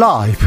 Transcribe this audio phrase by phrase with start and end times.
[0.00, 0.46] 라이브.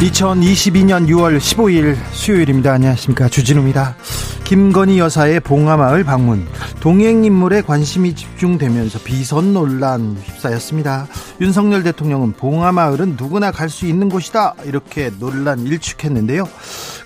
[0.00, 2.72] 2022년 6월 15일 수요일입니다.
[2.72, 3.28] 안녕하십니까.
[3.28, 3.94] 주진우입니다.
[4.42, 6.48] 김건희 여사의 봉하마을 방문.
[6.80, 11.06] 동행인물에 관심이 집중되면서 비선 논란 휩싸였습니다.
[11.40, 14.54] 윤석열 대통령은 봉하마을은 누구나 갈 수 있는 곳이다.
[14.64, 16.48] 이렇게 논란 일축했는데요.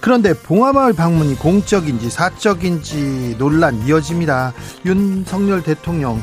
[0.05, 4.53] 그런데 봉하마을 방문이 공적인지 사적인지 논란 이어집니다.
[4.85, 6.23] 윤석열 대통령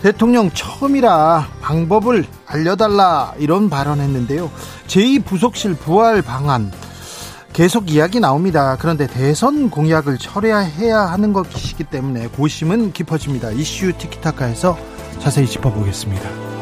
[0.00, 4.48] 대통령 처음이라 방법을 알려달라 이런 발언했는데요.
[4.86, 6.70] 제2부속실 부활 방안
[7.52, 8.76] 계속 이야기 나옵니다.
[8.78, 13.50] 그런데 대선 공약을 철회해야 하는 것이기 때문에 고심은 깊어집니다.
[13.50, 14.78] 이슈 티키타카에서
[15.18, 16.55] 자세히 짚어보겠습니다.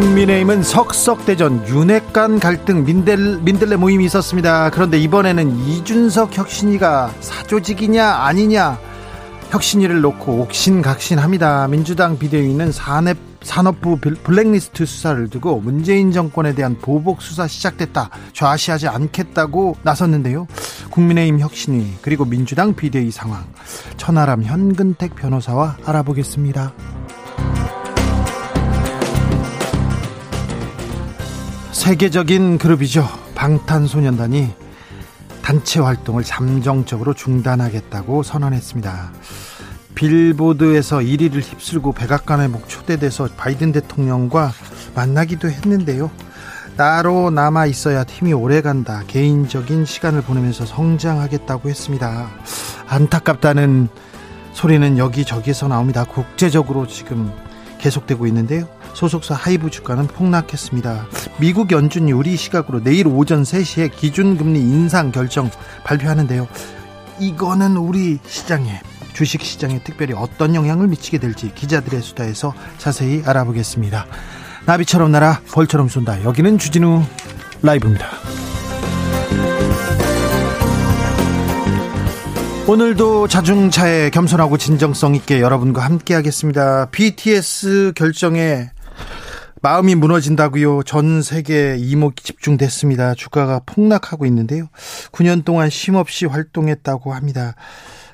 [0.00, 4.70] 국민의힘은 석석대전 윤핵관 갈등 민들, 민들레 모임이 있었습니다.
[4.70, 8.78] 그런데 이번에는 이준석 혁신이가 사조직이냐 아니냐
[9.50, 11.68] 혁신위를 놓고 옥신각신합니다.
[11.68, 18.08] 민주당 비대위는 산업, 산업부 블랙리스트 수사를 두고 문재인 정권에 대한 보복 수사 시작됐다.
[18.32, 20.46] 좌시하지 않겠다고 나섰는데요.
[20.90, 23.44] 국민의힘 혁신위 그리고 민주당 비대위 상황
[23.98, 26.72] 천하람 현근택 변호사와 알아보겠습니다.
[31.80, 33.08] 세계적인 그룹이죠.
[33.34, 34.50] 방탄소년단이
[35.40, 39.12] 단체 활동을 잠정적으로 중단하겠다고 선언했습니다.
[39.94, 44.52] 빌보드에서 1위를 휩쓸고 백악관에 목 초대돼서 바이든 대통령과
[44.94, 46.10] 만나기도 했는데요.
[46.76, 49.02] 나로 남아 있어야 팀이 오래 간다.
[49.06, 52.28] 개인적인 시간을 보내면서 성장하겠다고 했습니다.
[52.88, 53.88] 안타깝다는
[54.52, 56.04] 소리는 여기저기서 나옵니다.
[56.04, 57.32] 국제적으로 지금
[57.78, 58.68] 계속되고 있는데요.
[58.94, 61.06] 소속사 하이브 주가는 폭락했습니다.
[61.38, 65.50] 미국 연준이 우리 시각으로 내일 오전 3시에 기준금리 인상 결정
[65.84, 66.48] 발표하는데요.
[67.18, 68.80] 이거는 우리 시장에
[69.12, 74.06] 주식 시장에 특별히 어떤 영향을 미치게 될지 기자들의 수다에서 자세히 알아보겠습니다.
[74.66, 76.24] 나비처럼 날아 벌처럼 쏜다.
[76.24, 77.02] 여기는 주진우
[77.62, 78.06] 라이브입니다.
[82.66, 86.86] 오늘도 자중차에 겸손하고 진정성 있게 여러분과 함께 하겠습니다.
[86.90, 88.70] BTS 결정에
[89.62, 90.84] 마음이 무너진다고요.
[90.84, 93.14] 전 세계 이목이 집중됐습니다.
[93.14, 94.68] 주가가 폭락하고 있는데요.
[95.12, 97.54] 9년 동안 쉼없이 활동했다고 합니다.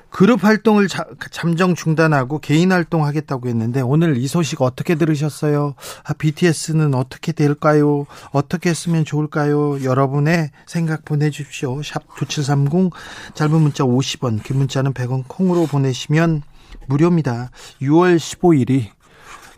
[0.09, 5.75] 그룹 활동을 자, 잠정 중단하고 개인 활동하겠다고 했는데 오늘 이 소식 어떻게 들으셨어요?
[6.03, 8.05] 아, BTS는 어떻게 될까요?
[8.31, 9.83] 어떻게 했으면 좋을까요?
[9.83, 11.81] 여러분의 생각 보내주십시오.
[11.81, 12.91] 샵 9730
[13.35, 16.41] 짧은 문자 50원 긴 문자는 100원 콩으로 보내시면
[16.87, 17.51] 무료입니다.
[17.81, 18.96] 6월 15일이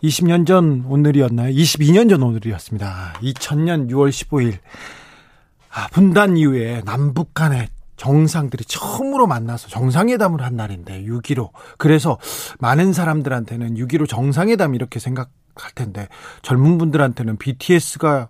[0.02, 1.54] 20년 전 오늘이었나요?
[1.54, 3.14] 22년 전 오늘이었습니다.
[3.22, 4.58] 2000년 6월 15일.
[5.72, 11.50] 아, 분단 이후에 남북 간의 정상들이 처음으로 만나서 정상회담을 한 날인데 6.15.
[11.76, 12.18] 그래서
[12.58, 16.08] 많은 사람들한테는 6.15 정상회담 이렇게 생각할 텐데
[16.40, 18.28] 젊은 분들한테는 BTS가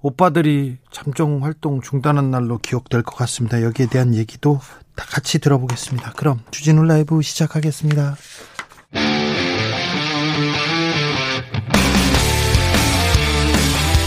[0.00, 3.62] 오빠들이 잠정 활동 중단한 날로 기억될 것 같습니다.
[3.62, 4.60] 여기에 대한 얘기도
[4.96, 6.12] 다 같이 들어보겠습니다.
[6.16, 8.16] 그럼 주진우 라이브 시작하겠습니다.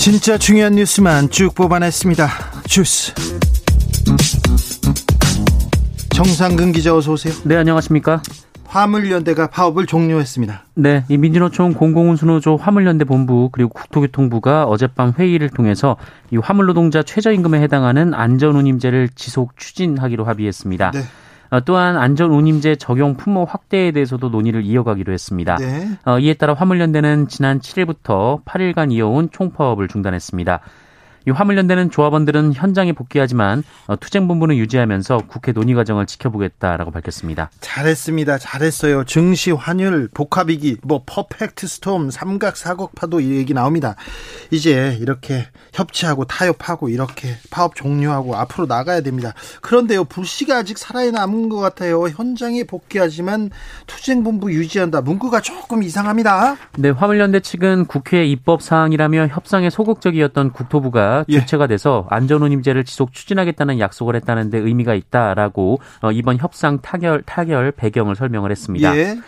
[0.00, 2.26] 진짜 중요한 뉴스만 쭉 뽑아냈습니다.
[2.66, 3.12] 주스.
[6.14, 7.34] 정상근 기자 어서 오세요.
[7.44, 8.22] 네, 안녕하십니까?
[8.64, 10.64] 화물연대가 파업을 종료했습니다.
[10.76, 15.98] 네, 이 민주노총 공공운수노조 화물연대 본부 그리고 국토교통부가 어젯밤 회의를 통해서
[16.30, 20.92] 이 화물노동자 최저임금에 해당하는 안전운임제를 지속 추진하기로 합의했습니다.
[20.92, 21.00] 네.
[21.50, 25.56] 어, 또한 안전운임제 적용 품목 확대에 대해서도 논의를 이어가기로 했습니다.
[25.56, 25.88] 네.
[26.04, 30.60] 어, 이에 따라 화물연대는 지난 7일부터 8일간 이어온 총파업을 중단했습니다.
[31.26, 37.50] 이 화물연대는 조합원들은 현장에 복귀하지만 어, 투쟁본부는 유지하면서 국회 논의 과정을 지켜보겠다라고 밝혔습니다.
[37.60, 38.38] 잘했습니다.
[38.38, 39.04] 잘했어요.
[39.04, 43.96] 증시, 환율, 복합이기, 뭐 퍼펙트 스톰, 삼각 사곡파도 이 얘기 나옵니다.
[44.50, 49.34] 이제 이렇게 협치하고 타협하고 이렇게 파업 종료하고 앞으로 나가야 됩니다.
[49.60, 52.08] 그런데요, 불씨가 아직 살아남은 것 같아요.
[52.08, 53.50] 현장에 복귀하지만
[53.86, 55.00] 투쟁본부 유지한다.
[55.02, 56.56] 문구가 조금 이상합니다.
[56.78, 61.40] 네, 화물연대 측은 국회 입법 사항이라며 협상에 소극적이었던 국토부가 예.
[61.40, 67.72] 주체가 돼서 안전운임제를 지속 추진하겠다는 약속을 했다는 데 의미가 있다라고 어, 이번 협상 타결 타결
[67.72, 68.96] 배경을 설명을 했습니다.
[68.96, 69.18] 예.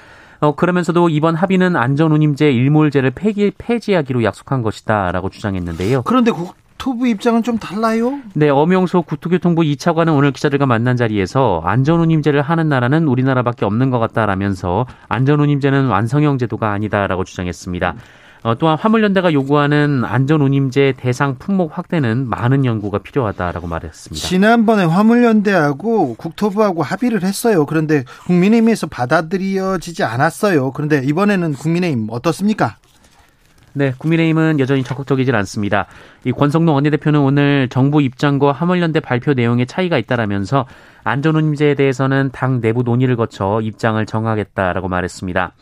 [0.41, 6.03] 어, 그러면서도 이번 합의는 안전운임제 일몰제를 폐기, 폐지하기로 약속한 것이다라고 주장했는데요.
[6.03, 8.19] 그런데 국토부 입장은 좀 달라요?
[8.35, 14.87] 네, 엄영소 국토교통부 2차관은 오늘 기자들과 만난 자리에서 안전운임제를 하는 나라는 우리나라밖에 없는 것 같다라면서
[15.09, 17.95] 안전운임제는 완성형 제도가 아니다라고 주장했습니다.
[18.43, 24.27] 어, 또한 화물연대가 요구하는 안전운임제 대상 품목 확대는 많은 연구가 필요하다라고 말했습니다.
[24.27, 27.67] 지난번에 화물연대하고 국토부하고 합의를 했어요.
[27.67, 30.73] 그런데 국민의힘에서 받아들여지지 않았어요.
[30.73, 32.77] 그런데 이번에는 국민의힘 어떻습니까?
[33.75, 35.87] 네, 국민의힘은 여전히 적극적이질 않습니다.
[36.25, 40.67] 이 권성동 원내대표는 오늘 정부 입장과 화물연대 발표 내용에 차이가 있다라면서
[41.05, 45.53] 안전운임제에 대해서는 당 내부 논의를 거쳐 입장을 정하겠다라고 말했습니다.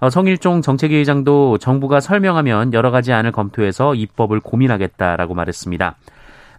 [0.00, 5.96] 어, 성일종 정책위 의장도 정부가 설명하면 여러 가지 안을 검토해서 입법을 고민하겠다라고 말했습니다.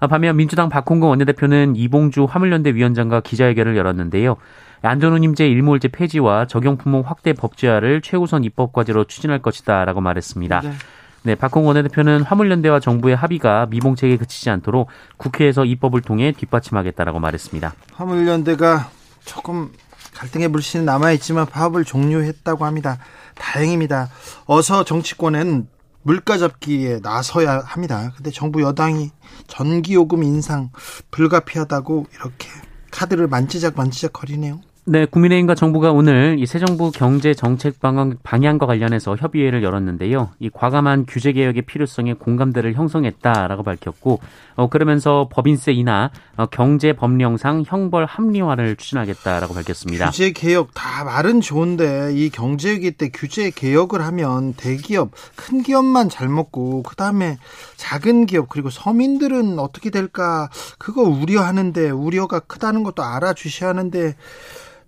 [0.01, 4.38] 어, 반면 민주당 박홍근 원내대표는 이봉주 화물연대 위원장과 기자회견을 열었는데요.
[4.81, 10.62] 안전운임제 일몰제 폐지와 적용품목 확대 법제화를 최우선 입법 과제로 추진할 것이다라고 말했습니다.
[10.62, 10.71] 네.
[11.24, 14.88] 네, 박홍 원내대표는 화물연대와 정부의 합의가 미봉책에 그치지 않도록
[15.18, 17.74] 국회에서 입법을 통해 뒷받침하겠다라고 말했습니다.
[17.94, 18.89] 화물연대가
[19.25, 19.69] 조금
[20.15, 22.97] 갈등의 불씨는 남아있지만 파업을 종료했다고 합니다.
[23.39, 24.09] 다행입니다.
[24.45, 25.68] 어서 정치권은
[26.03, 28.12] 물가 잡기에 나서야 합니다.
[28.15, 29.12] 근데 정부 여당이
[29.47, 30.71] 전기요금 인상
[31.12, 32.50] 불가피하다고 이렇게
[32.91, 34.62] 카드를 만지작 만지작 거리네요.
[34.85, 40.31] 네, 국민의힘과 정부가 오늘 이 새 정부 경제 정책 방향, 방향과 관련해서 협의회를 열었는데요.
[40.39, 44.19] 이 과감한 규제 개혁의 필요성에 공감대를 형성했다라고 밝혔고,
[44.55, 50.09] 어, 그러면서 법인세 인하, 어, 경제 법령상 형벌 합리화를 추진하겠다라고 밝혔습니다.
[50.09, 56.09] 규제 개혁 다 말은 좋은데 이 경제 위기 때 규제 개혁을 하면 대기업, 큰 기업만
[56.09, 57.37] 잘 먹고 그 다음에
[57.75, 60.49] 작은 기업 그리고 서민들은 어떻게 될까
[60.79, 64.15] 그거 우려하는데 우려가 크다는 것도 알아주셔야 하는데.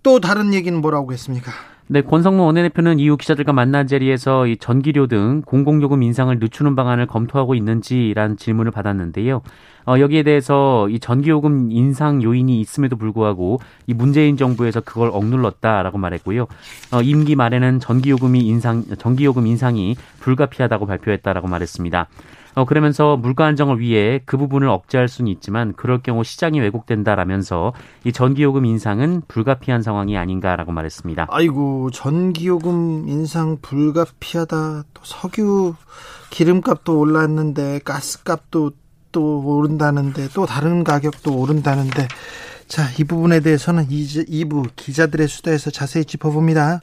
[0.02, 1.52] 또 다른 얘기는 뭐라고 했습니까?
[1.88, 7.54] 네, 권성모 원내대표는 이후 기자들과 만난 자리에서 이 전기료 등 공공요금 인상을 늦추는 방안을 검토하고
[7.54, 9.42] 있는지라는 질문을 받았는데요.
[9.84, 16.46] 어, 여기에 대해서 이 전기요금 인상 요인이 있음에도 불구하고 이 문재인 정부에서 그걸 억눌렀다라고 말했고요.
[16.92, 22.06] 어, 임기 말에는 전기요금이 인상, 전기요금 인상이 불가피하다고 발표했다라고 말했습니다.
[22.54, 27.72] 어, 그러면서 물가 안정을 위해 그 부분을 억제할 수는 있지만 그럴 경우 시장이 왜곡된다라면서
[28.04, 31.26] 이 전기요금 인상은 불가피한 상황이 아닌가라고 말했습니다.
[31.30, 34.84] 아이고 전기요금 인상 불가피하다.
[34.94, 35.74] 또 석유
[36.30, 38.72] 기름값도 올랐는데 가스값도
[39.12, 42.08] 또 오른다는데 또 다른 가격도 오른다는데
[42.66, 46.80] 자, 이 부분에 대해서는 2부 기자들의 수다에서 자세히 짚어봅니다.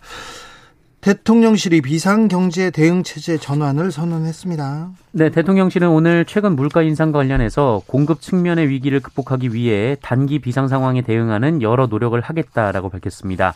[1.01, 4.89] 대통령실이 비상경제 대응체제 전환을 선언했습니다.
[5.13, 11.01] 네, 대통령실은 오늘 최근 물가 인상 관련해서 공급 측면의 위기를 극복하기 위해 단기 비상 상황에
[11.01, 13.53] 대응하는 여러 노력을 하겠다라고 밝혔습니다.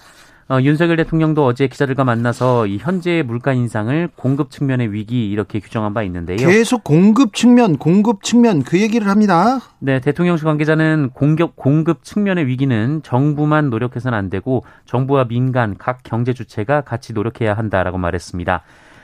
[0.49, 5.93] 어, 윤석열 대통령도 어제 기자들과 만나서 이 현재의 물가 인상을 공급 측면의 위기 이렇게 규정한
[5.93, 6.37] 바 있는데요.
[6.37, 9.59] 계속 공급 측면, 공급 측면 그 얘기를 합니다.
[9.79, 16.33] 네, 대통령실 관계자는 공격 공급 측면의 위기는 정부만 노력해서는 안 되고 정부와 민간 각 경제
[16.33, 18.63] 주체가 같이 노력해야 한다라고 말했습니다.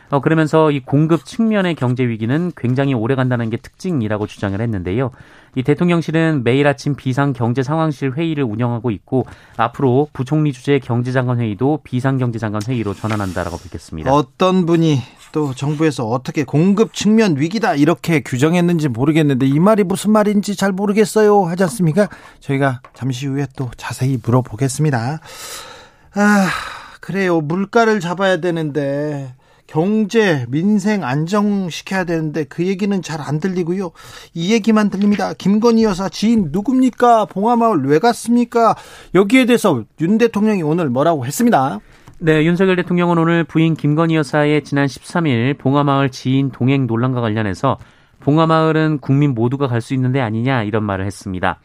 [0.09, 5.11] 어, 그러면서 이 공급 측면의 경제 위기는 굉장히 오래 간다는 게 특징이라고 주장을 했는데요.
[5.55, 9.25] 이 대통령실은 매일 아침 비상 경제 상황실 회의를 운영하고 있고
[9.57, 14.13] 앞으로 부총리 주재 경제장관 회의도 비상 경제장관 회의로 전환한다라고 밝혔습니다.
[14.13, 14.99] 어떤 분이
[15.31, 21.43] 또 정부에서 어떻게 공급 측면 위기다 이렇게 규정했는지 모르겠는데 이 말이 무슨 말인지 잘 모르겠어요
[21.43, 22.07] 하지 않습니까?
[22.39, 25.19] 저희가 잠시 후에 또 자세히 물어보겠습니다.
[26.15, 26.47] 아,
[26.99, 27.41] 그래요.
[27.41, 29.35] 물가를 잡아야 되는데
[29.69, 33.91] 경제, 민생 안정시켜야 되는데 그 얘기는 잘 안 들리고요.
[34.33, 35.33] 이 얘기만 들립니다.
[35.37, 37.25] 김건희 여사 지인 누굽니까?
[37.25, 38.75] 봉화마을 왜 갔습니까?
[39.13, 41.79] 여기에 대해서 윤 대통령이 오늘 뭐라고 했습니다.
[42.17, 47.77] 네, 윤석열 대통령은 오늘 부인 김건희 여사의 지난 13일 봉화마을 지인 동행 논란과 관련해서
[48.21, 51.59] 봉화마을은 국민 모두가 갈 수 있는 데 아니냐 이런 말을 했습니다.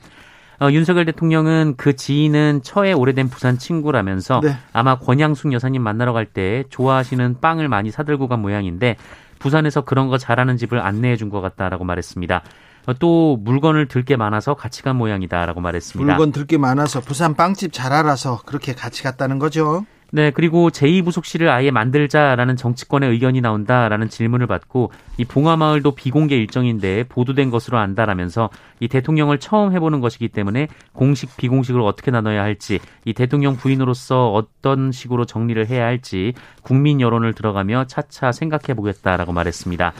[0.60, 4.56] 어, 윤석열 대통령은 그 지인은 처에 오래된 부산 친구라면서 네.
[4.72, 8.96] 아마 권양숙 여사님 만나러 갈 때 좋아하시는 빵을 많이 사들고 간 모양인데
[9.38, 12.42] 부산에서 그런 거 잘하는 집을 안내해 준 것 같다라고 말했습니다.
[12.86, 16.12] 어, 또 물건을 들 게 많아서 같이 간 모양이다라고 말했습니다.
[16.12, 19.84] 물건 들 게 많아서 부산 빵집 잘 알아서 그렇게 같이 갔다는 거죠.
[20.14, 27.50] 네, 그리고 제2부속실을 아예 만들자라는 정치권의 의견이 나온다라는 질문을 받고 이 봉화마을도 비공개 일정인데 보도된
[27.50, 33.56] 것으로 안다라면서 이 대통령을 처음 해보는 것이기 때문에 공식 비공식으로 어떻게 나눠야 할지 이 대통령
[33.56, 39.94] 부인으로서 어떤 식으로 정리를 해야 할지 국민 여론을 들어가며 차차 생각해 보겠다라고 말했습니다.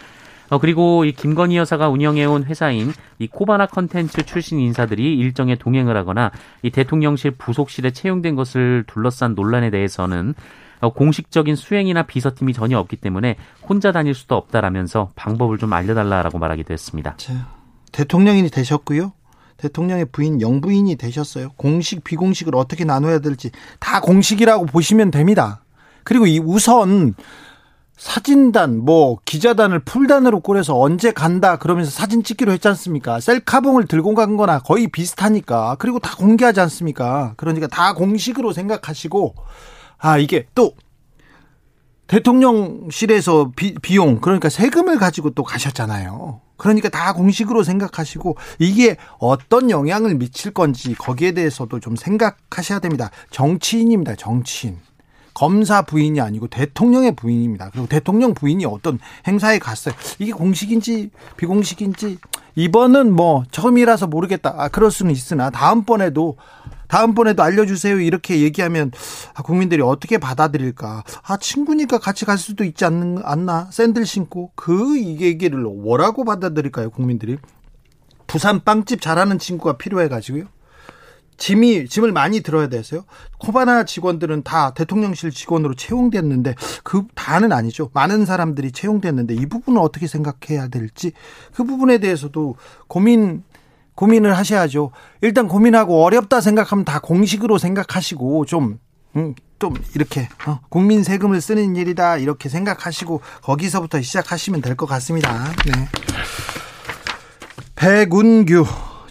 [0.55, 6.31] 어, 그리고 이 김건희 여사가 운영해온 회사인 이 코바나 컨텐츠 출신 인사들이 일정에 동행을 하거나
[6.63, 10.35] 이 대통령실 부속실에 채용된 것을 둘러싼 논란에 대해서는
[10.81, 13.35] 어, 공식적인 수행이나 비서팀이 전혀 없기 때문에
[13.69, 17.17] 혼자 다닐 수도 없다라면서 방법을 좀 알려달라라고 말하기도 했습니다.
[17.17, 17.49] 자,
[17.91, 19.13] 대통령이 되셨고요.
[19.57, 21.49] 대통령의 부인 영부인이 되셨어요.
[21.57, 25.65] 공식 비공식을 어떻게 나눠야 될지 다 공식이라고 보시면 됩니다.
[26.05, 27.15] 그리고 이 우선
[27.97, 33.21] 사진단 뭐 기자단을 풀단으로 꾸려서 언제 간다 그러면서 사진 찍기로 했지 않습니까?
[33.21, 35.77] 셀카봉을 들고 간 거나 거의 비슷하니까.
[35.79, 37.35] 그리고 다 공개하지 않습니까?
[37.37, 39.35] 그러니까 다 공식으로 생각하시고
[39.99, 40.73] 아 이게 또
[42.09, 46.41] 대통령실에서 비, 비용 그러니까 세금을 가지고 또 가셨잖아요.
[46.57, 53.11] 그러니까 다 공식으로 생각하시고 이게 어떤 영향을 미칠 건지 거기에 대해서도 좀 생각하셔야 됩니다.
[53.31, 54.17] 정치인입니다.
[54.17, 54.79] 정치인.
[55.35, 57.71] 검사 부인이 아니고 대통령의 부인입니다.
[57.71, 59.95] 그리고 대통령 부인이 어떤 행사에 갔어요.
[60.19, 62.19] 이게 공식인지 비공식인지
[62.57, 64.55] 이번은 뭐 처음이라서 모르겠다.
[64.57, 66.37] 아, 그럴 수는 있으나 다음번에도
[66.87, 67.99] 다음번에도 알려주세요.
[68.01, 68.93] 이렇게 얘기하면
[69.35, 71.03] 아, 국민들이 어떻게 받아들일까?
[71.23, 73.69] 아, 친구니까 같이 갈 수도 있지 않는, 않나?
[73.73, 74.53] 샌들 신고.
[74.55, 77.39] 그 얘기를 뭐라고 받아들일까요, 국민들이?
[78.27, 80.45] 부산 빵집 잘하는 친구가 필요해가지고요.
[81.37, 83.05] 짐이 짐을 많이 들어야 돼서요.
[83.39, 87.91] 코바나 직원들은 다 대통령실 직원으로 채용됐는데 그 다는 아니죠.
[87.93, 91.13] 많은 사람들이 채용됐는데 이 부분은 어떻게 생각해야 될지
[91.55, 92.57] 그 부분에 대해서도
[92.89, 93.43] 고민
[93.95, 94.91] 고민을 하셔야죠.
[95.21, 98.79] 일단 고민하고 어렵다 생각하면 다 공식으로 생각하시고 좀
[99.17, 105.45] 음, 좀 이렇게 어, 국민 세금을 쓰는 일이다 이렇게 생각하시고 거기서부터 시작하시면 될 것 같습니다.
[105.67, 105.89] 네.
[107.77, 108.65] 백운규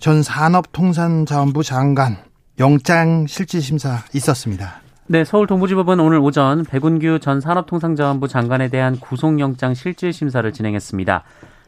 [0.03, 2.17] 전 산업통상자원부 장관
[2.59, 4.81] 영장 실질심사 있었습니다.
[5.07, 11.23] 네, 서울 동부지법은 오늘 오전 백운규 전 산업통상자원부 장관에 대한 구속영장 실질심사를 진행했습니다.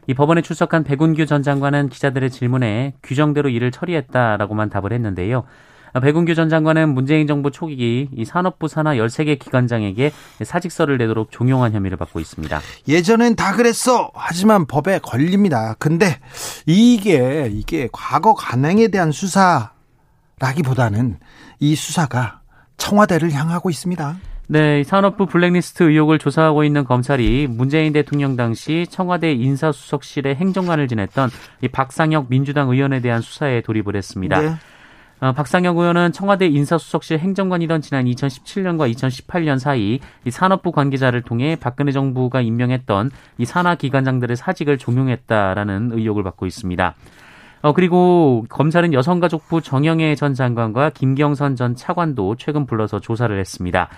[0.08, 5.44] 이 법원에 출석한 백운규 전 장관은 기자들의 질문에 규정대로 일을 처리했다라고만 답을 했는데요.
[6.00, 10.12] 백운규 전 장관은 문재인 정부 초기 이 산업부 산하 13개 기관장에게
[10.42, 12.60] 사직서를 내도록 종용한 혐의를 받고 있습니다.
[12.88, 14.10] 예전엔 다 그랬어.
[14.14, 15.74] 하지만 법에 걸립니다.
[15.78, 16.18] 근데
[16.66, 21.18] 이게 이게 과거 관행에 대한 수사라기보다는
[21.60, 22.40] 이 수사가
[22.76, 24.16] 청와대를 향하고 있습니다.
[24.48, 31.30] 네, 산업부 블랙리스트 의혹을 조사하고 있는 검찰이 문재인 대통령 당시 청와대 인사수석실의 행정관을 지냈던
[31.62, 34.40] 이 박상혁 민주당 의원에 대한 수사에 돌입을 했습니다.
[34.40, 34.54] 네.
[35.18, 41.90] 어, 박상혁 의원은 청와대 인사수석실 행정관이던 지난 2017년과 2018년 사이 이 산업부 관계자를 통해 박근혜
[41.90, 46.94] 정부가 임명했던 이 산하 기관장들의 사직을 종용했다라는 의혹을 받고 있습니다.
[47.62, 53.88] 어, 그리고 검찰은 여성가족부 정영애 전 장관과 김경선 전 차관도 최근 불러서 조사를 했습니다.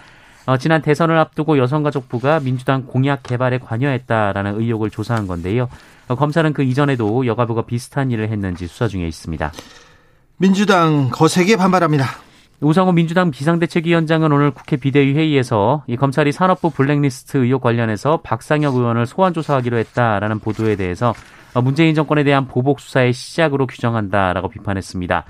[0.47, 5.69] 어, 지난 대선을 앞두고 여성가족부가 민주당 공약 개발에 관여했다라는 의혹을 조사한 건데요.
[6.07, 9.53] 어, 검찰은 그 이전에도 여가부가 비슷한 일을 했는지 수사 중에 있습니다.
[10.41, 12.05] 민주당 거세게 반발합니다.
[12.61, 19.07] 우상호 민주당 비상대책위원장은 오늘 국회 비대위 회의에서 이 검찰이 산업부 블랙리스트 의혹 관련해서 박상혁 의원을
[19.07, 21.13] 소환 조사하기로 했다라는 보도에 대해서
[21.65, 25.25] 문재인 정권에 대한 보복 수사의 시작으로 규정한다라고 비판했습니다.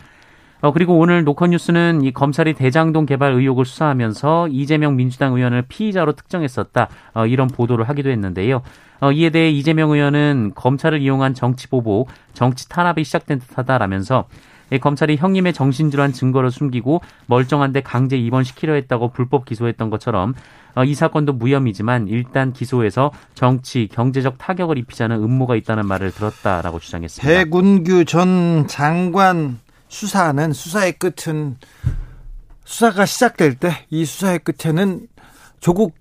[0.61, 6.89] 어, 그리고 오늘 노컷뉴스는 이 검찰이 대장동 개발 의혹을 수사하면서 이재명 민주당 의원을 피의자로 특정했었다
[7.15, 8.61] 어, 이런 보도를 하기도 했는데요.
[9.01, 14.27] 어, 이에 대해 이재명 의원은 검찰을 이용한 정치 보복, 정치 탄압이 시작된 듯하다라면서
[14.77, 20.35] 검찰이 형님의 정신질환 증거를 숨기고 멀쩡한데 강제 입원시키려 했다고 불법 기소했던 것처럼
[20.75, 27.27] 어, 이 사건도 무혐의지만 일단 기소해서 정치, 경제적 타격을 입히자는 음모가 있다는 말을 들었다라고 주장했습니다.
[27.45, 29.59] 백운규 전 장관
[29.89, 31.57] 수사는 수사의 끝은
[32.65, 35.07] 수사가 시작될 때 이 수사의 끝에는
[35.61, 35.97] 조국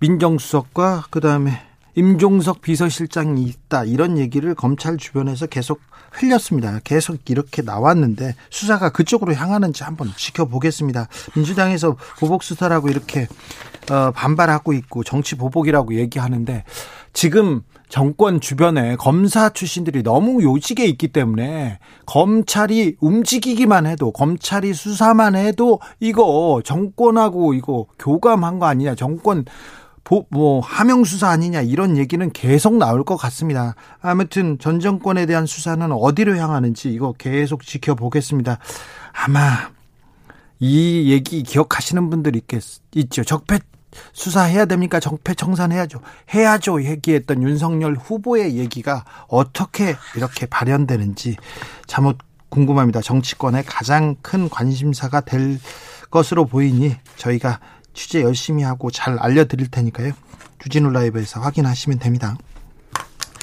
[0.00, 1.62] 민정수석과 그다음에
[1.94, 5.80] 임종석 비서실장이 있다 이런 얘기를 검찰 주변에서 계속
[6.12, 6.80] 흘렸습니다.
[6.82, 11.08] 계속 이렇게 나왔는데 수사가 그쪽으로 향하는지 한번 지켜보겠습니다.
[11.36, 13.28] 민주당에서 보복 수사라고 이렇게
[13.90, 16.64] 어, 반발하고 있고 정치 보복이라고 얘기하는데
[17.12, 25.80] 지금 정권 주변에 검사 출신들이 너무 요직에 있기 때문에 검찰이 움직이기만 해도 검찰이 수사만 해도
[25.98, 29.44] 이거 정권하고 이거 교감한 거 아니냐 정권
[30.30, 33.74] 뭐 하명 수사 아니냐 이런 얘기는 계속 나올 것 같습니다.
[34.00, 38.58] 아무튼 전 정권에 대한 수사는 어디로 향하는지 이거 계속 지켜보겠습니다.
[39.12, 39.70] 아마
[40.58, 42.62] 이 얘기 기억하시는 분들 있겠
[42.94, 43.24] 있죠.
[43.24, 43.60] 적폐
[44.12, 45.00] 수사해야 됩니까?
[45.00, 46.00] 적폐 청산해야죠.
[46.34, 46.84] 해야죠.
[46.84, 51.36] 얘기했던 윤석열 후보의 얘기가 어떻게 이렇게 발현되는지
[51.86, 53.00] 잘못 궁금합니다.
[53.00, 55.58] 정치권의 가장 큰 관심사가 될
[56.10, 57.60] 것으로 보이니 저희가
[57.92, 60.12] 취재 열심히 하고 잘 알려드릴 테니까요.
[60.58, 62.36] 주진우 라이브에서 확인하시면 됩니다.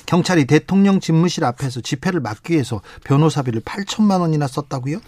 [0.05, 4.99] 경찰이 대통령 집무실 앞에서 집회를 막기 위해서 변호사비를 8천만 원이나 썼다고요?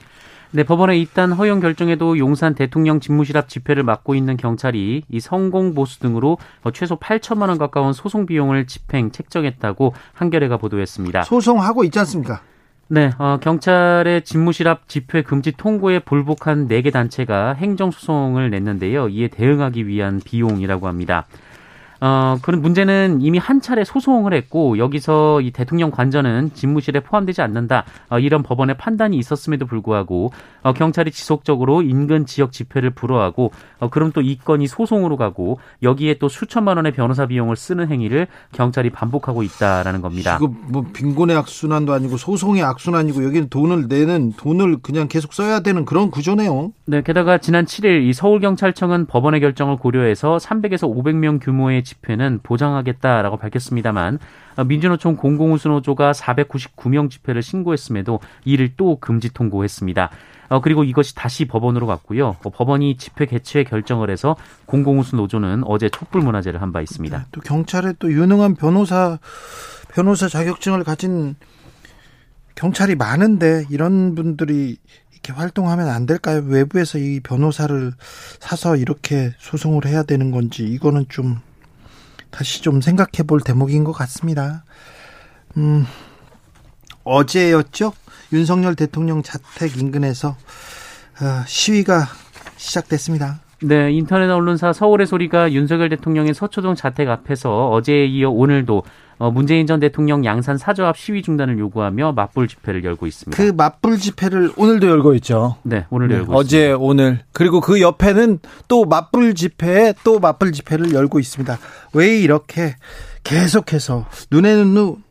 [0.51, 5.75] 네, 법원의 이딴 허용 결정에도 용산 대통령 집무실 앞 집회를 맡고 있는 경찰이 이 성공
[5.75, 6.39] 보수 등으로
[6.73, 11.23] 최소 8천만 원 가까운 소송 비용을 집행 책정했다고 한겨레가 보도했습니다.
[11.23, 12.41] 소송하고 있지 않습니까?
[12.91, 19.09] 네, 어, 경찰의 집무실 앞 집회 금지 통고에 불복한 4개 단체가 행정소송을 냈는데요.
[19.09, 21.27] 이에 대응하기 위한 비용이라고 합니다.
[22.01, 27.83] 어, 그런 문제는 이미 한 차례 소송을 했고 여기서 이 대통령 관저는 집무실에 포함되지 않는다.
[28.09, 30.31] 어, 이런 법원의 판단이 있었음에도 불구하고
[30.63, 36.19] 어, 경찰이 지속적으로 인근 지역 집회를 불허하고 어, 그럼 또 이 건이 소송으로 가고 여기에
[36.19, 40.35] 또 수천만 원의 변호사 비용을 쓰는 행위를 경찰이 반복하고 있다라는 겁니다.
[40.35, 45.85] 이거 뭐 빈곤의 악순환도 아니고 소송의 악순환이고 여기는 돈을 내는 돈을 그냥 계속 써야 되는
[45.85, 46.71] 그런 구조네요.
[46.85, 54.19] 네, 게다가 지난 7일 이 서울경찰청은 법원의 결정을 고려해서 300에서 500명 규모의 집회는 보장하겠다라고 밝혔습니다만
[54.57, 60.09] 어, 민주노총 공공운수노조가 499명 집회를 신고했음에도 이를 또 금지 통고했습니다.
[60.49, 62.35] 어, 그리고 이것이 다시 법원으로 갔고요.
[62.43, 67.17] 어, 법원이 집회 개최 결정을 해서 공공운수노조는 어제 촛불 문화제를 한 바 있습니다.
[67.17, 69.17] 네, 또 경찰에 또 유능한 변호사
[69.91, 71.35] 변호사 자격증을 가진
[72.55, 74.77] 경찰이 많은데 이런 분들이
[75.13, 76.43] 이렇게 활동하면 안 될까요?
[76.45, 77.91] 외부에서 이 변호사를
[78.39, 81.39] 사서 이렇게 소송을 해야 되는 건지 이거는 좀
[82.31, 84.63] 다시 좀 생각해 볼 대목인 것 같습니다.
[85.57, 85.85] 음,
[87.03, 87.93] 어제였죠?
[88.31, 92.05] 윤석열 대통령 자택 인근에서 어, 시위가
[92.57, 93.39] 시작됐습니다.
[93.61, 98.83] 네, 인터넷 언론사 서울의 소리가 윤석열 대통령의 서초동 자택 앞에서 어제에 이어 오늘도
[99.19, 103.35] 어, 문재인 전 대통령 양산 사저 앞 시위 중단을 요구하며 맞불 집회를 열고 있습니다.
[103.35, 105.57] 그 맞불 집회를 오늘도 열고 있죠.
[105.63, 106.77] 네, 오늘도 네, 열고 어제, 있습니다.
[106.79, 111.59] 오늘 그리고 그 옆에는 또 맞불 집회에 또 맞불 집회를 열고 있습니다.
[111.93, 112.77] 왜 이렇게
[113.25, 115.03] 계속해서 눈에는 눈,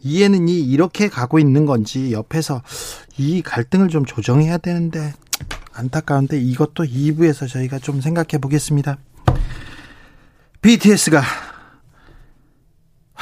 [0.00, 2.62] 이해는 이 이렇게 가고 있는 건지 옆에서
[3.18, 5.12] 이 갈등을 좀 조정해야 되는데
[5.72, 8.96] 안타까운데 이것도 2부에서 저희가 좀 생각해 보겠습니다.
[10.62, 11.20] BTS가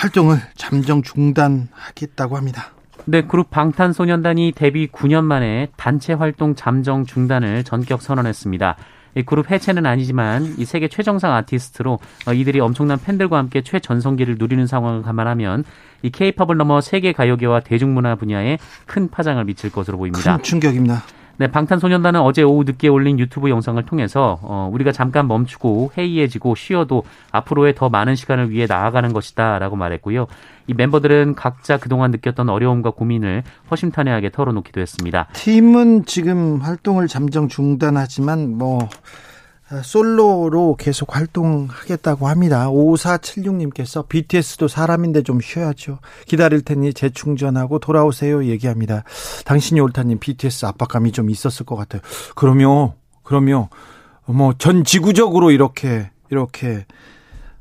[0.05, 2.73] 활동을 잠정 중단하겠다고 합니다.
[3.07, 8.77] 네, 그룹 방탄소년단이 데뷔 9년 만에 단체 활동 잠정 중단을 전격 선언했습니다.
[9.17, 14.67] 이 그룹 해체는 아니지만 이 세계 최정상 아티스트로 어, 이들이 엄청난 팬들과 함께 최전성기를 누리는
[14.67, 15.65] 상황을 감안하면
[16.03, 20.37] 이 케이팝을 넘어 세계 가요계와 대중문화 분야에 큰 파장을 미칠 것으로 보입니다.
[20.37, 21.03] 큰 충격입니다.
[21.37, 27.03] 네, 방탄소년단은 어제 오후 늦게 올린 유튜브 영상을 통해서 어, 우리가 잠깐 멈추고 해이해지고 쉬어도
[27.33, 30.27] 앞으로의 더 많은 시간을 위해 나아가는 것이다라고 말했고요.
[30.67, 35.27] 이 멤버들은 각자 그동안 느꼈던 어려움과 고민을 허심탄회하게 털어놓기도 했습니다.
[35.33, 38.89] 팀은 지금 활동을 잠정 중단하지만 뭐 아,
[39.83, 42.69] 솔로로 계속 활동하겠다고 합니다.
[42.69, 45.99] 5476님께서 BTS도 사람인데 좀 쉬어야죠.
[46.27, 49.05] 기다릴 테니 재충전하고 돌아오세요 얘기합니다.
[49.45, 52.03] 당신이 옳다님 BTS 압박감이 좀 있었을 것 같아요.
[52.35, 53.69] 그러면 그러면
[54.27, 56.85] 뭐전 지구적으로 이렇게 이렇게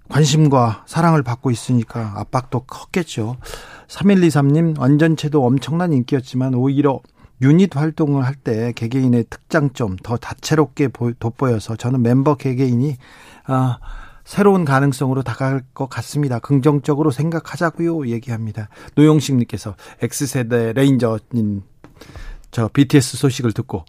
[0.10, 3.38] 관심과 사랑을 받고 있으니까 압박도 컸겠죠.
[3.88, 7.00] 3123님 완전체도 엄청난 인기였지만 오히려
[7.44, 12.98] 유닛 활동을 할 때 개개인의 특장점 더 다채롭게 돋보여서 저는 member 개개인이
[13.46, 13.78] 아,
[14.26, 16.40] 새로운 가능성으로 다가갈 것 같습니다.
[16.40, 18.08] 긍정적으로 생각하자고요.
[18.08, 18.70] 얘기합니다.
[18.96, 21.62] 노영식님께서 X세대 레인저님
[22.52, 23.86] 저 BTS 소식을 듣고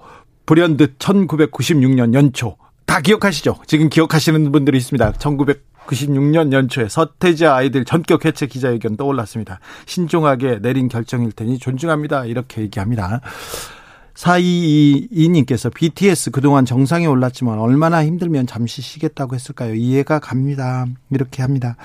[0.46, 3.60] 불현듯 1996년 연초 다 기억하시죠?
[3.66, 5.12] 지금 기억하시는 분들이 있습니다.
[5.12, 9.60] 1900 96년 연초에 서태지 아이들 전격 해체 기자회견 떠올랐습니다.
[9.86, 12.24] 신중하게 내린 결정일 테니 존중합니다.
[12.26, 13.20] 이렇게 얘기합니다.
[14.14, 19.74] 422님께서 BTS 그동안 정상에 올랐지만 얼마나 힘들면 잠시 쉬겠다고 했을까요?
[19.74, 20.86] 이해가 갑니다.
[21.10, 21.76] 이렇게 합니다.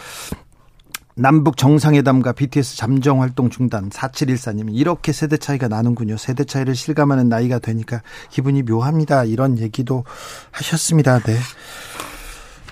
[1.15, 6.15] 남북 정상회담과 BTS 잠정 활동 중단 4714님 이렇게 세대 차이가 나는군요.
[6.15, 9.25] 세대 차이를 실감하는 나이가 되니까 기분이 묘합니다.
[9.25, 10.05] 이런 얘기도
[10.51, 11.19] 하셨습니다.
[11.19, 11.35] 네.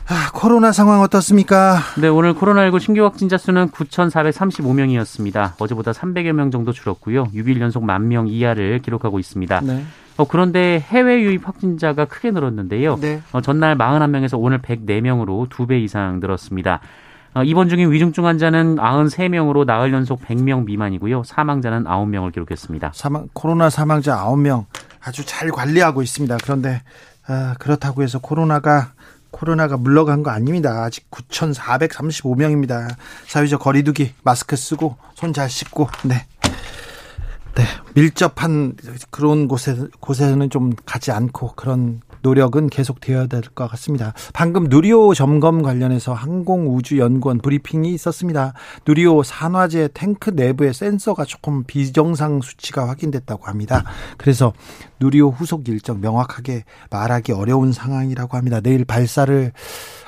[0.10, 1.80] 아, 코로나 상황 어떻습니까?
[2.00, 5.60] 네, 오늘 코로나19 신규 확진자 수는 9,435명이었습니다.
[5.60, 7.26] 어제보다 300여 명 정도 줄었고요.
[7.26, 9.60] 6일 연속 만명 이하를 기록하고 있습니다.
[9.62, 9.84] 네.
[10.16, 12.98] 어, 그런데 해외 유입 확진자가 크게 늘었는데요.
[13.02, 13.22] 네.
[13.34, 16.80] 어, 전날 41명에서 오늘 104명으로 2배 이상 늘었습니다.
[17.34, 21.24] 어, 입원 중인 위중증 환자는 93명으로 나흘 연속 100명 미만이고요.
[21.24, 22.92] 사망자는 9명을 기록했습니다.
[22.94, 24.66] 사망, 코로나 사망자 9명
[25.04, 26.38] 아주 잘 관리하고 있습니다.
[26.44, 26.82] 그런데
[27.28, 28.94] 아, 그렇다고 해서 코로나가
[29.32, 30.84] 코로나가 물러간 거 아닙니다.
[30.84, 32.96] 아직 9,435명입니다.
[33.28, 36.26] 사회적 거리두기, 마스크 쓰고, 손 잘 씻고, 네.
[37.56, 37.64] 네.
[37.96, 38.76] 밀접한
[39.10, 44.14] 그런 곳에, 곳에는 좀 가지 않고 그런 노력은 계속되어야 될 것 같습니다.
[44.34, 48.54] 방금 누리호 점검 관련해서 항공우주연구원 브리핑이 있었습니다.
[48.86, 53.84] 누리호 산화제 탱크 내부의 센서가 조금 비정상 수치가 확인됐다고 합니다.
[54.18, 54.52] 그래서
[55.00, 58.60] 누리호 후속 일정 명확하게 말하기 어려운 상황이라고 합니다.
[58.60, 59.54] 내일 발사를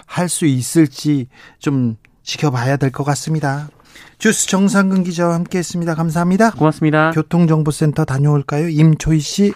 [0.05, 1.27] 할 수 있을지
[1.60, 3.69] 좀 지켜봐야 될 것 같습니다.
[4.17, 5.95] 주스 정상근 기자와 함께했습니다.
[5.95, 6.51] 감사합니다.
[6.51, 7.12] 고맙습니다.
[7.12, 8.67] 교통정보센터 다녀올까요?
[8.67, 9.53] 임초희 씨.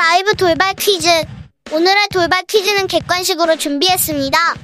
[0.00, 1.08] 라이브 돌발 퀴즈.
[1.72, 4.54] 오늘의 돌발 퀴즈는 객관식으로 준비했습니다.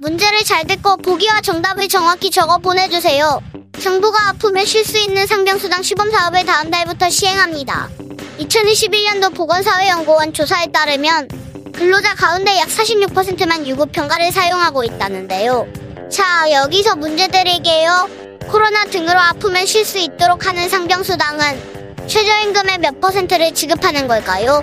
[0.00, 3.42] 문제를 잘 듣고 보기와 정답을 정확히 적어 보내주세요.
[3.78, 7.90] 정부가 아프면 쉴수 있는 상병수당 시범 사업을 다음 달부터 시행합니다.
[8.38, 11.28] 2021년도 보건사회연구원 조사에 따르면
[11.74, 15.66] 근로자 가운데 약 46%만 유급평가를 사용하고 있다는데요.
[16.10, 18.08] 자, 여기서 문제 드릴게요.
[18.48, 24.62] 코로나 등으로 아프면 쉴 수 있도록 하는 상병수당은 최저임금의 몇 퍼센트를 지급하는 걸까요?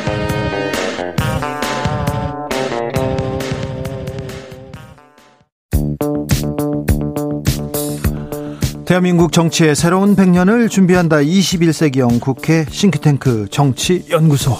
[8.91, 11.19] 대한민국 정치의 새로운 100년을 준비한다.
[11.19, 14.51] 21세기형 국회 싱크탱크 정치연구소.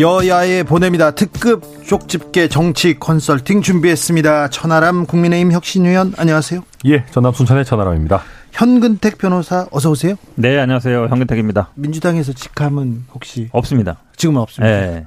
[0.00, 1.12] 여야에 보냅니다.
[1.12, 4.48] 특급 쪽집게 정치 컨설팅 준비했습니다.
[4.48, 6.60] 천하람 국민의힘 혁신위원 안녕하세요.
[6.86, 8.20] 예, 전남 순천의 천하람입니다.
[8.50, 10.16] 현근택 변호사 어서 오세요.
[10.34, 11.06] 네, 안녕하세요.
[11.06, 11.68] 현근택입니다.
[11.76, 13.98] 민주당에서 직함은 혹시 없습니다.
[14.16, 14.74] 지금은 없습니다.
[14.74, 15.06] 네.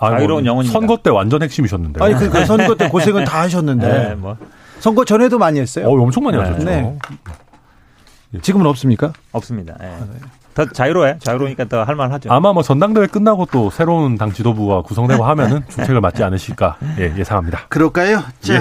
[0.00, 0.72] 자유로운 뭐 영혼입니다.
[0.72, 2.02] 선거 때 완전 핵심이셨는데.
[2.02, 3.86] 아니 그러니까 선거 때 고생은 다 하셨는데.
[3.86, 4.36] 네, 뭐.
[4.80, 5.88] 선거 전에도 많이 했어요.
[5.88, 6.64] 어, 엄청 많이 하셨죠.
[6.64, 6.98] 네.
[8.42, 9.12] 지금은 없습니까?
[9.32, 9.76] 없습니다.
[9.80, 9.96] 네.
[10.54, 11.18] 더 자유로워요.
[11.20, 12.32] 자유로우니까 더 할만하죠.
[12.32, 17.66] 아마 뭐 전당대회 끝나고 또 새로운 당 지도부가 구성되고 하면은 중책을 맡지 않으실까 예, 예상합니다.
[17.68, 18.22] 그럴까요?
[18.40, 18.54] 자.
[18.54, 18.60] 예.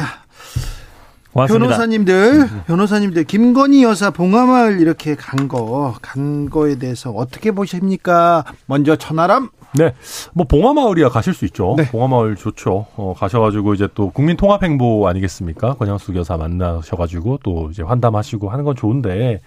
[1.48, 8.46] 변호사님들, 변호사님들, 김건희 여사 봉화마을 이렇게 간 거, 간 거에 대해서 어떻게 보십니까?
[8.68, 9.50] 먼저 천하람?
[9.78, 9.94] 네.
[10.34, 11.76] 뭐 봉화마을이야 가실 수 있죠.
[11.78, 11.90] 네.
[11.90, 12.86] 봉화마을 좋죠.
[12.96, 15.76] 어, 가셔가지고 이제 또 국민통합행보 아니겠습니까?
[15.76, 19.42] 권양숙 여사 만나셔가지고 또 이제 환담하시고 하는 건 좋은데.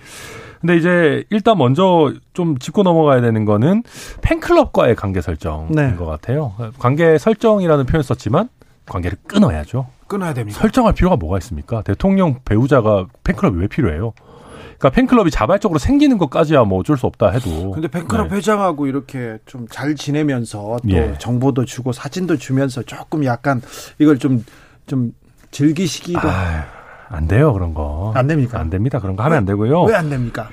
[0.60, 3.84] 근데 이제 일단 먼저 좀 짚고 넘어가야 되는 거는
[4.22, 5.94] 팬클럽과의 관계 설정인 네.
[5.94, 6.52] 것 같아요.
[6.78, 8.48] 관계 설정이라는 표현 썼지만
[8.86, 9.86] 관계를 끊어야죠.
[10.08, 10.58] 끊어야 됩니다.
[10.58, 11.82] 설정할 필요가 뭐가 있습니까?
[11.82, 14.14] 대통령 배우자가 팬클럽이 왜 필요해요?
[14.78, 17.72] 그러니까 팬클럽이 자발적으로 생기는 것까지야 뭐 어쩔 수 없다 해도.
[17.72, 18.36] 근데 팬클럽 네.
[18.36, 21.14] 회장하고 이렇게 좀 잘 지내면서 또 예.
[21.18, 23.60] 정보도 주고 사진도 주면서 조금 약간
[23.98, 24.44] 이걸 좀좀
[24.86, 25.12] 좀
[25.50, 26.20] 즐기시기도.
[26.22, 26.64] 아,
[27.08, 28.12] 안 돼요 그런 거.
[28.14, 28.58] 안 됩니까?
[28.60, 28.98] 안 됩니다.
[29.00, 29.82] 그런 거 하면 안 되고요.
[29.82, 30.48] 왜 안 됩니까?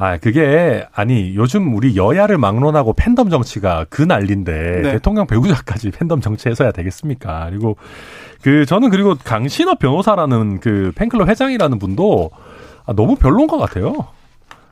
[0.00, 4.92] 아, 그게, 아니, 요즘 우리 여야를 막론하고 팬덤 정치가 그 난리인데, 네.
[4.92, 7.46] 대통령 배우자까지 팬덤 정치해서야 되겠습니까?
[7.50, 7.76] 그리고,
[8.40, 12.30] 그, 저는 그리고 강신업 변호사라는 그 팬클럽 회장이라는 분도
[12.88, 13.92] 아, 너무 별론 것 같아요.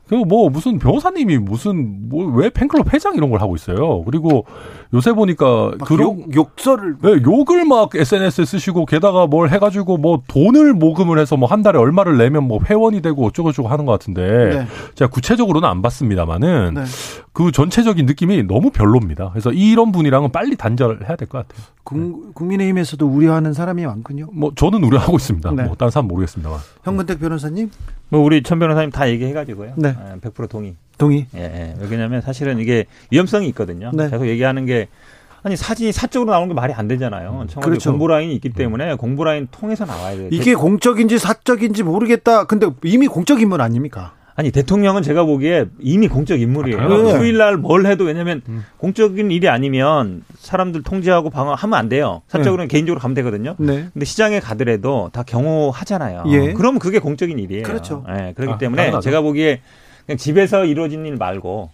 [0.09, 4.03] 그뭐 무슨 변호사님이 무슨 뭐 왜 팬클럽 회장 이런 걸 하고 있어요.
[4.05, 4.45] 그리고
[4.93, 11.19] 요새 보니까 그런 욕설을 네, 욕을 막 SNS에 쓰시고 게다가 뭘 해가지고 뭐 돈을 모금을
[11.19, 14.67] 해서 뭐 한 달에 얼마를 내면 뭐 회원이 되고 어쩌고저쩌고 하는 것 같은데 네.
[14.95, 16.83] 제가 구체적으로는 안 봤습니다만은 네.
[17.33, 19.29] 그 전체적인 느낌이 너무 별로입니다.
[19.31, 21.65] 그래서 이런 분이랑은 빨리 단절해야 될 것 같아요.
[21.83, 24.27] 국, 국민의힘에서도 우려하는 사람이 많군요.
[24.33, 25.51] 뭐 저는 우려하고 있습니다.
[25.51, 25.63] 네.
[25.63, 26.59] 뭐 다른 사람 모르겠습니다만.
[26.83, 27.71] 현근택 변호사님?
[28.09, 29.73] 뭐 우리 천 변호사님 다 얘기해가지고요.
[29.77, 29.95] 네.
[30.21, 30.75] 100% 동의.
[30.97, 31.27] 동의.
[31.35, 31.75] 예, 예.
[31.89, 33.91] 왜냐하면 사실은 이게 위험성이 있거든요.
[33.93, 34.09] 네.
[34.09, 34.87] 계속 얘기하는 게
[35.43, 37.29] 아니 사진이 사적으로 나오는 게 말이 안 되잖아요.
[37.43, 37.91] 음, 청와대 그렇죠.
[37.91, 40.29] 공보 라인이 있기 때문에 공보 라인 통해서 나와야 돼요.
[40.31, 42.45] 이게 공적인지 사적인지 모르겠다.
[42.45, 44.13] 근데 이미 공적 인물 아닙니까?
[44.35, 46.79] 아니 대통령은 제가 보기에 이미 공적 인물이에요.
[46.79, 47.17] 아, 네.
[47.17, 48.63] 휴일 날 뭘 해도 왜냐하면 음.
[48.77, 52.21] 공적인 일이 아니면 사람들 통제하고 방어하면 안 돼요.
[52.27, 52.71] 사적으로는 네.
[52.71, 53.55] 개인적으로 가면 되거든요.
[53.57, 53.87] 네.
[53.93, 56.25] 근데 시장에 가더라도 다 경호하잖아요.
[56.27, 56.53] 예.
[56.53, 57.63] 그러면 그게 공적인 일이에요.
[57.63, 58.03] 그렇죠.
[58.07, 59.01] 네, 그렇기 아, 때문에 당연하죠.
[59.03, 59.61] 제가 보기에
[60.07, 61.69] 그냥 집에서 이루어진 일 말고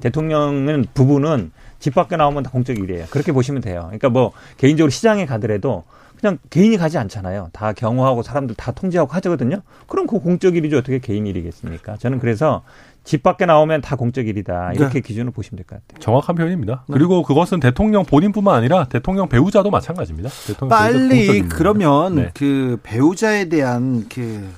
[0.00, 1.50] 대통령은 부부는
[1.80, 3.06] 집 밖에 나오면 다 공적 일이에요.
[3.10, 3.82] 그렇게 보시면 돼요.
[3.86, 5.84] 그러니까 뭐 개인적으로 시장에 가더라도
[6.20, 7.50] 그냥 개인이 가지 않잖아요.
[7.52, 9.60] 다 경호하고 사람들 다 통제하고 하거든요.
[9.88, 10.78] 그럼 그 공적 일이죠.
[10.78, 11.96] 어떻게 개인 일이겠습니까?
[11.98, 12.62] 저는 그래서
[13.02, 14.72] 집 밖에 나오면 다 공적 일이다.
[14.72, 15.00] 이렇게 네.
[15.00, 16.00] 기준을 보시면 될 것 같아요.
[16.00, 16.84] 정확한 표현입니다.
[16.88, 16.94] 네.
[16.94, 20.30] 그리고 그것은 대통령 본인뿐만 아니라 대통령 배우자도 마찬가지입니다.
[20.46, 22.30] 대통령 빨리 그러면 네.
[22.32, 24.48] 그 배우자에 대한 그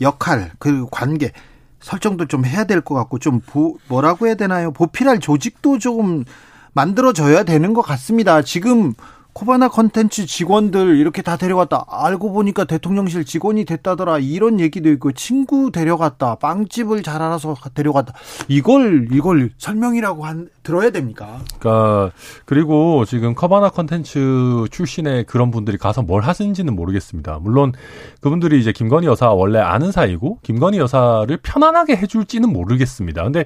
[0.00, 1.32] 역할, 그 관계
[1.80, 4.70] 설정도 좀 해야 될 것 같고 좀 보, 뭐라고 해야 되나요?
[4.72, 6.24] 보필할 조직도 조금
[6.72, 8.42] 만들어져야 되는 것 같습니다.
[8.42, 8.94] 지금
[9.32, 11.84] 코바나 컨텐츠 직원들 이렇게 다 데려갔다.
[11.88, 14.18] 알고 보니까 대통령실 직원이 됐다더라.
[14.18, 16.34] 이런 얘기도 있고 친구 데려갔다.
[16.36, 18.12] 빵집을 잘 알아서 데려갔다.
[18.48, 21.40] 이걸 이걸 설명이라고 한 들어야 됩니까?
[21.58, 22.12] 그러니까
[22.44, 27.38] 그리고 지금 커바나 컨텐츠 출신의 그런 분들이 가서 뭘 하시는지는 모르겠습니다.
[27.40, 27.72] 물론
[28.20, 33.24] 그분들이 이제 김건희 여사 원래 아는 사이고 김건희 여사를 편안하게 해줄지는 모르겠습니다.
[33.24, 33.44] 근데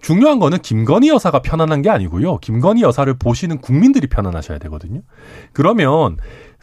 [0.00, 2.38] 중요한 거는 김건희 여사가 편안한 게 아니고요.
[2.38, 5.00] 김건희 여사를 보시는 국민들이 편안하셔야 되거든요.
[5.52, 6.16] 그러면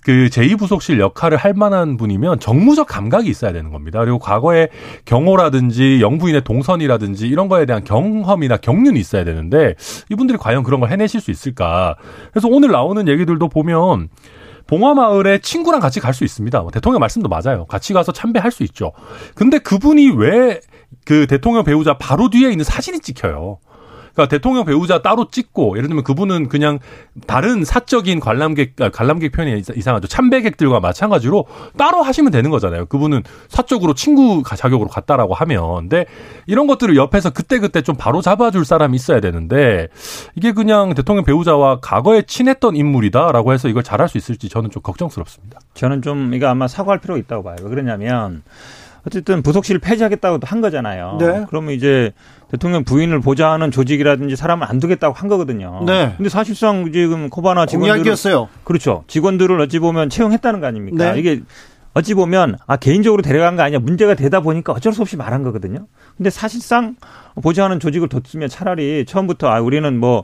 [0.07, 3.99] 그 제2부속실 역할을 할 만한 분이면 정무적 감각이 있어야 되는 겁니다.
[3.99, 4.69] 그리고 과거에
[5.03, 9.75] 경호라든지 영부인의 동선이라든지 이런 거에 대한 경험이나 경륜이 있어야 되는데
[10.09, 11.97] 이분들이 과연 그런 걸 해내실 수 있을까.
[12.31, 14.07] 그래서 오늘 나오는 얘기들도 보면
[14.67, 16.61] 봉화마을에 친구랑 같이 갈 수 있습니다.
[16.61, 17.65] 뭐 대통령 말씀도 맞아요.
[17.65, 18.93] 같이 가서 참배할 수 있죠.
[19.35, 20.61] 근데 그분이 왜
[21.05, 23.59] 그 대통령 배우자 바로 뒤에 있는 사진이 찍혀요.
[24.17, 26.79] 그러니까 대통령 배우자 따로 찍고 예를 들면 그분은 그냥
[27.27, 30.07] 다른 사적인 관람객 아, 관람객 표현이 이상하죠.
[30.07, 31.45] 참배객들과 마찬가지로
[31.77, 32.87] 따로 하시면 되는 거잖아요.
[32.87, 36.05] 그분은 사적으로 친구 자격으로 갔다라고 하면 근데
[36.47, 39.87] 이런 것들을 옆에서 그때그때 좀 바로 잡아줄 사람이 있어야 되는데
[40.35, 45.59] 이게 그냥 대통령 배우자와 과거에 친했던 인물이다라고 해서 이걸 잘할 수 있을지 저는 좀 걱정스럽습니다.
[45.75, 47.55] 저는 좀 이거 아마 사과할 필요가 있다고 봐요.
[47.61, 48.41] 왜 그러냐면
[49.05, 51.17] 어쨌든 부속실을 폐지하겠다고 한 거잖아요.
[51.19, 51.45] 네.
[51.49, 52.11] 그러면 이제
[52.51, 55.83] 대통령 부인을 보좌하는 조직이라든지 사람을 안 두겠다고 한 거거든요.
[55.85, 56.13] 네.
[56.15, 59.03] 근데 사실상 지금 코바나 직원들 었어요 그렇죠.
[59.07, 61.11] 직원들을 어찌 보면 채용했다는 거 아닙니까?
[61.11, 61.19] 네.
[61.19, 61.41] 이게
[61.93, 65.87] 어찌 보면 아 개인적으로 데려간 거 아니야 문제가 되다 보니까 어쩔 수 없이 말한 거거든요.
[66.15, 66.95] 근데 사실상
[67.41, 70.23] 보좌하는 조직을 뒀으면 차라리 처음부터 아 우리는 뭐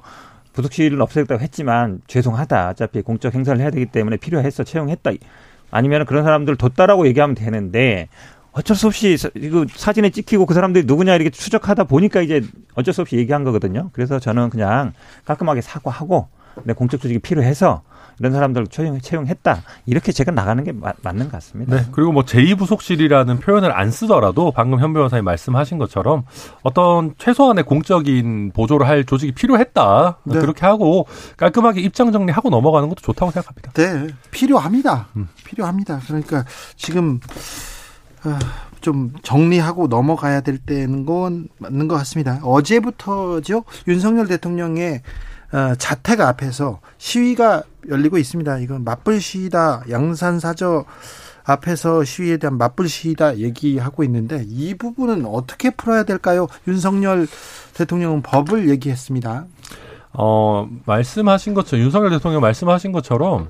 [0.53, 2.69] 부속실은 없애겠다고 했지만 죄송하다.
[2.69, 5.11] 어차피 공적 행사를 해야 되기 때문에 필요해서 채용했다.
[5.71, 8.07] 아니면 그런 사람들 뒀다라고 얘기하면 되는데
[8.53, 12.41] 어쩔 수 없이 이거 사진에 찍히고 그 사람들이 누구냐 이렇게 추적하다 보니까 이제
[12.75, 13.89] 어쩔 수 없이 얘기한 거거든요.
[13.93, 14.93] 그래서 저는 그냥
[15.25, 16.27] 깔끔하게 사과하고
[16.63, 17.81] 내 공적 조직이 필요해서
[18.19, 19.63] 이런 사람들 채용, 채용했다.
[19.87, 21.75] 이렇게 제가 나가는 게 마, 맞는 것 같습니다.
[21.75, 21.85] 네.
[21.91, 26.23] 그리고 뭐 제2부속실이라는 표현을 안 쓰더라도 방금 현 변호사님 말씀하신 것처럼
[26.61, 30.19] 어떤 최소한의 공적인 보조를 할 조직이 필요했다.
[30.25, 30.39] 네.
[30.39, 33.71] 그렇게 하고 깔끔하게 입장 정리하고 넘어가는 것도 좋다고 생각합니다.
[33.71, 34.13] 네.
[34.29, 35.07] 필요합니다.
[35.15, 35.27] 음.
[35.43, 36.01] 필요합니다.
[36.05, 37.72] 그러니까 지금 아,
[38.81, 42.39] 좀 정리하고 넘어가야 될 때는 건 맞는 것 같습니다.
[42.43, 43.63] 어제부터죠.
[43.87, 45.01] 윤석열 대통령의
[45.53, 48.57] 어, 자택 앞에서 시위가 열리고 있습니다.
[48.59, 49.83] 이건 맞불 시위다.
[49.89, 50.85] 양산 사저
[51.43, 56.47] 앞에서 시위에 대한 맞불 시위다 얘기하고 있는데 이 부분은 어떻게 풀어야 될까요?
[56.67, 57.27] 윤석열
[57.75, 59.45] 대통령은 법을 얘기했습니다.
[60.13, 63.49] 어, 말씀하신 것처럼 윤석열 대통령 말씀하신 것처럼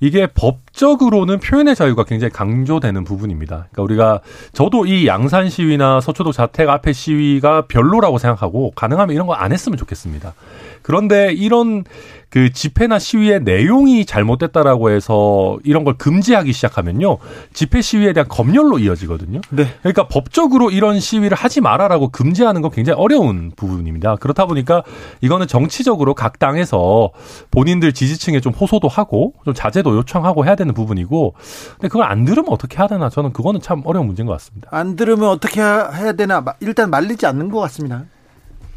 [0.00, 3.66] 이게 법 적으로는 표현의 자유가 굉장히 강조되는 부분입니다.
[3.72, 4.20] 그러니까 우리가
[4.52, 9.76] 저도 이 양산 시위나 서초도 자택 앞에 시위가 별로라고 생각하고 가능하면 이런 거 안 했으면
[9.76, 10.34] 좋겠습니다.
[10.82, 11.84] 그런데 이런
[12.28, 17.18] 그 집회나 시위의 내용이 잘못됐다라고 해서 이런 걸 금지하기 시작하면요.
[17.52, 19.42] 집회 시위에 대한 검열로 이어지거든요.
[19.50, 19.66] 네.
[19.80, 24.16] 그러니까 법적으로 이런 시위를 하지 마라라고 금지하는 건 굉장히 어려운 부분입니다.
[24.16, 24.82] 그렇다 보니까
[25.20, 27.10] 이거는 정치적으로 각 당에서
[27.50, 31.34] 본인들 지지층에 좀 호소도 하고 좀 자제도 요청하고 해야 되는 부분이고
[31.74, 34.68] 근데 그걸 안 들으면 어떻게 해야 되나 저는 그거는 참 어려운 문제인 것 같습니다.
[34.70, 38.04] 안 들으면 어떻게 해야 되나 일단 말리지 않는 것 같습니다.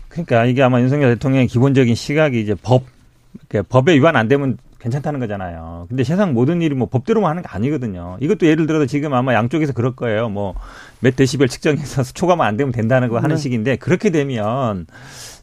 [0.09, 2.83] 그러니까 이게 아마 윤석열 대통령의 기본적인 시각이 이제 법
[3.47, 5.87] 그러니까 법에 위반 안 되면 괜찮다는 거잖아요.
[5.89, 8.17] 근데 세상 모든 일이 뭐 법대로만 하는 게 아니거든요.
[8.19, 10.29] 이것도 예를 들어서 지금 아마 양쪽에서 그럴 거예요.
[10.29, 10.55] 뭐
[11.05, 13.41] 몇 데시벨 측정해서 초과만 안 되면 된다는 거 하는 네.
[13.41, 14.87] 식인데 그렇게 되면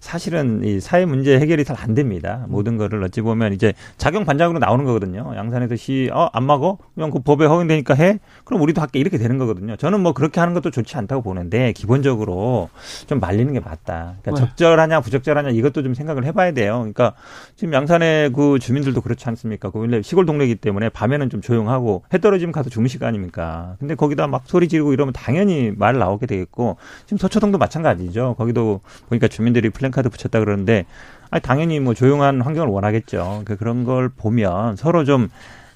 [0.02, 2.44] 사실은 이 사회 문제 해결이 잘 안 됩니다.
[2.48, 5.32] 모든 거를 어찌 보면 이제 작용 반작으로 나오는 거거든요.
[5.34, 6.78] 양산에서 시, 어, 안 막어?
[6.94, 8.20] 그냥 그 법에 허용되니까 해?
[8.44, 8.98] 그럼 우리도 할게.
[8.98, 9.76] 이렇게 되는 거거든요.
[9.76, 12.68] 저는 뭐 그렇게 하는 것도 좋지 않다고 보는데 기본적으로
[13.06, 14.16] 좀 말리는 게 맞다.
[14.22, 14.36] 그러니까 네.
[14.36, 16.78] 적절하냐, 부적절하냐 이것도 좀 생각을 해봐야 돼요.
[16.80, 17.14] 그러니까
[17.56, 19.70] 지금 양산의 그 주민들도 그렇지 않습니까?
[19.70, 23.76] 그 원래 시골 동네이기 때문에 밤에는 좀 조용하고 해 떨어지면 가서 주무실 거 아닙니까?
[23.78, 28.34] 근데 거기다 막 소리 지르고 이러면 당연히 말 나오게 되겠고 지금 서초동도 마찬가지죠.
[28.36, 30.86] 거기도 보니까 주민들이 플랜 플랜카드 붙였다 그러는데
[31.30, 33.42] 아니 당연히 뭐 조용한 환경을 원하겠죠.
[33.44, 35.28] 그러니까 그런 걸 보면 서로 좀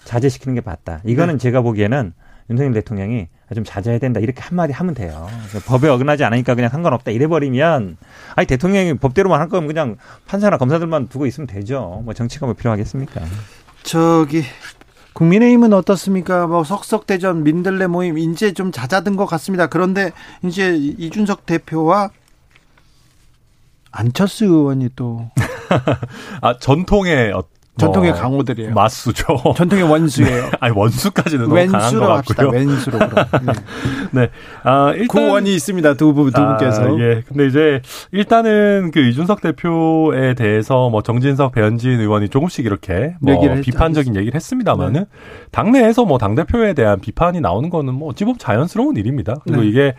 [0.04, 1.00] 자제시키는 게 맞다.
[1.04, 1.38] 이거는 네.
[1.38, 2.12] 제가 보기에는
[2.50, 5.28] 윤석열 대통령이 좀 자제해야 된다 이렇게 한마디 하면 돼요.
[5.66, 7.96] 법에 어긋나지 않으니까 그냥 상관없다 이래버리면
[8.34, 12.02] 아니 대통령이 법대로만 할 거면 그냥 판사나 검사들만 두고 있으면 되죠.
[12.04, 13.20] 뭐 정치가 뭐 필요하겠습니까?
[13.82, 14.42] 저기
[15.12, 16.46] 국민의힘은 어떻습니까?
[16.46, 19.66] 뭐 석석대전 민들레 모임 이제 좀 잦아든 것 같습니다.
[19.66, 20.12] 그런데
[20.44, 22.10] 이제 이준석 대표와
[23.96, 25.30] 안철수 의원이 또.
[26.42, 27.32] 아, 전통의
[27.78, 28.74] 전통의 뭐, 강호들이에요.
[28.74, 29.36] 맞수죠.
[29.56, 30.42] 전통의 원수예요.
[30.44, 30.50] 네.
[30.60, 32.50] 아니 원수까지는 너무 강한 것 같고요.
[32.50, 32.98] 왼수로
[33.42, 33.52] 네.
[34.12, 34.28] 네.
[34.64, 35.94] 아, 일단 구원이 있습니다.
[35.94, 36.98] 두, 분, 두 아, 분께서.
[37.00, 37.22] 예.
[37.28, 37.80] 근데 이제
[38.12, 44.20] 일단은 그 이준석 대표에 대해서 뭐 정진석, 배현진 의원이 조금씩 이렇게 뭐 얘기를 비판적인 했,
[44.20, 45.06] 얘기를 했습니다만은 네.
[45.52, 49.36] 당내에서 뭐 당 대표에 대한 비판이 나오는 거는 뭐 어찌 보면 자연스러운 일입니다.
[49.44, 49.68] 그리고 네.
[49.68, 49.94] 이게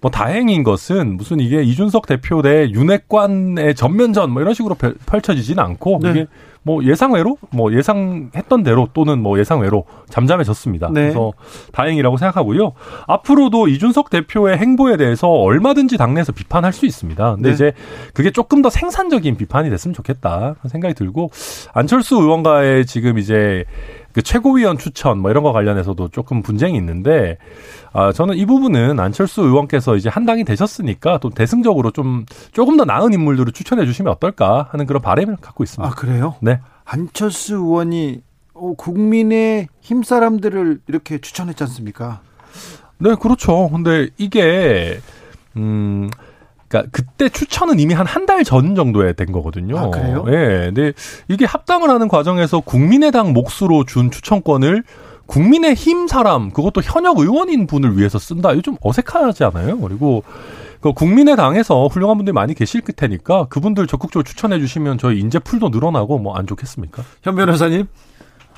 [0.00, 6.00] 뭐 다행인 것은 무슨 이게 이준석 대표 대 윤핵관의 전면전 뭐 이런 식으로 펼쳐지지는 않고
[6.02, 6.10] 네.
[6.10, 6.26] 이게
[6.68, 10.90] 뭐 예상외로 뭐 예상했던 대로 또는 뭐 예상외로 잠잠해졌습니다.
[10.92, 11.00] 네.
[11.00, 11.32] 그래서
[11.72, 12.72] 다행이라고 생각하고요.
[13.06, 17.36] 앞으로도 이준석 대표의 행보에 대해서 얼마든지 당내에서 비판할 수 있습니다.
[17.36, 17.54] 근데 네.
[17.54, 17.72] 이제
[18.12, 21.30] 그게 조금 더 생산적인 비판이 됐으면 좋겠다 생각이 들고
[21.72, 23.64] 안철수 의원과의 지금 이제
[24.18, 27.38] 그 최고위원 추천 뭐 이런 거 관련해서도 조금 분쟁이 있는데
[27.92, 32.84] 아 저는 이 부분은 안철수 의원께서 이제 한 당이 되셨으니까 또 대승적으로 좀 조금 더
[32.84, 35.88] 나은 인물들을 추천해 주시면 어떨까 하는 그런 바람을 갖고 있습니다.
[35.88, 36.34] 아 그래요?
[36.40, 36.58] 네.
[36.84, 38.22] 안철수 의원이
[38.54, 42.20] 어, 국민의 힘 사람들을 이렇게 추천했지 않습니까?
[42.98, 43.68] 네, 그렇죠.
[43.70, 44.98] 근데 이게
[45.56, 46.10] 음
[46.68, 49.78] 그러니까 그때 추천은 이미 한 한 달 전 정도에 된 거거든요.
[49.78, 50.24] 아, 그래요?
[50.28, 50.70] 예.
[50.72, 50.92] 근데
[51.28, 54.84] 이게 합당을 하는 과정에서 국민의당 몫으로 준 추천권을
[55.26, 58.52] 국민의힘 사람 그것도 현역 의원인 분을 위해서 쓴다.
[58.52, 59.78] 이거 좀 어색하지 않아요?
[59.78, 60.22] 그리고
[60.80, 66.18] 그 국민의당에서 훌륭한 분들이 많이 계실 테니까 그분들 적극적으로 추천해 주시면 저희 인재 풀도 늘어나고
[66.18, 67.02] 뭐 안 좋겠습니까?
[67.22, 67.86] 현 변호사님?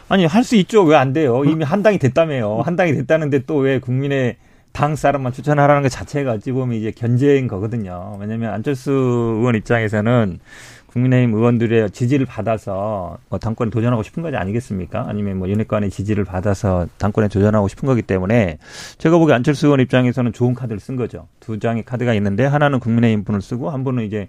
[0.08, 0.82] 아니 할 수 있죠.
[0.84, 1.44] 왜 안 돼요?
[1.44, 2.60] 이미 한 당이 됐다며요.
[2.64, 4.36] 한 당이 됐다는데 또 왜 국민의
[4.72, 8.16] 당 사람만 추천하라는 것 자체가 어찌 보면 이제 견제인 거거든요.
[8.20, 10.38] 왜냐하면 안철수 의원 입장에서는
[10.87, 15.04] 국민의힘 의원들의 지지를 받아서 뭐 당권에 도전하고 싶은 거지 아니겠습니까?
[15.09, 18.59] 아니면 뭐 윤핵관의 지지를 받아서 당권에 도전하고 싶은 거기 때문에
[18.98, 21.28] 제가 보기에 안철수 의원 입장에서는 좋은 카드를 쓴 거죠.
[21.38, 24.28] 두 장의 카드가 있는데 하나는 국민의힘 분을 쓰고 한 분은 이제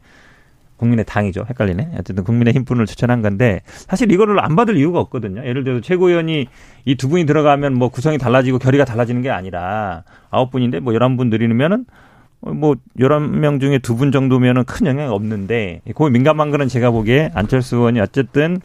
[0.81, 1.45] 국민의 당이죠.
[1.49, 1.91] 헷갈리네.
[1.99, 5.45] 어쨌든 국민의 힘 분을 추천한 건데 사실 이거를 안 받을 이유가 없거든요.
[5.45, 6.47] 예를 들어서 최고위원이
[6.85, 11.15] 이 두 분이 들어가면 뭐 구성이 달라지고 결의가 달라지는 게 아니라 아홉 분인데 뭐 열한
[11.17, 11.85] 분 들이면은
[12.41, 17.31] 뭐 열한 명 중에 두 분 정도면은 큰 영향이 없는데 그 민감한 거는 제가 보기에
[17.35, 18.59] 안철수 의원이 어쨌든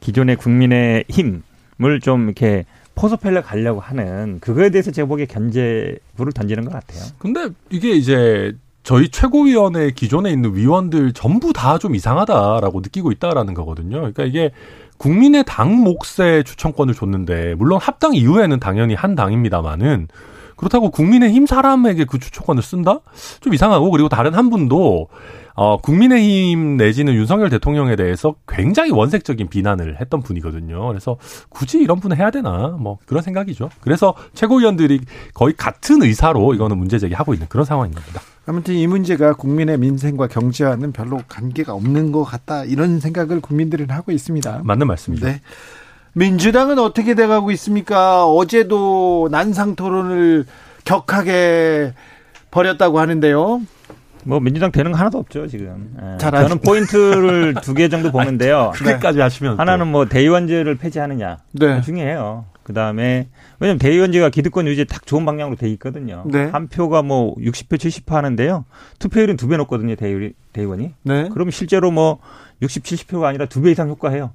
[0.00, 2.64] 기존의 국민의 힘을 좀 이렇게
[2.96, 7.02] 포섭헬려 가려고 하는 그거에 대해서 제가 보기에 견제부를 던지는 것 같아요.
[7.18, 8.52] 근데 이게 이제
[8.82, 13.98] 저희 최고위원회 기존에 있는 위원들 전부 다 좀 이상하다라고 느끼고 있다라는 거거든요.
[13.98, 14.50] 그러니까 이게
[14.98, 20.08] 국민의 당 몫의 추천권을 줬는데 물론 합당 이후에는 당연히 한 당입니다만은
[20.56, 23.00] 그렇다고 국민의힘 사람에게 그 추천권을 쓴다?
[23.40, 25.08] 좀 이상하고 그리고 다른 한 분도
[25.62, 30.88] 어, 국민의힘 내지는 윤석열 대통령에 대해서 굉장히 원색적인 비난을 했던 분이거든요.
[30.88, 31.18] 그래서
[31.50, 33.68] 굳이 이런 분을 해야 되나 뭐 그런 생각이죠.
[33.82, 35.00] 그래서 최고위원들이
[35.34, 38.22] 거의 같은 의사로 이거는 문제 제기하고 있는 그런 상황입니다.
[38.46, 44.12] 아무튼 이 문제가 국민의 민생과 경제와는 별로 관계가 없는 것 같다 이런 생각을 국민들은 하고
[44.12, 44.62] 있습니다.
[44.64, 45.26] 맞는 말씀이죠.
[45.26, 45.42] 네.
[46.14, 48.24] 민주당은 어떻게 돼가고 있습니까?
[48.24, 50.46] 어제도 난상 토론을
[50.86, 51.92] 격하게
[52.50, 53.60] 벌였다고 하는데요.
[54.24, 55.94] 뭐 민주당 되는 거 하나도 없죠 지금.
[56.00, 56.18] 예.
[56.18, 58.72] 저는 포인트를 두 개 정도 보는데요.
[58.74, 59.22] 그게까지 네.
[59.22, 61.80] 하시면 하나는 뭐 대의원제를 폐지하느냐 네.
[61.80, 62.44] 중요해요.
[62.62, 63.28] 그 다음에
[63.58, 66.22] 왜냐면 대의원제가 기득권 유지에 딱 좋은 방향으로 돼 있거든요.
[66.26, 66.44] 네.
[66.52, 68.64] 한 표가 뭐 60표 70표 하는데요.
[68.98, 70.94] 투표율은 두 배 높거든요 대의, 대의원이.
[71.02, 71.28] 네.
[71.32, 72.18] 그러면 실제로 뭐
[72.62, 74.30] 60, 70표가 아니라 두 배 이상 효과해요.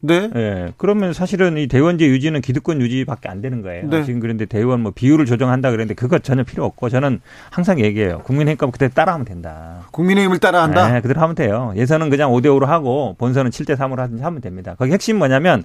[0.00, 0.30] 네.
[0.34, 0.72] 예.
[0.76, 3.88] 그러면 사실은 이 대의원제 유지는 기득권 유지밖에 안 되는 거예요.
[3.88, 4.04] 네.
[4.04, 8.20] 지금 그런데 대의원 뭐 비율을 조정한다 그랬는데 그것 전혀 필요 없고 저는 항상 얘기해요.
[8.20, 9.86] 국민의힘 그때 따라하면 된다.
[9.90, 10.92] 국민의힘을 따라한다?
[10.92, 11.72] 네, 그대로 하면 돼요.
[11.76, 14.76] 예선은 그냥 5대 5로 하고 본선은 7대 3으로 하든지 하면 됩니다.
[14.78, 15.64] 거기 핵심 뭐냐면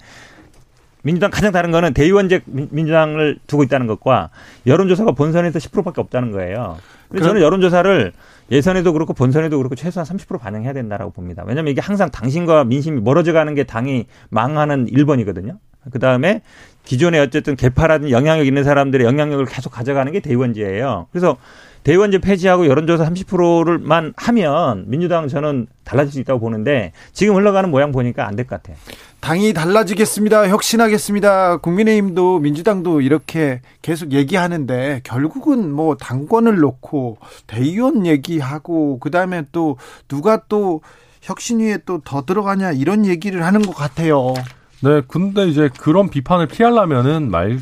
[1.04, 4.30] 민주당 가장 다른 거는 대의원제 민주당을 두고 있다는 것과
[4.66, 6.78] 여론조사가 본선에서 10%밖에 없다는 거예요.
[7.14, 8.12] 그래서 저는 여론조사를
[8.52, 11.44] 예선에도 그렇고 본선에도 그렇고 최소한 30% 반영해야 된다라고 봅니다.
[11.46, 15.60] 왜냐하면 이게 항상 당신과 민심이 멀어져 가는 게 당이 망하는 1번이거든요.
[15.92, 16.42] 그 다음에
[16.84, 21.08] 기존에 어쨌든 개파라든 영향력 있는 사람들의 영향력을 계속 가져가는 게 대의원제예요.
[21.12, 21.38] 그래서
[21.84, 28.26] 대의원제 폐지하고 여론조사 30%를만 하면 민주당 저는 달라질 수 있다고 보는데 지금 흘러가는 모양 보니까
[28.28, 28.78] 안 될 것 같아요.
[29.20, 30.50] 당이 달라지겠습니다.
[30.50, 31.58] 혁신하겠습니다.
[31.58, 37.18] 국민의힘도 민주당도 이렇게 계속 얘기하는데 결국은 뭐 당권을 놓고
[37.48, 40.82] 대의원 얘기하고 그다음에 또 누가 또
[41.22, 44.34] 혁신위에 또 더 들어가냐 이런 얘기를 하는 것 같아요.
[44.82, 47.58] 네, 근데 이제 그런 비판을 피하려면은 말,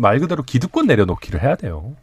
[0.00, 1.94] 말 그대로 기득권 내려놓기를 해야 돼요.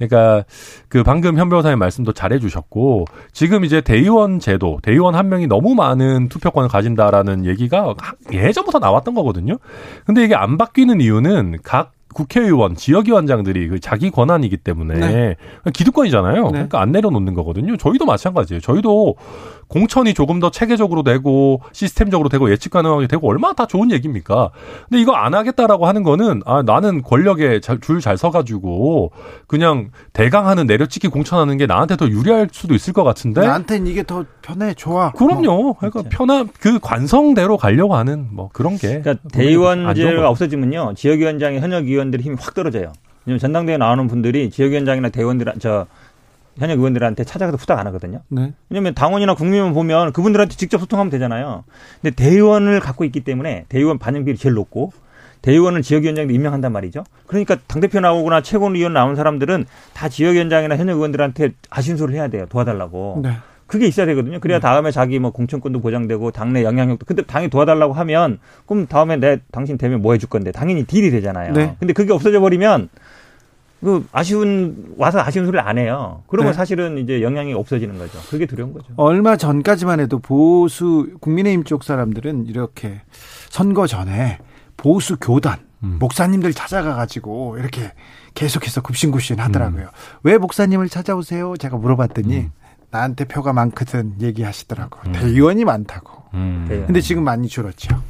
[0.00, 0.44] 그러니까
[0.88, 5.74] 그 방금 현 변호사님 말씀도 잘해 주셨고 지금 이제 대의원 제도, 대의원 한 명이 너무
[5.74, 7.94] 많은 투표권을 가진다라는 얘기가
[8.32, 9.58] 예전부터 나왔던 거거든요.
[10.06, 15.36] 근데 이게 안 바뀌는 이유는 각 국회의원, 지역위원장들이 그 자기 권한이기 때문에 네.
[15.72, 16.44] 기득권이잖아요.
[16.44, 16.50] 네.
[16.50, 17.76] 그러니까 안 내려놓는 거거든요.
[17.76, 18.60] 저희도 마찬가지예요.
[18.60, 19.16] 저희도
[19.68, 24.50] 공천이 조금 더 체계적으로 되고 시스템적으로 되고 예측 가능하게 되고 얼마나 다 좋은 얘기입니까?
[24.88, 29.12] 근데 이거 안 하겠다라고 하는 거는 아 나는 권력에 줄 잘 서가지고
[29.46, 34.24] 그냥 대강하는 내려찍기 공천하는 게 나한테 더 유리할 수도 있을 것 같은데 나한테는 이게 더
[34.40, 35.12] 편해 좋아.
[35.12, 35.42] 그럼요.
[35.62, 35.76] 뭐.
[35.78, 42.24] 그러니까 편한 그 관성대로 가려고 하는 뭐 그런 게 그러니까 대의원제가 없어지면요 지역위원장의 현역 의원들의
[42.24, 42.92] 힘이 확 떨어져요.
[43.24, 45.86] 왜냐면 전당대회 나오는 분들이 지역위원장이나 대의원들 저
[46.58, 48.20] 현역 의원들한테 찾아가서 부탁 안 하거든요.
[48.28, 48.52] 네.
[48.68, 51.64] 왜냐하면 당원이나 국민만 보면 그분들한테 직접 소통하면 되잖아요.
[52.02, 54.92] 근데 대의원을 갖고 있기 때문에 대의원 반영비율이 제일 높고
[55.42, 57.04] 대의원을 지역위원장도 임명한단 말이죠.
[57.26, 62.46] 그러니까 당대표 나오거나 최고위원 나온 사람들은 다 지역위원장이나 현역 의원들한테 아신소를 해야 돼요.
[62.48, 63.20] 도와달라고.
[63.22, 63.36] 네.
[63.70, 64.40] 그게 있어야 되거든요.
[64.40, 64.60] 그래야 네.
[64.60, 67.06] 다음에 자기 뭐 공천권도 보장되고 당내 영향력도.
[67.06, 71.52] 근데 당이 도와달라고 하면 그럼 다음에 내 당신 되면 뭐 해줄 건데 당연히 딜이 되잖아요.
[71.52, 71.76] 네.
[71.78, 72.88] 근데 그게 없어져 버리면
[73.80, 76.24] 그 아쉬운 와서 아쉬운 소리를 안 해요.
[76.26, 76.56] 그러면 네.
[76.56, 78.18] 사실은 이제 영향이 없어지는 거죠.
[78.28, 78.86] 그게 두려운 거죠.
[78.96, 83.02] 얼마 전까지만 해도 보수 국민의힘 쪽 사람들은 이렇게
[83.50, 84.38] 선거 전에
[84.76, 85.98] 보수 교단 음.
[86.00, 87.92] 목사님들 찾아가 가지고 이렇게
[88.34, 89.84] 계속해서 굽신굽신 하더라고요.
[89.84, 90.18] 음.
[90.24, 91.54] 왜 목사님을 찾아오세요?
[91.56, 92.50] 제가 물어봤더니 음.
[92.92, 94.98] 나한테 표가 많거든 얘기하시더라고.
[95.06, 95.12] 음.
[95.12, 96.20] 대의원이 많다고.
[96.34, 96.66] 음.
[96.86, 98.02] 근데 지금 많이 줄었죠.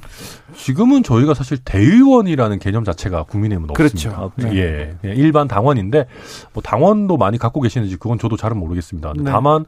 [0.54, 4.10] 지금은 저희가 사실 대의원이라는 개념 자체가 국민의힘은 그렇죠.
[4.10, 4.54] 없습니다.
[4.54, 4.96] 네.
[5.04, 6.06] 예, 일반 당원인데
[6.52, 9.14] 뭐 당원도 많이 갖고 계시는지 그건 저도 잘은 모르겠습니다.
[9.16, 9.24] 네.
[9.24, 9.64] 다만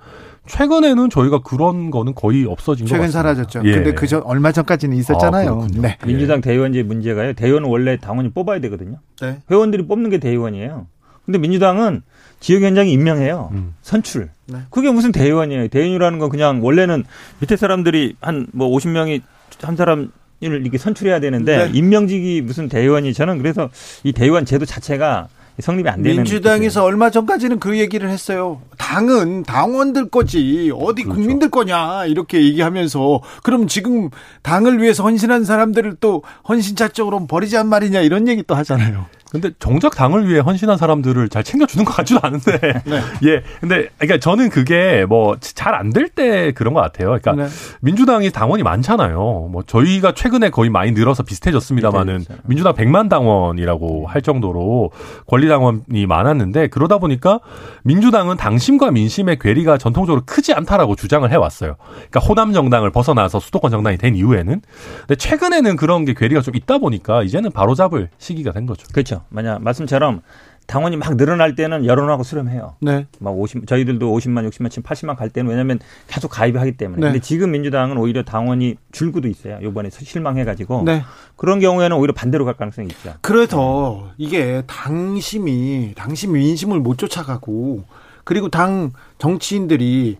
[0.46, 2.96] 최근에는 저희가 그런 거는 거의 없어진 것 같습니다.
[2.96, 3.62] 최근 사라졌죠.
[3.64, 3.72] 예.
[3.72, 5.62] 근데 그전 얼마 전까지는 있었잖아요.
[5.62, 5.98] 아, 네.
[6.04, 7.34] 민주당 대의원제 문제가요.
[7.34, 8.98] 대의원은 원래 당원이 뽑아야 되거든요.
[9.20, 9.40] 네.
[9.50, 10.86] 회원들이 뽑는 게 대의원이에요.
[11.24, 12.02] 근데 민주당은
[12.42, 13.50] 지역위원장이 임명해요.
[13.52, 13.74] 음.
[13.82, 14.28] 선출.
[14.46, 14.58] 네.
[14.70, 15.68] 그게 무슨 대의원이에요.
[15.68, 17.04] 대의원이라는 건 그냥 원래는
[17.40, 19.22] 밑에 사람들이 한 뭐 50명이
[19.62, 20.10] 한 사람
[20.44, 21.70] 을 이렇게 선출해야 되는데 네.
[21.72, 23.70] 임명직이 무슨 대의원이 저는 그래서
[24.02, 25.28] 이 대의원 제도 자체가
[25.60, 26.84] 성립이 안 되는 민주당에서 뜻이에요.
[26.84, 28.60] 얼마 전까지는 그 얘기를 했어요.
[28.76, 31.14] 당은 당원들 거지 어디 그렇죠.
[31.20, 34.10] 국민들 거냐 이렇게 얘기하면서 그럼 지금
[34.42, 39.06] 당을 위해서 헌신한 사람들을 또 헌신자적으로 버리지 한 말이냐 이런 얘기 또 하잖아요.
[39.32, 42.58] 근데 정작 당을 위해 헌신한 사람들을 잘 챙겨주는 것 같지도 않은데.
[42.84, 43.00] 네.
[43.24, 43.42] 예.
[43.60, 47.08] 근데, 그러니까 저는 그게 뭐 잘 안 될 때 그런 것 같아요.
[47.18, 47.48] 그러니까 네.
[47.80, 49.48] 민주당이 당원이 많잖아요.
[49.50, 54.90] 뭐 저희가 최근에 거의 많이 늘어서 비슷해졌습니다만은 네, 민주당 100만 당원이라고 할 정도로
[55.26, 57.40] 권리당원이 많았는데 그러다 보니까
[57.84, 61.76] 민주당은 당심과 민심의 괴리가 전통적으로 크지 않다라고 주장을 해왔어요.
[61.94, 64.60] 그러니까 호남 정당을 벗어나서 수도권 정당이 된 이후에는.
[65.00, 68.86] 근데 최근에는 그런 게 괴리가 좀 있다 보니까 이제는 바로잡을 시기가 된 거죠.
[68.92, 69.21] 그렇죠.
[69.28, 70.22] 만약 말씀처럼
[70.66, 72.76] 당원이 막 늘어날 때는 여론하고 수렴해요.
[72.80, 73.06] 네.
[73.18, 77.00] 막 50, 저희들도 50만, 60만, 지금 80만 갈 때는 왜냐하면 계속 가입을 하기 때문에.
[77.00, 77.06] 네.
[77.08, 79.58] 근데 지금 민주당은 오히려 당원이 줄고도 있어요.
[79.62, 80.84] 요번에 실망해가지고.
[80.84, 81.02] 네.
[81.36, 83.14] 그런 경우에는 오히려 반대로 갈 가능성이 있죠.
[83.20, 87.84] 그래서 이게 당심이, 당심 민심을 못 쫓아가고
[88.24, 90.16] 그리고 당 정치인들이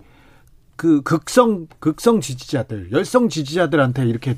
[0.76, 4.36] 그 극성, 극성 지지자들, 열성 지지자들한테 이렇게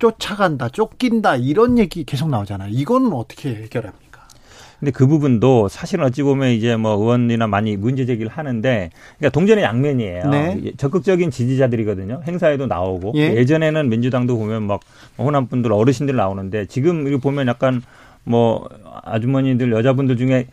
[0.00, 2.70] 쫓아간다, 쫓긴다 이런 얘기 계속 나오잖아요.
[2.72, 4.10] 이거는 어떻게 해결합니까?
[4.80, 9.62] 근데 그 부분도 사실은 어찌 보면 이제 뭐 의원이나 많이 문제 제기를 하는데 그러니까 동전의
[9.62, 10.28] 양면이에요.
[10.30, 10.72] 네.
[10.78, 12.22] 적극적인 지지자들이거든요.
[12.26, 13.44] 행사에도 나오고 예.
[13.44, 14.80] 전에는 민주당도 보면 막
[15.18, 17.82] 호남 분들 어르신들 나오는데 지금 이거 보면 약간
[18.24, 18.66] 뭐
[19.02, 20.46] 아주머니들 여자분들 중에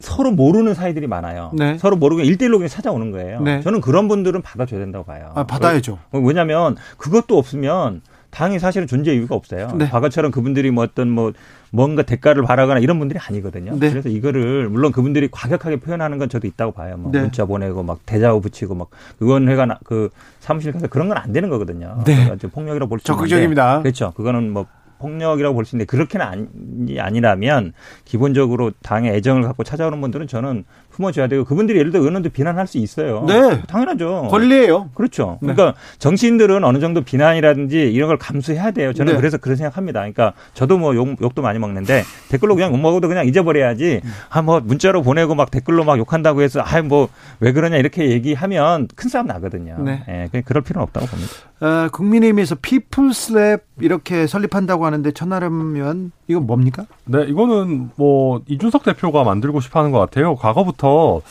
[0.00, 1.52] 서로 모르는 사이들이 많아요.
[1.54, 1.78] 네.
[1.78, 3.40] 서로 모르고 일대일로 그냥 찾아오는 거예요.
[3.42, 3.60] 네.
[3.62, 5.30] 저는 그런 분들은 받아줘야 된다고 봐요.
[5.36, 5.98] 아, 받아야죠.
[6.10, 8.02] 왜냐하면 그것도 없으면
[8.36, 9.68] 당이 사실은 존재 이유가 없어요.
[9.78, 9.88] 네.
[9.88, 11.32] 과거처럼 그분들이 뭐 어떤 뭐
[11.70, 13.78] 뭔가 대가를 바라거나 이런 분들이 아니거든요.
[13.78, 13.88] 네.
[13.88, 16.98] 그래서 이거를 물론 그분들이 과격하게 표현하는 건 저도 있다고 봐요.
[16.98, 17.22] 뭐 네.
[17.22, 20.10] 문자 보내고 막 대자우 붙이고 막 의원회관 그
[20.40, 22.02] 사무실 가서 그런 건 안 되는 거거든요.
[22.04, 22.36] 네.
[22.36, 23.80] 폭력이라고 볼 수 있는데 적극적입니다.
[23.82, 24.12] 그렇죠.
[24.14, 24.66] 그거는 뭐
[24.98, 27.72] 폭력이라고 볼 수 있는데 그렇게는 아니, 아니라면
[28.04, 30.64] 기본적으로 당의 애정을 갖고 찾아오는 분들은 저는
[30.96, 33.24] 품어줘야 되고 그분들이 예를 들어 의원도 비난할 수 있어요.
[33.28, 33.62] 네.
[33.68, 34.28] 당연하죠.
[34.30, 34.90] 권리예요.
[34.94, 35.38] 그렇죠.
[35.42, 35.52] 네.
[35.54, 38.92] 그러니까 정치인들은 어느 정도 비난이라든지 이런 걸 감수해야 돼요.
[38.92, 39.16] 저는 네.
[39.18, 40.00] 그래서 그런 생각합니다.
[40.00, 44.00] 그러니까 저도 뭐 욕, 욕도 많이 먹는데 댓글로 그냥 욕 먹어도 그냥 잊어버려야지.
[44.30, 47.08] 아 뭐 문자로 보내고 막 댓글로 막 욕한다고 해서 아 뭐
[47.40, 49.76] 왜 그러냐 이렇게 얘기하면 큰 싸움 나거든요.
[49.80, 50.02] 네.
[50.08, 51.32] 예, 그냥 그럴 필요는 없다고 봅니다.
[51.60, 56.84] 어, 국민의힘에서 피플스랩 이렇게 설립한다고 하는데 천하람면 이건 뭡니까?
[57.04, 60.34] 네, 이거는 뭐 이준석 대표가 만들고 싶어 하는 것 같아요.
[60.36, 61.22] 과거부터 그래서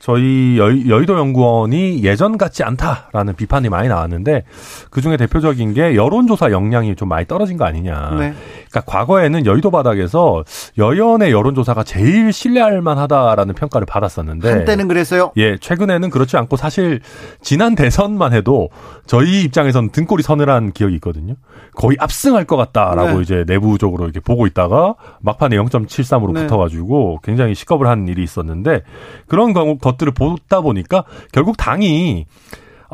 [0.00, 4.44] 저희 여, 의도 연구원이 예전 같지 않다라는 비판이 많이 나왔는데
[4.90, 8.16] 그 중에 대표적인 게 여론조사 역량이 좀 많이 떨어진 거 아니냐.
[8.18, 8.32] 네.
[8.70, 10.42] 그러니까 과거에는 여의도 바닥에서
[10.78, 15.32] 여연의 여론조사가 제일 신뢰할 만하다라는 평가를 받았었는데 한때는 그랬어요.
[15.36, 17.00] 예, 최근에는 그렇지 않고 사실
[17.42, 18.70] 지난 대선만 해도
[19.06, 21.34] 저희 입장에서는 등골이 서늘한 기억이 있거든요.
[21.74, 23.22] 거의 압승할 것 같다라고 네.
[23.22, 26.42] 이제 내부적으로 이렇게 보고 있다가 막판에 0.73으로 네.
[26.42, 28.82] 붙어가지고 굉장히 시겁을 한 일이 있었는데
[29.26, 29.52] 그런
[29.92, 32.26] 것들을 보다 보니까 결국 당이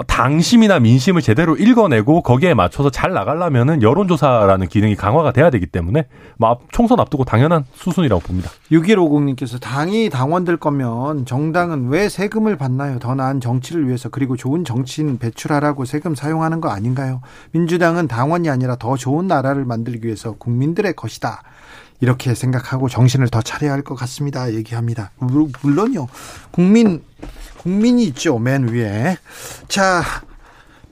[0.06, 6.04] 당심이나 민심을 제대로 읽어내고 거기에 맞춰서 잘 나가려면은 여론조사라는 기능이 강화가 돼야 되기 때문에
[6.70, 8.50] 총선 앞두고 당연한 수순이라고 봅니다.
[8.70, 12.98] 6150님께서 당이 당원될 거면 정당은 왜 세금을 받나요?
[12.98, 17.22] 더 나은 정치를 위해서 그리고 좋은 정치인 배출하라고 세금 사용하는 거 아닌가요?
[17.52, 21.42] 민주당은 당원이 아니라 더 좋은 나라를 만들기 위해서 국민들의 것이다.
[22.00, 24.52] 이렇게 생각하고 정신을 더 차려야 할 것 같습니다.
[24.52, 25.10] 얘기합니다.
[25.62, 26.08] 물론요.
[26.50, 27.02] 국민
[27.58, 28.38] 국민이 있죠.
[28.38, 29.16] 맨 위에.
[29.68, 30.02] 자,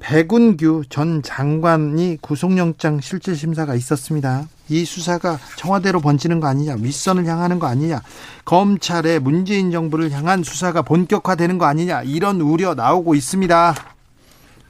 [0.01, 4.47] 백운규 전 장관이 구속영장 실질 심사가 있었습니다.
[4.69, 8.03] 이 수사가 청와대로 번지는 거 아니냐, 윗선을 향하는 거 아니냐,
[8.45, 13.94] 검찰의 문재인 정부를 향한 수사가 본격화되는 거 아니냐, 이런 우려 나오고 있습니다.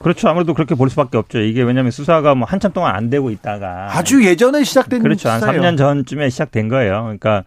[0.04, 0.28] 그렇죠.
[0.28, 1.40] 아무래도 그렇게 볼 수밖에 없죠.
[1.40, 5.30] 이게 왜냐하면 수사가 뭐 한참 동안 안 되고 있다가 아주 예전에 시작된 그렇죠.
[5.30, 7.02] 한 3년 전쯤에 시작된 거예요.
[7.04, 7.44] 그러니까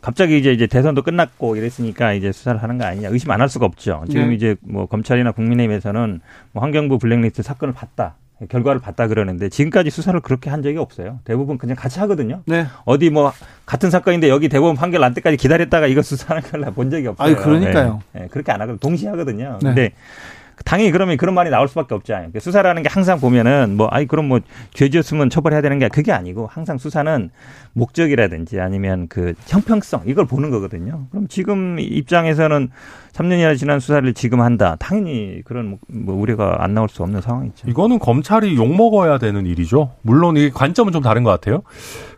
[0.00, 3.66] 갑자기 이제 이제 대선도 끝났고 이랬으니까 이제 수사를 하는 거 아니냐 의심 안 할 수가
[3.66, 4.04] 없죠.
[4.08, 4.34] 지금 네.
[4.36, 6.20] 이제 뭐 검찰이나 국민의힘에서는
[6.52, 8.14] 뭐 환경부 블랙리스트 사건을 봤다.
[8.48, 11.18] 결과를 봤다 그러는데 지금까지 수사를 그렇게 한 적이 없어요.
[11.24, 12.40] 대부분 그냥 같이 하거든요.
[12.46, 12.66] 네.
[12.86, 13.32] 어디 뭐
[13.66, 17.32] 같은 사건인데 여기 대법원 판결 날 때까지 기다렸다가 이거 수사하는 걸 본 적이 없어요.
[17.32, 18.00] 아 그러니까요.
[18.12, 18.20] 네.
[18.20, 18.28] 네.
[18.30, 18.78] 그렇게 안 하거든요.
[18.78, 19.58] 동시에 하거든요.
[19.60, 19.68] 네.
[19.68, 19.92] 근데
[20.64, 22.22] 당연히 그러면 그런 말이 나올 수밖에 없잖아요.
[22.24, 24.40] 그러니까 수사라는 게 항상 보면은 뭐 아이 그럼 뭐
[24.74, 27.30] 죄지었으면 처벌해야 되는 게 그게 아니고 항상 수사는
[27.72, 31.06] 목적이라든지 아니면 그 형평성 이걸 보는 거거든요.
[31.10, 32.68] 그럼 지금 입장에서는
[33.12, 34.76] 3년이나 지난 수사를 지금 한다.
[34.78, 37.68] 당연히 그런 뭐 우려가 안 나올 수 없는 상황이죠.
[37.68, 39.92] 이거는 검찰이 욕 먹어야 되는 일이죠.
[40.02, 41.62] 물론 이 관점은 좀 다른 것 같아요.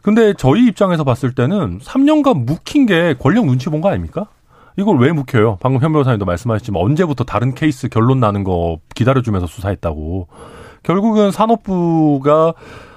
[0.03, 4.27] 근데 저희 입장에서 봤을 때는 3년간 묵힌 게 권력 눈치 본 거 아닙니까?
[4.79, 5.59] 이걸 왜 묵혀요?
[5.61, 10.29] 방금 현 변호사님도 말씀하셨지만 언제부터 다른 케이스 결론 나는 거 기다려주면서 수사했다고.
[10.83, 12.55] 결국은 산업부가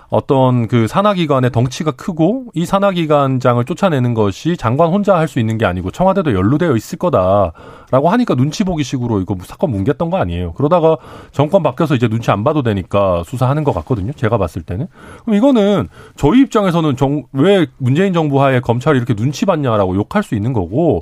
[0.10, 5.66] 어떤 그 산하기관의 덩치가 크고 이 산하기관장을 쫓아내는 것이 장관 혼자 할 수 있는 게
[5.66, 10.54] 아니고 청와대도 연루되어 있을 거다라고 하니까 눈치 보기 식으로 이거 사건 뭉갰던 거 아니에요.
[10.54, 10.98] 그러다가
[11.32, 14.14] 정권 바뀌어서 이제 눈치 안 봐도 되니까 수사하는 것 같거든요.
[14.14, 14.88] 제가 봤을 때는.
[15.24, 20.36] 그럼 이거는 저희 입장에서는 정, 왜 문재인 정부 하에 검찰이 이렇게 눈치 봤냐라고 욕할 수
[20.36, 21.02] 있는 거고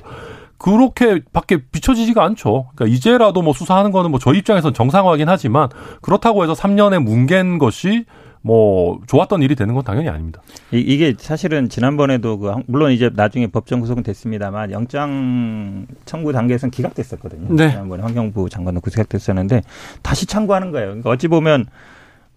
[0.58, 2.68] 그렇게 밖에 비춰지지가 않죠.
[2.74, 5.68] 그러니까 이제라도 뭐 수사하는 거는 뭐 저희 입장에서는 정상화긴 하지만
[6.00, 8.04] 그렇다고 해서 3년에 뭉갠 것이
[8.44, 10.42] 뭐 좋았던 일이 되는 건 당연히 아닙니다.
[10.70, 17.56] 이, 게 사실은 지난번에도 그 물론 이제 나중에 법정 구속은 됐습니다만 영장 청구 단계에서는 기각됐었거든요.
[17.56, 17.70] 네.
[17.70, 19.62] 지난번에 환경부 장관도 구속됐었는데
[20.02, 20.88] 다시 청구하는 거예요.
[20.88, 21.64] 그러니까 어찌 보면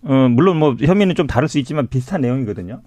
[0.03, 2.80] 어 물론 뭐 혐의는 좀 다를 수 있지만 비슷한 내용이거든요.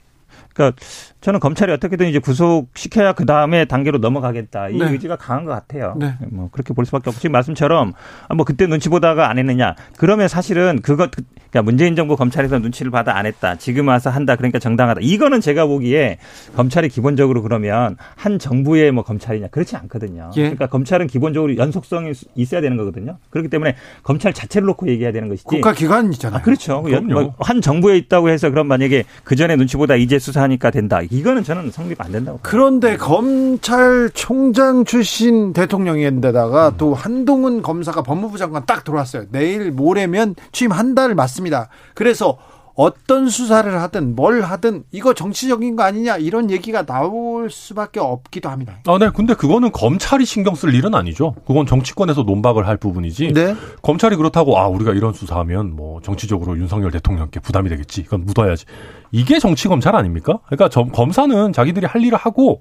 [0.53, 0.77] 그러니까
[1.21, 4.91] 저는 검찰이 어떻게든 이제 구속시켜야 그 다음에 단계로 넘어가겠다 이 네.
[4.91, 5.95] 의지가 강한 것 같아요.
[5.99, 6.15] 네.
[6.31, 7.93] 뭐 그렇게 볼 수밖에 없고 지금 말씀처럼
[8.29, 12.91] 아, 뭐 그때 눈치 보다가 안 했느냐 그러면 사실은 그것 그러니까 문재인 정부 검찰에서 눈치를
[12.91, 16.19] 받아 안 했다 지금 와서 한다 그러니까 정당하다 이거는 제가 보기에
[16.55, 20.31] 검찰이 기본적으로 그러면 한 정부의 뭐 검찰이냐 그렇지 않거든요.
[20.37, 20.43] 예.
[20.43, 23.19] 그러니까 검찰은 기본적으로 연속성이 있어야 되는 거거든요.
[23.31, 26.39] 그렇기 때문에 검찰 자체를 놓고 얘기해야 되는 것이지 국가기관이잖아요.
[26.39, 26.83] 아, 그렇죠.
[26.83, 31.01] 뭐한 정부에 있다고 해서 그럼 만약에 그 전에 눈치보다 이제 수사 하니까 된다.
[31.03, 32.39] 이거는 저는 성립 안 된다고.
[32.43, 39.25] 그런데 검찰총장 출신 대통령인데다가 또 한동훈 검사가 법무부 장관 딱 들어왔어요.
[39.31, 41.69] 내일 모레면 취임 한 달 맞습니다.
[41.95, 42.37] 그래서
[42.75, 48.79] 어떤 수사를 하든 뭘 하든 이거 정치적인 거 아니냐 이런 얘기가 나올 수밖에 없기도 합니다.
[48.87, 49.11] 아, 네.
[49.15, 51.35] 근데 그거는 검찰이 신경 쓸 일은 아니죠.
[51.47, 53.33] 그건 정치권에서 논박을 할 부분이지.
[53.35, 53.55] 네.
[53.83, 58.01] 검찰이 그렇다고 아 우리가 이런 수사하면 뭐 정치적으로 윤석열 대통령께 부담이 되겠지.
[58.01, 58.65] 이건 묻어야지.
[59.13, 60.39] 이게 정치 검찰 아닙니까?
[60.49, 62.61] 그러니까 검사는 자기들이 할 일을 하고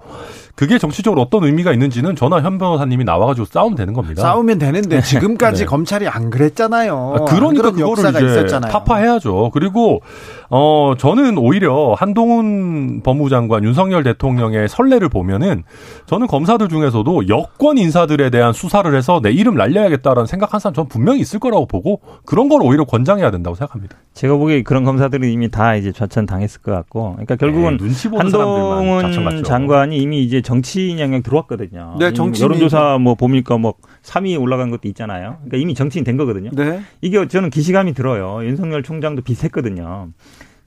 [0.56, 4.22] 그게 정치적으로 어떤 의미가 있는지는 저나 현 변호사님이 나와가지고 싸우면 되는 겁니다.
[4.22, 5.02] 싸우면 되는데 네.
[5.02, 5.66] 지금까지 네.
[5.66, 7.14] 검찰이 안 그랬잖아요.
[7.16, 8.72] 아, 그러니까 그거를 이제 있었잖아요.
[8.72, 9.52] 타파해야죠.
[9.54, 10.02] 그리고
[10.50, 15.64] 어 저는 오히려 한동훈 법무부 장관 윤석열 대통령의 선례를 보면은
[16.08, 21.20] 저는 검사들 중에서도 여권 인사들에 대한 수사를 해서 내 이름 날려야겠다라는 생각한 사람 저는 분명히
[21.20, 23.98] 있을 거라고 보고 그런 걸 오히려 권장해야 된다고 생각합니다.
[24.14, 27.90] 제가 보기에 그런 검사들은 이미 다 이제 좌천 당 당했을 것 같고, 그러니까 결국은 에이,
[28.18, 31.96] 한동훈 장관이 이미 이제 정치인 영역 들어왔거든요.
[32.00, 33.74] 네, 정치 여론조사 뭐 보니까 뭐
[34.04, 35.38] 3위 올라간 것도 있잖아요.
[35.40, 36.50] 그러니까 이미 정치인 된 거거든요.
[36.54, 36.82] 네.
[37.02, 38.44] 이게 저는 기시감이 들어요.
[38.44, 40.10] 윤석열 총장도 비슷했거든요.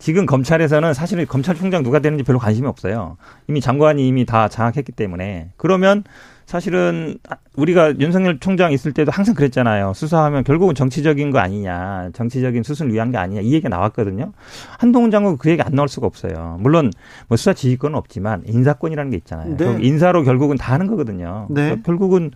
[0.03, 3.16] 지금 검찰에서는 사실은 검찰총장 누가 되는지 별로 관심이 없어요.
[3.46, 6.03] 이미 장관이 이미 다 장악했기 때문에 그러면
[6.44, 7.18] 사실은
[7.55, 9.92] 우리가 윤석열 총장 있을 때도 항상 그랬잖아요.
[9.94, 14.32] 수사하면 결국은 정치적인 거 아니냐, 정치적인 수순을 위한 게 아니냐 이 얘기가 나왔거든요.
[14.76, 16.59] 한동훈 장관 그 얘기 안 나올 수가 없어요.
[16.59, 16.90] 물론
[17.28, 19.57] 뭐 수사 지휘권은 없지만 인사권이라는 게 있잖아요.
[19.57, 19.78] 네.
[19.80, 21.46] 인사로 결국은 다 하는 거거든요.
[21.48, 21.62] 네.
[21.62, 22.32] 그러니까 결국은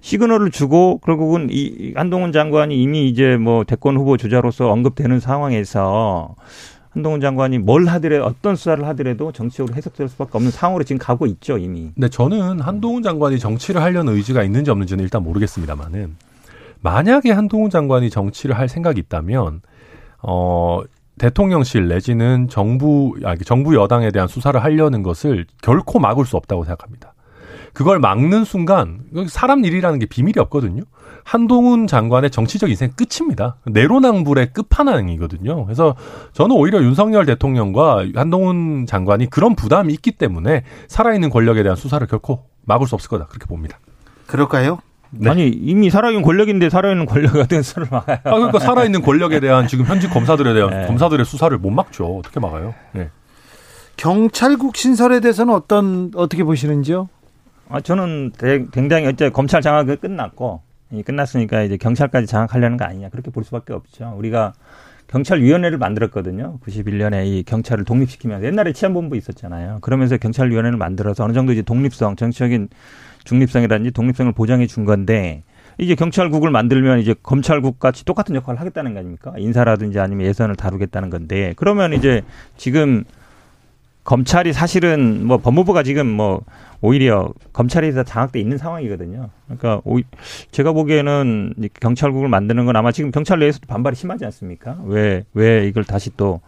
[0.00, 6.34] 시그널을 주고 결국은 이 한동훈 장관이 이미 이제 뭐 대권 후보 주자로서 언급되는 상황에서
[6.94, 11.58] 한동훈 장관이 뭘 하더라도 어떤 수사를 하더라도 정치적으로 해석될 수밖에 없는 상황으로 지금 가고 있죠
[11.58, 11.90] 이미.
[11.96, 16.16] 네, 저는 한동훈 장관이 정치를 하려는 의지가 있는지 없는지는 일단 모르겠습니다만은
[16.80, 19.62] 만약에 한동훈 장관이 정치를 할 생각이 있다면
[20.22, 20.82] 어
[21.18, 27.13] 대통령실 내지는 정부 아 정부 여당에 대한 수사를 하려는 것을 결코 막을 수 없다고 생각합니다.
[27.74, 30.82] 그걸 막는 순간 사람 일이라는 게 비밀이 없거든요.
[31.24, 33.56] 한동훈 장관의 정치적 인생 끝입니다.
[33.66, 35.64] 내로남불의 끝판왕이거든요.
[35.64, 35.96] 그래서
[36.32, 42.44] 저는 오히려 윤석열 대통령과 한동훈 장관이 그런 부담이 있기 때문에 살아있는 권력에 대한 수사를 결코
[42.64, 43.78] 막을 수 없을 거다 그렇게 봅니다.
[44.26, 44.78] 그럴까요?
[45.10, 45.30] 네.
[45.30, 48.18] 아니 이미 살아있는 권력인데 살아있는 권력에 대한 수사를 막아요.
[48.24, 50.86] 아, 그러니까 살아있는 권력에 대한 지금 현직 검사들에 대한 네.
[50.86, 52.18] 검사들의 수사를 못 막죠.
[52.18, 52.74] 어떻게 막아요?
[52.92, 53.10] 네.
[53.96, 57.08] 경찰국 신설에 대해서는 어떤 어떻게 보시는지요?
[57.68, 58.32] 아 저는
[58.72, 60.62] 굉장히 어째 검찰 장악이 끝났고
[61.04, 64.14] 끝났으니까 이제 경찰까지 장악하려는 거 아니냐 그렇게 볼 수밖에 없죠.
[64.16, 64.52] 우리가
[65.08, 66.58] 경찰위원회를 만들었거든요.
[66.64, 69.78] 91년에 이 경찰을 독립시키면서 옛날에 치안본부 있었잖아요.
[69.80, 72.68] 그러면서 경찰위원회를 만들어서 어느 정도 이제 독립성, 정치적인
[73.24, 75.42] 중립성이라든지 독립성을 보장해 준 건데
[75.78, 79.34] 이제 경찰국을 만들면 이제 검찰국 같이 똑같은 역할을 하겠다는 거 아닙니까?
[79.36, 82.22] 인사라든지 아니면 예산을 다루겠다는 건데 그러면 이제
[82.56, 83.04] 지금
[84.04, 86.42] 검찰이 사실은 뭐 법무부가 지금 뭐
[86.82, 89.30] 오히려 검찰에서 장악돼 있는 상황이거든요.
[89.46, 89.98] 그러니까 오,
[90.50, 94.78] 제가 보기에는 경찰국을 만드는 건 아마 지금 경찰 내에서도 반발이 심하지 않습니까?
[94.84, 96.40] 왜 왜 이걸 다시 또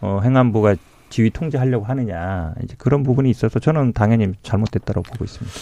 [0.00, 0.76] 어, 행안부가
[1.10, 5.54] 지휘 통제하려고 하느냐 이제 그런 부분이 있어서 저는 당연히 잘못됐다고 보고 있습니다.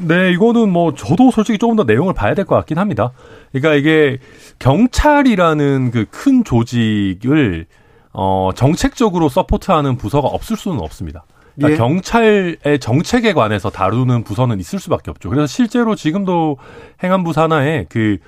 [0.00, 3.10] 네, 이거는 뭐 저도 솔직히 조금 더 내용을 봐야 될 것 같긴 합니다.
[3.52, 4.18] 그러니까 이게
[4.58, 7.66] 경찰이라는 그 큰 조직을
[8.20, 11.24] 어, 정책적으로 서포트하는 부서가 없을 수는 없습니다.
[11.54, 11.76] 그러니까 예.
[11.76, 15.30] 경찰의 정책에 관해서 다루는 부서는 있을 수밖에 없죠.
[15.30, 16.56] 그래서 실제로 지금도
[17.00, 18.18] 행안부 산하에 그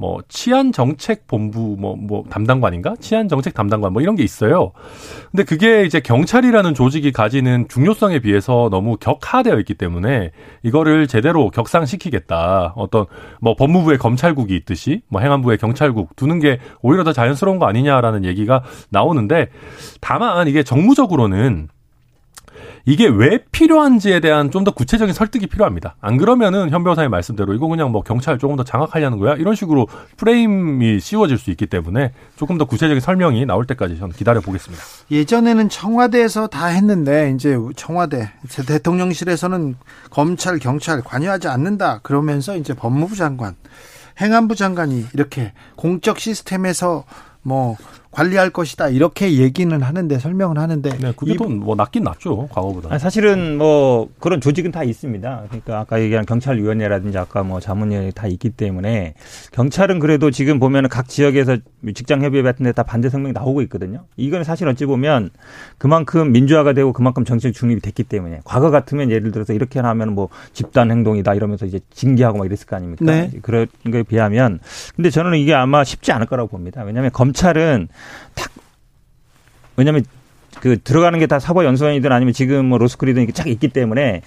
[0.00, 4.70] 뭐 치안 정책 본부 뭐뭐 뭐 담당관인가 치안 정책 담당관 뭐 이런 게 있어요.
[5.32, 10.30] 근데 그게 이제 경찰이라는 조직이 가지는 중요성에 비해서 너무 격하되어 있기 때문에
[10.62, 12.74] 이거를 제대로 격상시키겠다.
[12.76, 13.06] 어떤
[13.40, 18.62] 뭐 법무부의 검찰국이 있듯이 뭐 행안부의 경찰국 두는 게 오히려 더 자연스러운 거 아니냐라는 얘기가
[18.90, 19.48] 나오는데
[20.00, 21.68] 다만 이게 정무적으로는
[22.88, 25.94] 이게 왜 필요한지에 대한 좀 더 구체적인 설득이 필요합니다.
[26.00, 29.86] 안 그러면은 현 변호사의 말씀대로 이거 그냥 뭐 경찰 조금 더 장악하려는 거야 이런 식으로
[30.16, 34.82] 프레임이 씌워질 수 있기 때문에 조금 더 구체적인 설명이 나올 때까지 저는 기다려 보겠습니다.
[35.10, 38.30] 예전에는 청와대에서 다 했는데 이제 청와대
[38.66, 39.76] 대통령실에서는
[40.10, 43.54] 검찰 경찰 관여하지 않는다 그러면서 이제 법무부 장관
[44.20, 47.04] 행안부 장관이 이렇게 공적 시스템에서
[47.42, 47.76] 뭐
[48.18, 52.88] 관리할 것이다 이렇게 얘기는 하는데 설명을 하는데 네, 그게 뭐 낫긴 낫죠 과거보다.
[52.90, 55.42] 아니, 사실은 뭐 그런 조직은 다 있습니다.
[55.48, 59.14] 그러니까 아까 얘기한 경찰위원회라든지 아까 뭐 자문위원회 다 있기 때문에
[59.52, 61.58] 경찰은 그래도 지금 보면은 각 지역에서
[61.94, 64.04] 직장협의회 같은 데 다 반대 성명이 나오고 있거든요.
[64.16, 65.30] 이건 사실 어찌 보면
[65.78, 70.28] 그만큼 민주화가 되고 그만큼 정치적 중립이 됐기 때문에 과거 같으면 예를 들어서 이렇게 하면 뭐
[70.52, 73.04] 집단 행동이다 이러면서 이제 징계하고 막 이랬을 거 아닙니까?
[73.04, 73.30] 네.
[73.42, 74.60] 그런 거에 비하면
[74.94, 76.82] 근데 저는 이게 아마 쉽지 않을 거라고 봅니다.
[76.82, 77.88] 왜냐하면 검찰은
[78.34, 78.50] 탁
[79.76, 80.04] 왜냐하면
[80.60, 84.22] 그 들어가는 게 다 사법연수원이든 아니면 지금 뭐 로스쿨이든 이렇게 쫙 있기 때문에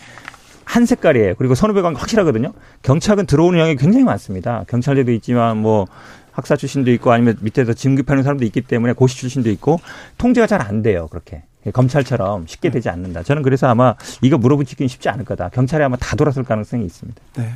[0.64, 1.36] 한 색깔이에요.
[1.36, 2.54] 그리고 선후배 관계 확실하거든요.
[2.84, 4.64] 경찰은 들어오는 영역이 굉장히 많습니다.
[4.70, 5.88] 경찰대도 있지만 뭐
[6.32, 9.82] 학사 출신도 있고 아니면 밑에서 진급하는 사람도 있기 때문에 고시 출신도 있고
[10.18, 11.08] 통제가 잘 안 돼요.
[11.10, 11.44] 그렇게.
[11.74, 13.22] 검찰처럼 쉽게 되지 않는다.
[13.24, 15.50] 저는 그래서 아마 이거 물어붙이기는 쉽지 않을 거다.
[15.50, 17.22] 경찰이 아마 다 돌았을 가능성이 있습니다.
[17.36, 17.54] 네.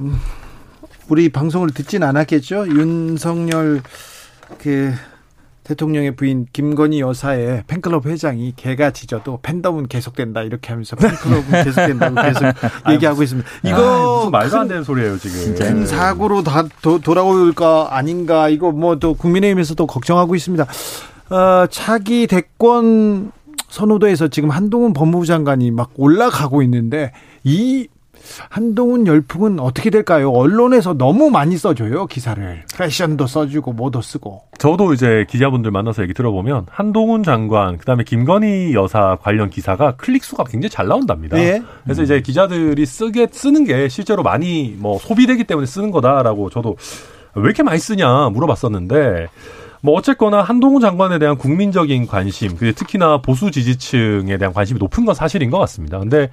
[0.00, 0.18] 음,
[1.08, 2.68] 우리 방송을 듣진 않았겠죠?
[2.68, 3.80] 윤석열
[4.58, 4.92] 그
[5.64, 12.42] 대통령의 부인 김건희 여사의 팬클럽 회장이 개가 짖어도 팬덤은 계속된다 이렇게 하면서 팬클럽은 계속된다고 계속
[12.90, 13.48] 얘기하고 있습니다.
[13.64, 15.54] 이거 아, 말도 안 되는 소리예요 지금.
[15.54, 20.66] 큰 사고로 다 도, 돌아올까 아닌가 이거 뭐 또 국민의힘에서도 걱정하고 있습니다.
[21.30, 23.32] 어, 차기 대권
[23.68, 27.12] 선호도에서 지금 한동훈 법무부 장관이 막 올라가고 있는데
[27.44, 27.88] 이
[28.48, 30.30] 한동훈 열풍은 어떻게 될까요?
[30.30, 34.42] 언론에서 너무 많이 써줘요 기사를 패션도 써주고 뭐도 쓰고.
[34.58, 40.44] 저도 이제 기자분들 만나서 얘기 들어보면 한동훈 장관 그다음에 김건희 여사 관련 기사가 클릭 수가
[40.44, 41.38] 굉장히 잘 나온답니다.
[41.38, 41.62] 예.
[41.84, 42.04] 그래서 음.
[42.04, 46.76] 이제 기자들이 쓰게 쓰는 게 실제로 많이 뭐 소비되기 때문에 쓰는 거다라고 저도
[47.34, 49.28] 왜 이렇게 많이 쓰냐 물어봤었는데.
[49.84, 55.50] 뭐 어쨌거나 한동훈 장관에 대한 국민적인 관심, 특히나 보수 지지층에 대한 관심이 높은 건 사실인
[55.50, 55.98] 것 같습니다.
[55.98, 56.30] 근데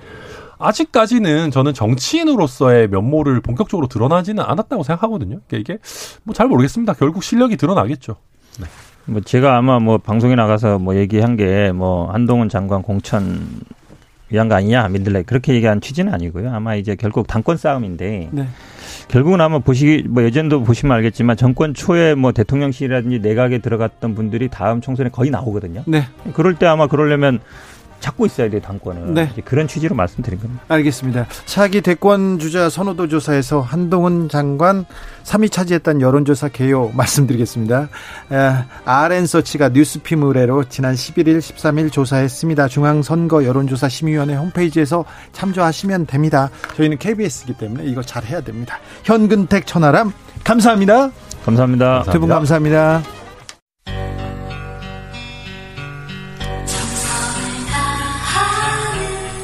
[0.59, 5.39] 아직까지는 저는 정치인으로서의 면모를 본격적으로 드러나지는 않았다고 생각하거든요.
[5.47, 5.79] 그러니까 이게
[6.23, 6.93] 뭐 잘 모르겠습니다.
[6.93, 8.17] 결국 실력이 드러나겠죠.
[8.59, 8.65] 네.
[9.05, 13.39] 뭐 제가 아마 뭐 방송에 나가서 뭐 얘기한 게 뭐 한동훈 장관 공천
[14.29, 16.51] 위한 거 아니냐 민들레 그렇게 얘기한 취지는 아니고요.
[16.53, 18.47] 아마 이제 결국 당권 싸움인데 네.
[19.07, 24.81] 결국은 아마 보시기 뭐 예전도 보시면 알겠지만 정권 초에 뭐 대통령실이라든지 내각에 들어갔던 분들이 다음
[24.81, 25.83] 총선에 거의 나오거든요.
[25.87, 26.03] 네.
[26.33, 27.39] 그럴 때 아마 그러려면
[27.99, 29.13] 찾고 있어야 돼 당권을.
[29.13, 29.31] 네.
[29.45, 30.63] 그런 취지로 말씀드린 겁니다.
[30.69, 31.27] 알겠습니다.
[31.45, 34.85] 차기 대권 주자 선호도 조사에서 한동훈 장관
[35.23, 37.89] 3위 차지했던 여론조사 개요 말씀드리겠습니다.
[38.85, 42.67] RN서치가 뉴스피무 의뢰로 지난 11일, 13일 조사했습니다.
[42.67, 46.49] 중앙선거 여론조사 심의위원회 홈페이지에서 참조하시면 됩니다.
[46.77, 48.79] 저희는 KBS이기 때문에 이거 잘 해야 됩니다.
[49.03, 50.11] 현근택 천하람
[50.43, 51.11] 감사합니다.
[51.45, 52.03] 감사합니다.
[52.03, 53.18] 두 분 감사합니다.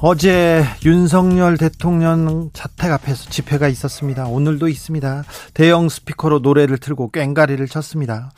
[0.00, 4.26] 어제 윤석열 대통령 자택 앞에서 집회가 있었습니다.
[4.26, 5.24] 오늘도 있습니다.
[5.54, 8.30] 대형 스피커로 노래를 틀고 꽹가리를 쳤습니다.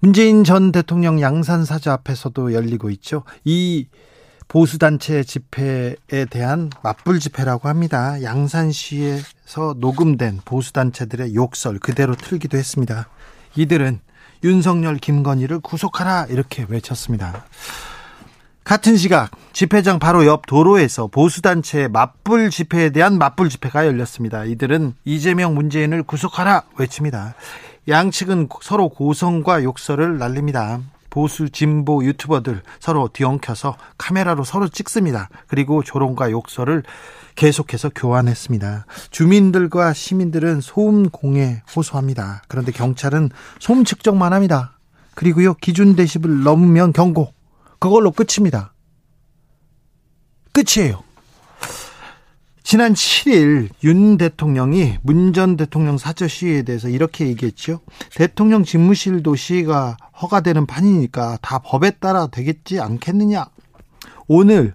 [0.00, 3.22] 문재인 전 대통령 양산 사저 앞에서도 열리고 있죠.
[3.44, 3.86] 이
[4.46, 8.22] 보수단체 집회에 대한 맞불 집회라고 합니다.
[8.22, 13.08] 양산시에서 녹음된 보수단체들의 욕설 그대로 틀기도 했습니다.
[13.56, 14.00] 이들은
[14.44, 17.46] 윤석열, 김건희를 구속하라 이렇게 외쳤습니다.
[18.64, 24.46] 같은 시각 집회장 바로 옆 도로에서 보수단체의 맞불 집회에 대한 맞불 집회가 열렸습니다.
[24.46, 27.34] 이들은 이재명 문재인을 구속하라 외칩니다.
[27.88, 30.80] 양측은 서로 고성과 욕설을 날립니다.
[31.10, 35.28] 보수 진보 유튜버들 서로 뒤엉켜서 카메라로 서로 찍습니다.
[35.46, 36.84] 그리고 조롱과 욕설을
[37.36, 38.86] 계속해서 교환했습니다.
[39.10, 42.42] 주민들과 시민들은 소음 공해 호소합니다.
[42.48, 43.28] 그런데 경찰은
[43.60, 44.78] 소음 측정만 합니다.
[45.14, 47.34] 그리고요 기준 데시벨 넘으면 경고.
[47.84, 48.72] 그걸로 끝입니다.
[50.52, 51.02] 끝이에요.
[52.62, 57.80] 지난 7일 윤 대통령이 문 전 대통령 사저 시위에 대해서 이렇게 얘기했죠.
[58.14, 63.50] 대통령 집무실도 시위가 허가되는 판이니까 다 법에 따라 되겠지 않겠느냐.
[64.28, 64.74] 오늘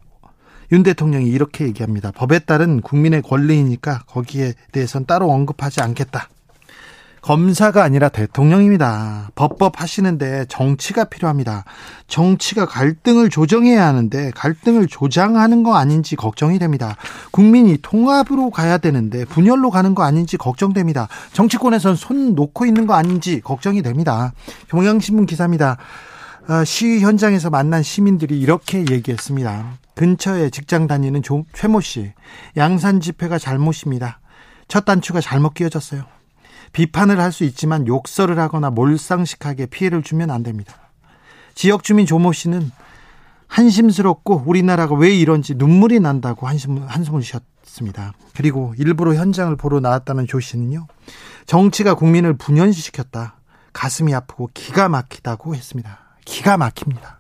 [0.72, 2.12] 윤 대통령이 이렇게 얘기합니다.
[2.12, 6.30] 법에 따른 국민의 권리이니까 거기에 대해서는 따로 언급하지 않겠다.
[7.22, 9.30] 검사가 아니라 대통령입니다.
[9.36, 11.66] 법법 하시는데 정치가 필요합니다.
[12.08, 16.96] 정치가 갈등을 조정해야 하는데 갈등을 조장하는 거 아닌지 걱정이 됩니다.
[17.32, 21.08] 국민이 통합으로 가야 되는데 분열로 가는 거 아닌지 걱정됩니다.
[21.34, 24.34] 정치권에선 손 놓고 있는 거 아닌지 걱정이 됩니다.
[24.70, 25.78] 경향신문 기사입니다.
[26.48, 29.78] 어, 시위 현장에서 만난 시민들이 이렇게 얘기했습니다.
[29.94, 31.22] 근처에 직장 다니는
[31.54, 32.12] 최모 씨,
[32.58, 34.20] 양산 집회가 잘못입니다.
[34.68, 36.19] 첫 단추가 잘못 끼어졌어요.
[36.72, 40.76] 비판을 할 수 있지만 욕설을 하거나 몰상식하게 피해를 주면 안 됩니다.
[41.56, 42.72] 지역 주민 조모 씨는
[43.48, 48.14] 한심스럽고 우리나라가 왜 이런지 눈물이 난다고 한숨, 한숨을 쉬었습니다.
[48.36, 50.88] 그리고 일부러 현장을 보러 나왔다는 조 씨는요,
[51.46, 53.36] 정치가 국민을 분연시켰다.
[53.74, 56.00] 가슴이 아프고 기가 막히다고 했습니다.
[56.26, 57.20] 기가 막힙니다.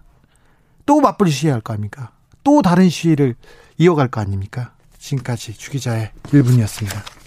[0.85, 2.11] 또 맞불 시위할 거 아닙니까?
[2.43, 3.35] 또 다른 시위를
[3.77, 4.73] 이어갈 거 아닙니까?
[4.97, 7.18] 지금까지 주기자의 1분이었습니다.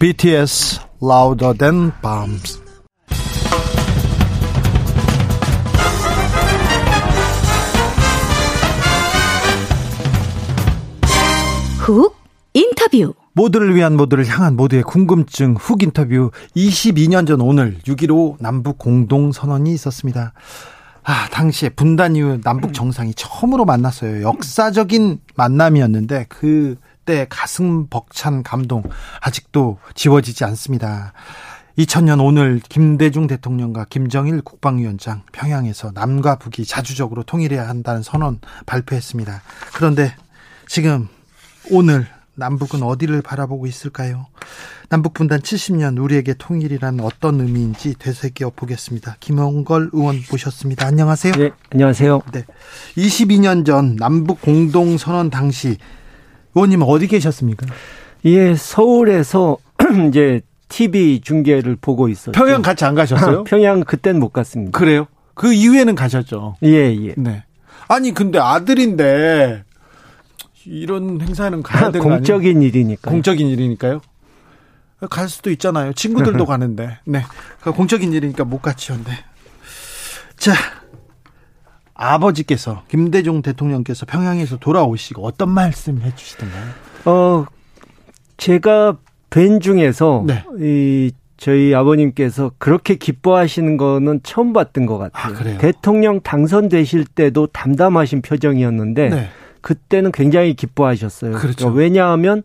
[0.00, 2.62] BTS Louder Than Bombs
[11.78, 12.14] 훅
[12.54, 19.72] 인터뷰 모두를 위한 모두를 향한 모두의 궁금증 훅 인터뷰 22년 전 오늘 6.15 남북 공동선언이
[19.74, 20.32] 있었습니다.
[21.02, 24.22] 아, 당시에 분단 이후 남북 정상이 처음으로 만났어요.
[24.22, 26.76] 역사적인 만남이었는데 그
[27.08, 28.82] 그때 가슴 벅찬 감동
[29.22, 31.14] 아직도 지워지지 않습니다.
[31.78, 39.40] 2000년 오늘 김대중 대통령과 김정일 국방위원장 평양에서 남과 북이 자주적으로 통일해야 한다는 선언 발표했습니다.
[39.72, 40.14] 그런데
[40.66, 41.08] 지금
[41.70, 44.26] 오늘 남북은 어디를 바라보고 있을까요?
[44.90, 49.16] 남북 분단 70년 우리에게 통일이란 어떤 의미인지 되새겨 보겠습니다.
[49.20, 50.86] 김홍걸 의원 모셨습니다.
[50.86, 51.32] 안녕하세요.
[51.32, 52.20] 네, 안녕하세요.
[52.32, 52.44] 네.
[52.98, 55.78] 22년 전 남북 공동 선언 당시
[56.58, 57.66] 의원님 어디 계셨습니까?
[58.24, 59.58] 예, 서울에서
[60.08, 62.32] 이제 TV 중계를 보고 있었죠.
[62.32, 63.44] 평양 같이 안 가셨어요?
[63.44, 64.76] 평양 그땐 못 갔습니다.
[64.78, 65.06] 그래요?
[65.34, 66.56] 그 이후에는 가셨죠.
[66.64, 67.14] 예, 예.
[67.16, 67.44] 네.
[67.86, 69.62] 아니 근데 아들인데
[70.66, 73.10] 이런 행사는 가야 되는 공적인 일이니까.
[73.10, 74.00] 공적인 일이니까요.
[75.08, 75.92] 갈 수도 있잖아요.
[75.92, 76.98] 친구들도 가는데.
[77.04, 77.22] 네.
[77.62, 78.94] 공적인 일이니까 못 갔죠.
[79.04, 79.12] 네.
[80.36, 80.52] 자.
[81.98, 86.64] 아버지께서 김대중 대통령께서 평양에서 돌아오시고 어떤 말씀 해 주시던가요?
[87.04, 87.44] 어
[88.38, 88.96] 제가
[89.30, 90.44] 뵌 중에서 네.
[90.58, 95.36] 이 저희 아버님께서 그렇게 기뻐하시는 거는 처음 봤던 것 같아요.
[95.36, 99.28] 아, 대통령 당선되실 때도 담담하신 표정이었는데 네.
[99.60, 101.32] 그때는 굉장히 기뻐하셨어요.
[101.32, 101.56] 그렇죠.
[101.56, 102.42] 그러니까 왜냐하면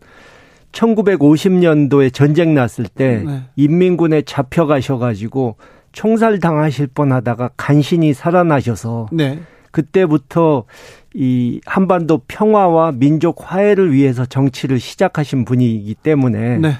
[0.72, 3.42] 1950년도에 전쟁 났을 때 네.
[3.56, 5.56] 인민군에 잡혀가셔가지고
[5.94, 9.40] 총살 당하실 뻔하다가 간신히 살아나셔서 네.
[9.70, 10.64] 그때부터
[11.14, 16.72] 이 한반도 평화와 민족 화해를 위해서 정치를 시작하신 분이기 때문에 네.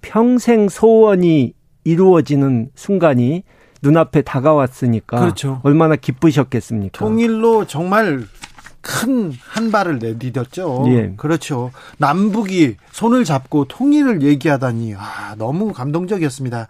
[0.00, 1.52] 평생 소원이
[1.84, 3.44] 이루어지는 순간이
[3.82, 5.60] 눈앞에 다가왔으니까 그렇죠.
[5.62, 6.98] 얼마나 기쁘셨겠습니까?
[6.98, 8.24] 통일로 정말
[8.80, 10.88] 큰 한 발을 내디뎠죠.
[10.88, 11.14] 예.
[11.16, 11.70] 그렇죠.
[11.98, 16.68] 남북이 손을 잡고 통일을 얘기하다니 아, 너무 감동적이었습니다.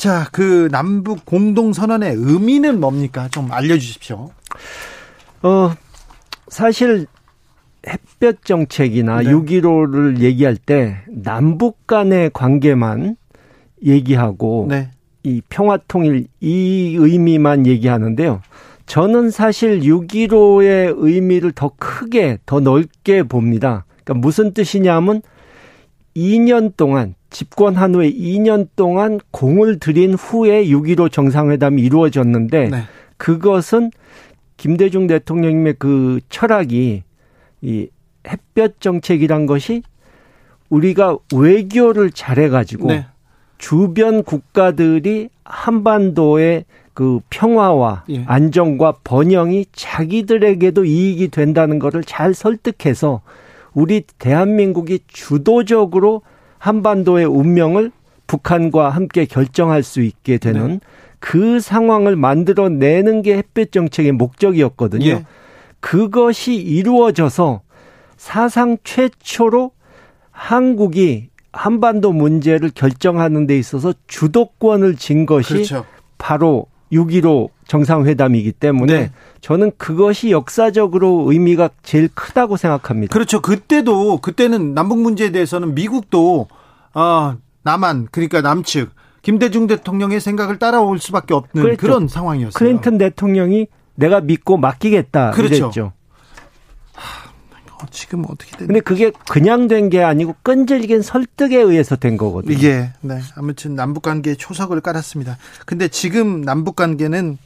[0.00, 3.28] 자, 그 남북 공동 선언의 의미는 뭡니까?
[3.28, 4.30] 좀 알려 주십시오.
[5.42, 5.74] 어,
[6.48, 7.06] 사실
[7.86, 9.30] 햇볕 정책이나 네.
[9.30, 13.16] 6.15를 얘기할 때 남북 간의 관계만
[13.84, 14.90] 얘기하고 네.
[15.22, 18.40] 이 평화 통일 이 의미만 얘기하는데요.
[18.86, 23.84] 저는 사실 6.15의 의미를 더 크게, 더 넓게 봅니다.
[24.02, 25.20] 그러니까 무슨 뜻이냐면
[26.16, 32.82] 2년 동안, 집권한 후에 2년 동안 공을 들인 후에 6.15 정상회담이 이루어졌는데 네.
[33.16, 33.90] 그것은
[34.56, 37.02] 김대중 대통령님의 그 철학이
[37.62, 37.88] 이
[38.26, 39.82] 햇볕 정책이란 것이
[40.68, 43.06] 우리가 외교를 잘해가지고 네.
[43.58, 48.24] 주변 국가들이 한반도의 그 평화와 예.
[48.26, 53.22] 안정과 번영이 자기들에게도 이익이 된다는 것을 잘 설득해서
[53.74, 56.22] 우리 대한민국이 주도적으로
[56.58, 57.92] 한반도의 운명을
[58.26, 60.80] 북한과 함께 결정할 수 있게 되는 네.
[61.18, 65.06] 그 상황을 만들어내는 게 햇볕 정책의 목적이었거든요.
[65.06, 65.24] 예.
[65.80, 67.62] 그것이 이루어져서
[68.16, 69.72] 사상 최초로
[70.30, 75.84] 한국이 한반도 문제를 결정하는 데 있어서 주도권을 진 것이 그렇죠.
[76.18, 79.10] 바로 6.15 정상회담이기 때문에 네.
[79.40, 83.12] 저는 그것이 역사적으로 의미가 제일 크다고 생각합니다.
[83.12, 83.40] 그렇죠.
[83.40, 86.48] 그때도 그때는 남북 문제에 대해서는 미국도
[86.92, 88.90] 아 남한 그러니까 남측
[89.22, 91.80] 김대중 대통령의 생각을 따라올 수밖에 없는 그랬죠.
[91.80, 92.58] 그런 상황이었어요.
[92.58, 95.70] 클린턴 대통령이 내가 믿고 맡기겠다 그렇죠.
[95.70, 95.92] 그랬죠.
[97.82, 98.66] 어, 지금 어떻게 된?
[98.68, 102.52] 근데 그게 그냥 된 게 아니고 끈질긴 설득에 의해서 된 거거든요.
[102.52, 105.36] 이게 네 아무튼 남북 관계에 초석을 깔았습니다.
[105.66, 107.38] 근데 지금 남북 관계는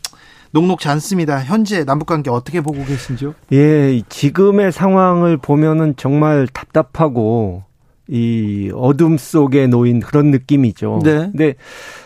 [0.50, 1.42] 녹록지 않습니다.
[1.42, 3.34] 현재 남북 관계 어떻게 보고 계신지요?
[3.52, 7.64] 예, 지금의 상황을 보면은 정말 답답하고
[8.08, 11.00] 이 어둠 속에 놓인 그런 느낌이죠.
[11.02, 11.12] 네.
[11.32, 11.54] 근데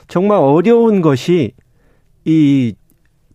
[0.07, 1.53] 정말 어려운 것이
[2.25, 2.75] 이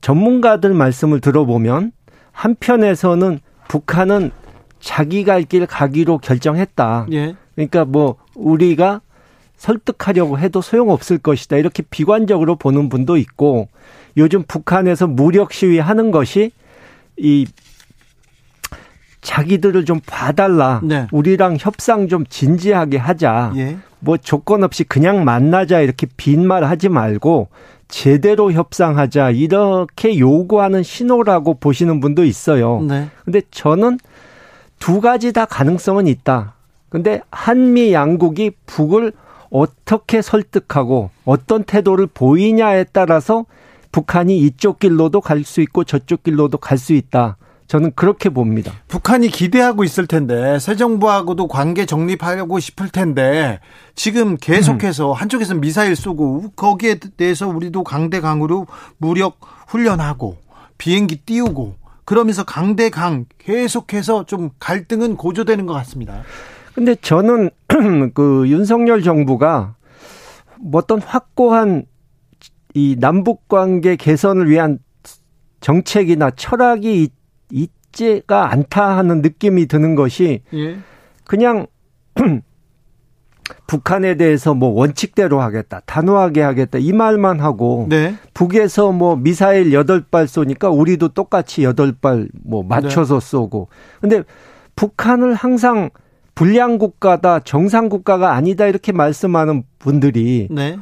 [0.01, 1.91] 전문가들 말씀을 들어보면
[2.31, 4.31] 한편에서는 북한은
[4.83, 7.07] 자기 갈 길 가기로 결정했다.
[7.13, 7.35] 예.
[7.55, 8.99] 그러니까 뭐 우리가
[9.55, 11.55] 설득하려고 해도 소용없을 것이다.
[11.55, 13.69] 이렇게 비관적으로 보는 분도 있고
[14.17, 16.51] 요즘 북한에서 무력 시위하는 것이
[17.17, 17.47] 이
[19.21, 20.81] 자기들을 좀 봐달라.
[20.83, 21.07] 네.
[21.13, 23.53] 우리랑 협상 좀 진지하게 하자.
[23.55, 23.77] 예.
[23.99, 27.47] 뭐 조건 없이 그냥 만나자 이렇게 빈말 하지 말고
[27.87, 32.81] 제대로 협상하자 이렇게 요구하는 신호라고 보시는 분도 있어요.
[32.81, 33.07] 네.
[33.23, 33.97] 근데 저는
[34.83, 36.55] 두 가지 다 가능성은 있다.
[36.89, 39.13] 근데 한미 양국이 북을
[39.49, 43.45] 어떻게 설득하고 어떤 태도를 보이냐에 따라서
[43.93, 47.37] 북한이 이쪽 길로도 갈 수 있고 저쪽 길로도 갈 수 있다.
[47.67, 48.73] 저는 그렇게 봅니다.
[48.89, 53.61] 북한이 기대하고 있을 텐데 새 정부하고도 관계 정립하고 싶을 텐데
[53.95, 55.15] 지금 계속해서 음.
[55.15, 58.67] 한쪽에서 미사일 쏘고 거기에 대해서 우리도 강대강으로
[58.97, 59.37] 무력
[59.69, 60.35] 훈련하고
[60.77, 66.23] 비행기 띄우고 그러면서 강대강 계속해서 좀 갈등은 고조되는 것 같습니다.
[66.73, 67.49] 근데 저는
[68.13, 69.75] 그 윤석열 정부가
[70.59, 71.85] 뭐 어떤 확고한
[72.73, 74.79] 이 남북 관계 개선을 위한
[75.61, 77.09] 정책이나 철학이
[77.51, 80.77] 있지가 않다 하는 느낌이 드는 것이 예.
[81.25, 81.67] 그냥
[83.67, 88.15] 북한에 대해서 뭐 원칙대로 하겠다, 단호하게 하겠다 이 말만 하고 네.
[88.33, 93.25] 북에서 뭐 미사일 여덟 발 쏘니까 우리도 똑같이 여덟 발 뭐 맞춰서 네.
[93.29, 93.69] 쏘고.
[94.01, 94.23] 근데
[94.75, 95.89] 북한을 항상
[96.35, 100.77] 불량 국가다, 정상 국가가 아니다 이렇게 말씀하는 분들이 네.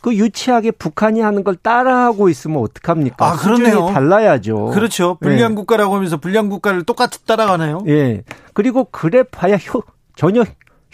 [0.00, 3.26] 그 유치하게 북한이 하는 걸 따라하고 있으면 어떡합니까?
[3.26, 3.86] 아, 그렇네요.
[3.92, 4.66] 달라야죠.
[4.66, 5.18] 그렇죠.
[5.20, 5.54] 불량 네.
[5.56, 7.82] 국가라고 하면서 불량 국가를 똑같이 따라가나요?
[7.88, 8.22] 예.
[8.54, 9.82] 그리고 그래 봐야 효,
[10.14, 10.44] 전혀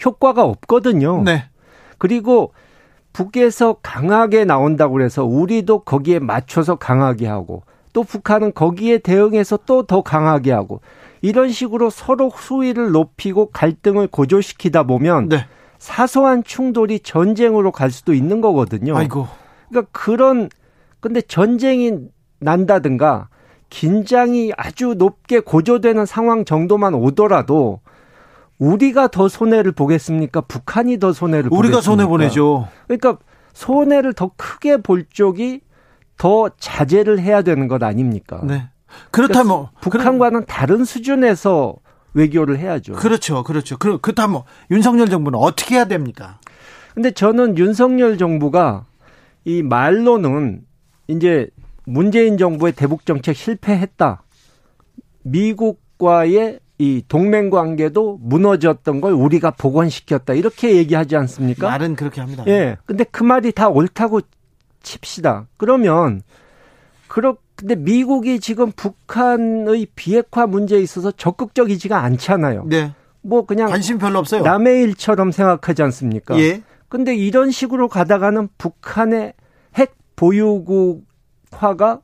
[0.03, 1.23] 효과가 없거든요.
[1.23, 1.45] 네.
[1.97, 2.53] 그리고
[3.13, 7.63] 북에서 강하게 나온다고 그래서 우리도 거기에 맞춰서 강하게 하고
[7.93, 10.81] 또 북한은 거기에 대응해서 또 더 강하게 하고
[11.21, 15.45] 이런 식으로 서로 수위를 높이고 갈등을 고조시키다 보면 네.
[15.77, 18.97] 사소한 충돌이 전쟁으로 갈 수도 있는 거거든요.
[18.97, 19.27] 아이고.
[19.69, 20.49] 그러니까 그런
[20.99, 21.93] 근데 전쟁이
[22.39, 23.29] 난다든가
[23.69, 27.79] 긴장이 아주 높게 고조되는 상황 정도만 오더라도
[28.59, 30.41] 우리가 더 손해를 보겠습니까?
[30.41, 32.67] 북한이 더 손해를 우리가 손해 보내죠.
[32.87, 33.17] 그러니까
[33.53, 35.61] 손해를 더 크게 볼 쪽이
[36.17, 38.41] 더 자제를 해야 되는 것 아닙니까?
[38.43, 38.69] 네.
[39.11, 41.75] 그렇다면 그러니까 북한과는 다른 수준에서
[42.13, 42.93] 외교를 해야죠.
[42.93, 43.43] 그렇죠.
[43.43, 43.77] 그렇죠.
[43.77, 46.39] 그, 그렇다면 윤석열 정부는 어떻게 해야 됩니까?
[46.93, 48.85] 근데 저는 윤석열 정부가
[49.45, 50.61] 이 말로는
[51.07, 51.47] 이제
[51.85, 54.23] 문재인 정부의 대북 정책 실패했다.
[55.23, 60.33] 미국과의 이 동맹 관계도 무너졌던 걸 우리가 복원시켰다.
[60.33, 61.69] 이렇게 얘기하지 않습니까?
[61.69, 62.43] 말은 그렇게 합니다.
[62.47, 62.77] 예.
[62.85, 64.21] 근데 그 말이 다 옳다고
[64.81, 65.47] 칩시다.
[65.57, 66.21] 그러면
[67.07, 72.65] 그렇 근데 미국이 지금 북한의 비핵화 문제에 있어서 적극적이지가 않잖아요.
[72.67, 72.93] 네.
[73.21, 74.41] 뭐 그냥 관심 별로 없어요.
[74.41, 76.37] 남의 일처럼 생각하지 않습니까?
[76.39, 76.61] 예.
[76.89, 79.33] 근데 이런 식으로 가다가는 북한의
[79.75, 82.01] 핵 보유국화가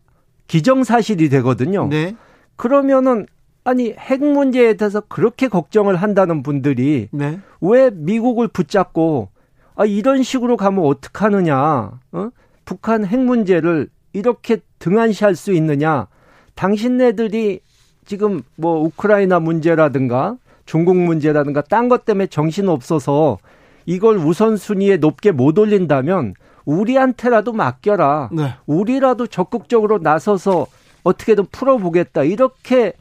[0.48, 1.88] 기정사실이 되거든요.
[1.88, 2.16] 네.
[2.56, 3.26] 그러면은
[3.70, 7.40] 아니 핵 문제에 대해서 그렇게 걱정을 한다는 분들이 네.
[7.62, 9.30] 왜 미국을 붙잡고
[9.76, 11.92] 아 이런 식으로 가면 어떡하느냐?
[12.12, 12.30] 어?
[12.66, 16.08] 북한 핵 문제를 이렇게 등한시할 수 있느냐?
[16.56, 17.60] 당신네들이
[18.06, 23.38] 지금 뭐 우크라이나 문제라든가 중국 문제라든가 딴 것 때문에 정신 없어서
[23.86, 26.34] 이걸 우선순위에 높게 못 올린다면
[26.66, 28.30] 우리한테라도 맡겨라.
[28.32, 28.56] 네.
[28.66, 30.66] 우리라도 적극적으로 나서서
[31.04, 32.24] 어떻게든 풀어보겠다.
[32.24, 32.94] 이렇게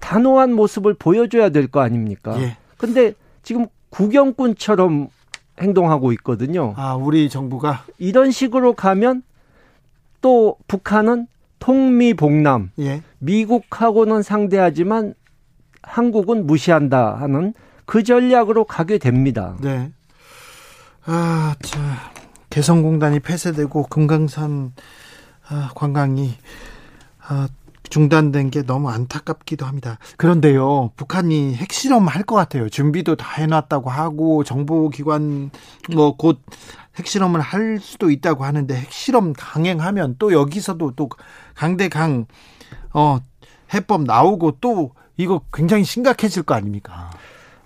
[0.00, 2.40] 단호한 모습을 보여줘야 될 거 아닙니까?
[2.42, 2.56] 예.
[2.76, 5.08] 근데 지금 구경꾼처럼
[5.60, 6.74] 행동하고 있거든요.
[6.76, 9.22] 아, 우리 정부가 이런 식으로 가면
[10.20, 11.26] 또 북한은
[11.58, 13.02] 통미봉남, 예.
[13.18, 15.14] 미국하고는 상대하지만
[15.82, 17.52] 한국은 무시한다 하는
[17.84, 19.56] 그 전략으로 가게 됩니다.
[19.60, 19.90] 네.
[21.04, 21.80] 아, 자,
[22.50, 24.72] 개성공단이 폐쇄되고 금강산
[25.48, 26.34] 아, 관광이
[27.26, 27.48] 아,
[27.90, 29.98] 중단된 게 너무 안타깝기도 합니다.
[30.16, 32.68] 그런데요, 북한이 핵실험 할 것 같아요.
[32.68, 35.50] 준비도 다 해놨다고 하고 정보기관
[35.94, 36.40] 뭐 곧
[36.96, 41.08] 핵실험을 할 수도 있다고 하는데 핵실험 강행하면 또 여기서도 또
[41.54, 42.26] 강대강
[42.94, 43.18] 어
[43.72, 47.10] 해법 나오고 또 이거 굉장히 심각해질 거 아닙니까?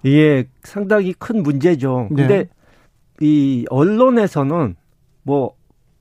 [0.06, 2.08] 예, 상당히 큰 문제죠.
[2.08, 2.48] 근데 네.
[3.20, 4.76] 이 언론에서는
[5.22, 5.54] 뭐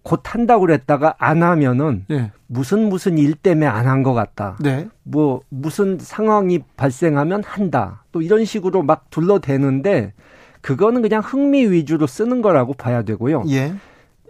[0.03, 2.29] 곧 한다고 그랬다가 안 하면은 네.
[2.53, 4.57] 무슨 무슨 일 때문에 안 한 것 같다.
[4.61, 4.87] 네.
[5.03, 8.03] 뭐 무슨 상황이 발생하면 한다.
[8.11, 10.13] 또 이런 식으로 막 둘러대는데
[10.61, 13.43] 그거는 그냥 흥미 위주로 쓰는 거라고 봐야 되고요.
[13.49, 13.73] 예.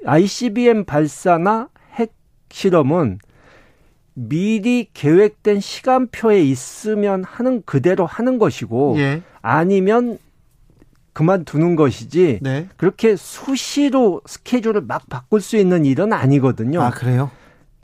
[0.05, 2.13] ICBM 발사나 핵
[2.49, 3.19] 실험은
[4.15, 9.21] 미리 계획된 시간표에 있으면 하는 그대로 하는 것이고 예.
[9.41, 10.17] 아니면
[11.13, 12.67] 그만두는 것이지 네.
[12.77, 16.81] 그렇게 수시로 스케줄을 막 바꿀 수 있는 일은 아니거든요.
[16.81, 17.29] 아 그래요?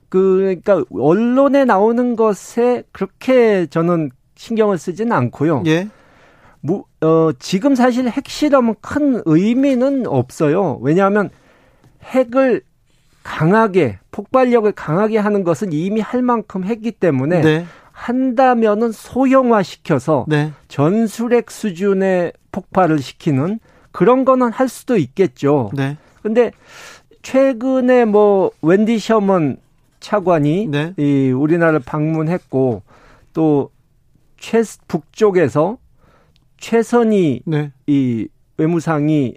[0.10, 5.64] 그러니까 언론에 나오는 것에 그렇게 저는 신경을 쓰지는 않고요.
[5.68, 5.88] 예.
[6.62, 10.80] 무, 어, 지금 사실 핵실험은 큰 의미는 없어요.
[10.82, 11.30] 왜냐하면
[12.04, 12.62] 핵을
[13.24, 17.66] 강하게 폭발력을 강하게 하는 것은 이미 할 만큼 했기 때문에 네.
[17.92, 20.52] 한다면은 소형화 시켜서 네.
[20.68, 23.60] 전술핵 수준의 폭발을 시키는
[23.92, 25.70] 그런 거는 할 수도 있겠죠.
[25.74, 25.98] 네.
[26.22, 26.52] 근데
[27.22, 29.58] 최근에 뭐 웬디 셔먼
[30.00, 30.94] 차관이 네.
[30.98, 32.84] 이 우리나라를 방문했고
[33.34, 33.72] 또
[34.40, 35.78] 최 북쪽에서
[36.58, 37.72] 최선희 네.
[37.88, 38.28] 이
[38.58, 39.36] 외무상이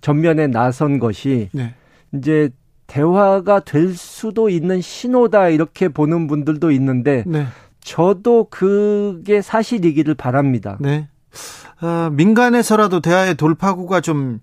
[0.00, 1.74] 전면에 나선 것이 네.
[2.12, 2.50] 이제
[2.86, 7.46] 대화가 될 수도 있는 신호다 이렇게 보는 분들도 있는데 네.
[7.80, 10.78] 저도 그게 사실이기를 바랍니다.
[10.80, 11.08] 네.
[11.82, 14.40] 어, 민간에서라도 대화의 돌파구가 좀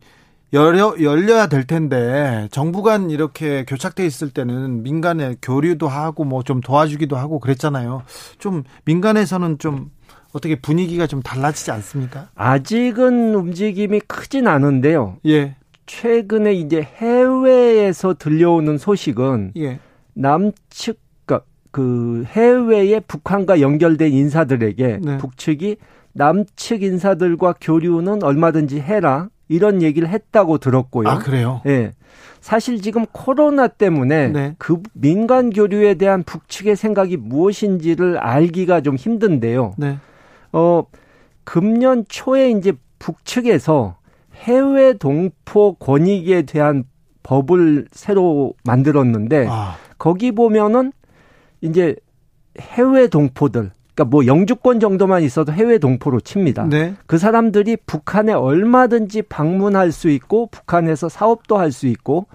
[0.53, 6.59] 열려, 열려야 될 텐데 정부 간 이렇게 교착돼 있을 때는 민간에 교류도 하고 뭐 좀
[6.59, 8.03] 도와주기도 하고 그랬잖아요.
[8.39, 9.91] 좀 민간에서는 좀
[10.33, 12.29] 어떻게 분위기가 좀 달라지지 않습니까?
[12.35, 15.17] 아직은 움직임이 크진 않은데요.
[15.27, 15.55] 예.
[15.85, 19.79] 최근에 이제 해외에서 들려오는 소식은 예.
[20.13, 20.99] 남측
[21.73, 25.17] 그 해외에 북한과 연결된 인사들에게 네.
[25.19, 25.77] 북측이
[26.11, 31.09] 남측 인사들과 교류는 얼마든지 해라 이런 얘기를 했다고 들었고요.
[31.09, 31.61] 아, 그래요?
[31.65, 31.91] 예.
[32.39, 34.55] 사실 지금 코로나 때문에 네.
[34.57, 39.73] 그 민간 교류에 대한 북측의 생각이 무엇인지를 알기가 좀 힘든데요.
[39.77, 39.97] 네.
[40.53, 40.83] 어,
[41.43, 43.97] 금년 초에 이제 북측에서
[44.35, 46.85] 해외 동포 권익에 대한
[47.23, 49.75] 법을 새로 만들었는데 아.
[49.97, 50.93] 거기 보면은
[51.59, 51.95] 이제
[52.59, 56.67] 해외 동포들 그러니까 뭐 영주권 정도만 있어도 해외 동포로 칩니다.
[56.69, 56.95] 네.
[57.07, 62.27] 그 사람들이 북한에 얼마든지 방문할 수 있고 북한에서 사업도 할 수 있고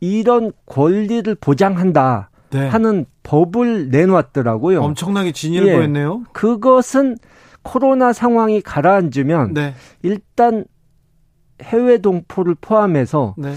[0.00, 2.66] 이런 권리를 보장한다 네.
[2.68, 4.82] 하는 법을 내놓았더라고요.
[4.82, 5.76] 엄청나게 진위를 예.
[5.76, 6.24] 보였네요.
[6.32, 7.18] 그것은
[7.62, 9.74] 코로나 상황이 가라앉으면 네.
[10.02, 10.64] 일단
[11.62, 13.52] 해외 동포를 포함해서 네.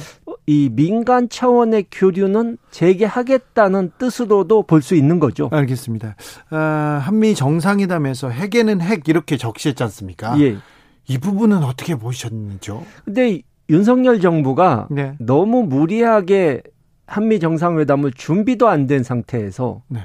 [0.45, 5.49] 이 민간 차원의 교류는 재개하겠다는 뜻으로도 볼 수 있는 거죠.
[5.51, 6.15] 알겠습니다.
[6.49, 6.57] 아,
[7.01, 10.37] 한미 정상회담에서 핵에는 핵 이렇게 적시했지 않습니까?
[10.41, 10.57] 예.
[11.07, 12.83] 이 부분은 어떻게 보셨는지요?
[13.05, 15.13] 근데 윤석열 정부가 네.
[15.19, 16.63] 너무 무리하게
[17.07, 20.01] 한미 정상회담을 준비도 안 된 상태에서 네.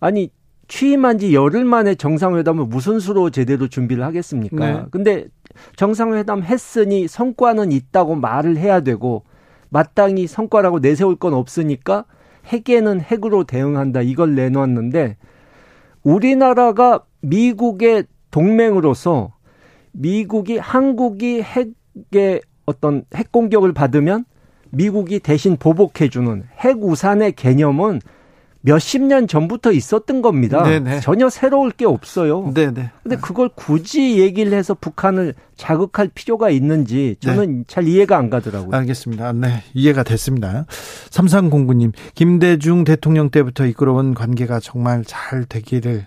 [0.00, 0.30] 아니
[0.68, 4.56] 취임한 지 열흘 만에 정상회담을 무슨 수로 제대로 준비를 하겠습니까?
[4.72, 4.82] 네.
[4.90, 5.26] 근데
[5.76, 9.24] 정상회담 했으니 성과는 있다고 말을 해야 되고
[9.72, 12.04] 마땅히 성과라고 내세울 건 없으니까
[12.46, 15.16] 핵에는 핵으로 대응한다 이걸 내놓았는데
[16.02, 19.32] 우리나라가 미국의 동맹으로서
[19.92, 24.26] 미국이 한국이 핵의 어떤 핵 공격을 받으면
[24.70, 28.00] 미국이 대신 보복해주는 핵 우산의 개념은
[28.62, 30.62] 몇십 년 전부터 있었던 겁니다.
[30.62, 31.00] 네네.
[31.00, 32.52] 전혀 새로울 게 없어요.
[32.54, 32.90] 네네.
[33.02, 37.64] 근데 그걸 굳이 얘기를 해서 북한을 자극할 필요가 있는지 저는 네.
[37.66, 38.76] 잘 이해가 안 가더라고요.
[38.76, 39.32] 알겠습니다.
[39.32, 39.64] 네.
[39.74, 40.66] 이해가 됐습니다.
[41.10, 46.06] 삼상공구님, 김대중 대통령 때부터 이끌어온 관계가 정말 잘 되기를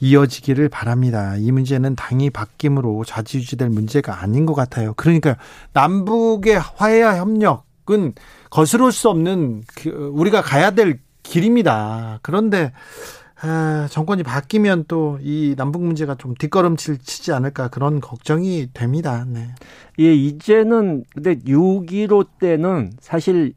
[0.00, 1.36] 이어지기를 바랍니다.
[1.36, 4.94] 이 문제는 당이 바뀜으로 좌지우지될 문제가 아닌 것 같아요.
[4.94, 5.36] 그러니까
[5.72, 8.14] 남북의 화해와 협력은
[8.50, 12.18] 거스를 수 없는 그 우리가 가야 될 길입니다.
[12.22, 12.72] 그런데
[13.42, 19.24] 아, 정권이 바뀌면 또 이 남북 문제가 좀 뒷걸음질 치지 않을까 그런 걱정이 됩니다.
[19.28, 19.48] 네.
[19.98, 23.52] 예, 이제는 근데 6.15 때는 사실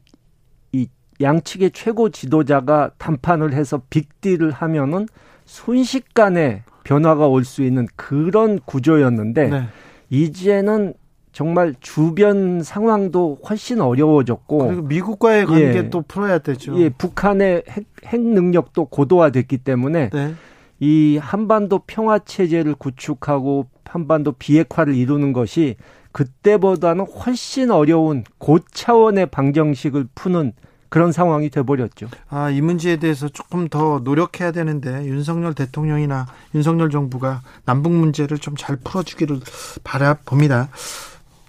[0.72, 0.86] 이
[1.20, 5.06] 양측의 최고 지도자가 담판을 해서 빅딜을 하면은
[5.46, 9.68] 순식간에 변화가 올 수 있는 그런 구조였는데 네.
[10.10, 10.94] 이제는
[11.32, 16.78] 정말 주변 상황도 훨씬 어려워졌고 그리고 미국과의 관계도 예, 풀어야 되죠.
[16.80, 20.34] 예, 북한의 핵, 핵 능력도 고도화됐기 때문에 네.
[20.80, 25.76] 이 한반도 평화 체제를 구축하고 한반도 비핵화를 이루는 것이
[26.12, 30.52] 그때보다는 훨씬 어려운 고차원의 방정식을 푸는
[30.88, 32.08] 그런 상황이 돼버렸죠.
[32.28, 38.56] 아, 이 문제에 대해서 조금 더 노력해야 되는데 윤석열 대통령이나 윤석열 정부가 남북 문제를 좀
[38.56, 39.38] 잘 풀어주기를
[39.84, 40.68] 바라봅니다.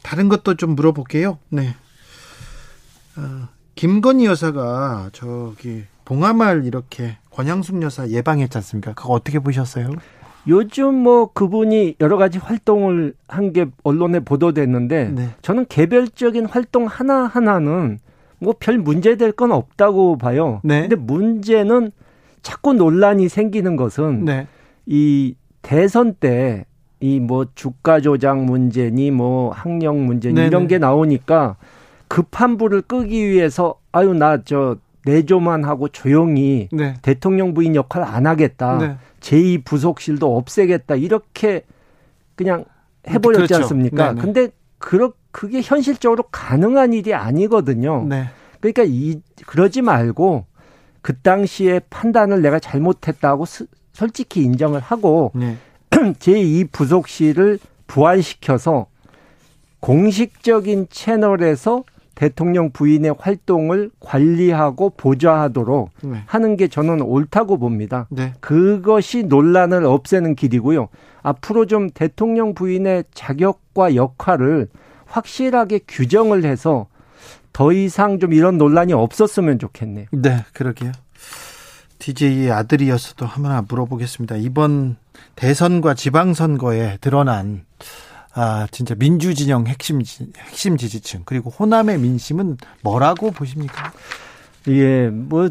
[0.03, 1.37] 다른 것도 좀 물어볼게요.
[1.49, 1.75] 네.
[3.17, 8.93] 어, 김건희 여사가 저기 봉하말 이렇게 권양숙 여사 예방했지 않습니까?
[8.93, 9.91] 그거 어떻게 보셨어요?
[10.47, 15.29] 요즘 뭐 그분이 여러 가지 활동을 한 게 언론에 보도됐는데 네.
[15.41, 17.99] 저는 개별적인 활동 하나 하나는
[18.39, 20.59] 뭐 별 문제될 건 없다고 봐요.
[20.63, 20.81] 네.
[20.81, 21.91] 근데 문제는
[22.41, 24.47] 자꾸 논란이 생기는 것은 네.
[24.87, 26.65] 이 대선 때
[27.01, 30.47] 이 뭐 주가 조작 문제니 뭐 학령 문제니 네네.
[30.47, 31.57] 이런 게 나오니까
[32.07, 36.93] 급한 불을 끄기 위해서 아유 나 저 내조만 하고 조용히 네.
[37.01, 38.77] 대통령 부인 역할 안 하겠다.
[38.77, 38.97] 네.
[39.19, 40.93] 제2 부속실도 없애겠다.
[40.95, 41.63] 이렇게
[42.35, 42.65] 그냥
[43.09, 43.63] 해버렸지 그렇죠.
[43.63, 44.09] 않습니까?
[44.13, 44.21] 네네.
[44.21, 48.05] 근데 그러, 그게 현실적으로 가능한 일이 아니거든요.
[48.07, 48.25] 네.
[48.59, 50.45] 그러니까 이 그러지 말고
[51.01, 55.57] 그 당시에 판단을 내가 잘못했다고 스, 솔직히 인정을 하고 네.
[56.19, 58.87] 제2 부속실을 부활시켜서
[59.79, 61.83] 공식적인 채널에서
[62.15, 66.23] 대통령 부인의 활동을 관리하고 보좌하도록 네.
[66.25, 68.07] 하는 게 저는 옳다고 봅니다.
[68.09, 68.33] 네.
[68.39, 70.89] 그것이 논란을 없애는 길이고요.
[71.23, 74.67] 앞으로 좀 대통령 부인의 자격과 역할을
[75.05, 76.87] 확실하게 규정을 해서
[77.53, 80.05] 더 이상 좀 이런 논란이 없었으면 좋겠네요.
[80.11, 80.91] 네, 그러게요.
[82.01, 84.37] DJ의 아들이었어도 하나 물어보겠습니다.
[84.37, 84.97] 이번
[85.35, 87.65] 대선과 지방선거에 드러난
[88.33, 90.01] 아 진짜 민주진영 핵심
[90.37, 93.91] 핵심 지지층 그리고 호남의 민심은 뭐라고 보십니까?
[94.69, 95.49] 예, 뭐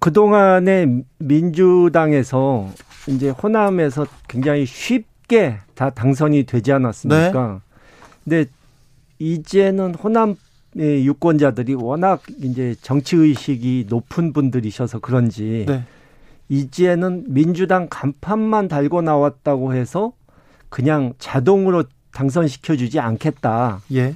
[0.00, 0.86] 그동안에
[1.18, 2.68] 민주당에서
[3.06, 7.60] 이제 호남에서 굉장히 쉽게 다 당선이 되지 않았습니까?
[8.24, 8.42] 네.
[8.44, 8.50] 근데
[9.18, 10.36] 이제는 호남
[10.74, 15.84] 의 유권자들이 워낙 이제 정치 의식이 높은 분들이셔서 그런지 네.
[16.48, 20.12] 이제는 민주당 간판만 달고 나왔다고 해서
[20.68, 23.80] 그냥 자동으로 당선시켜 주지 않겠다.
[23.94, 24.14] 예.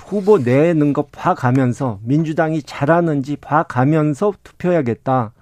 [0.00, 5.32] 후보 내는 거 봐가면서 민주당이 잘하는지 봐가면서 투표해야겠다.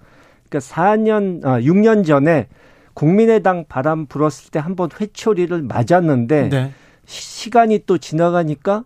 [0.49, 2.49] 그러니까 4년, 아, 6년 전에
[2.95, 6.73] 국민의당 바람 불었을 때 한번 회초리를 맞았는데 네.
[7.07, 8.85] 시간이 또 지나가니까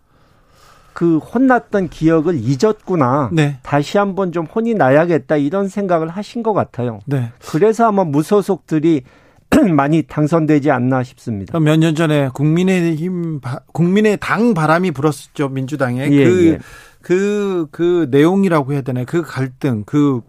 [0.92, 3.30] 그 혼났던 기억을 잊었구나.
[3.32, 3.58] 네.
[3.62, 7.00] 다시 한번 좀 혼이 나야겠다 이런 생각을 하신 것 같아요.
[7.06, 7.30] 네.
[7.48, 9.02] 그래서 아마 무소속들이
[9.74, 11.58] 많이 당선되지 않나 싶습니다.
[11.60, 13.40] 몇 년 전에 국민의힘
[13.72, 16.58] 국민의당 바람이 불었었죠 민주당에 예, 그, 예.
[17.02, 20.20] 그, 그 내용이라고 해야 되나 그 갈등 그,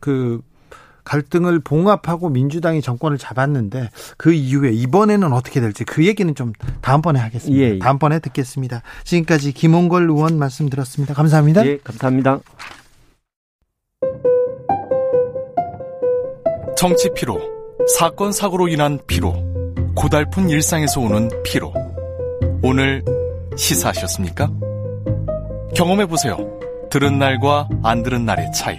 [0.00, 0.40] 그
[1.08, 6.52] 갈등을 봉합하고 민주당이 정권을 잡았는데 그 이후에 이번에는 어떻게 될지 그 얘기는 좀
[6.82, 7.64] 다음번에 하겠습니다.
[7.64, 7.78] 예, 예.
[7.78, 8.82] 다음번에 듣겠습니다.
[9.04, 11.14] 지금까지 김홍걸 의원 말씀 들었습니다.
[11.14, 11.66] 감사합니다.
[11.66, 12.40] 예, 감사합니다.
[16.76, 17.40] 정치 피로,
[17.98, 19.34] 사건 사고로 인한 피로,
[19.96, 21.72] 고달픈 일상에서 오는 피로.
[22.62, 23.02] 오늘
[23.56, 24.50] 시사하셨습니까?
[25.74, 26.36] 경험해 보세요.
[26.90, 28.78] 들은 날과 안 들은 날의 차이.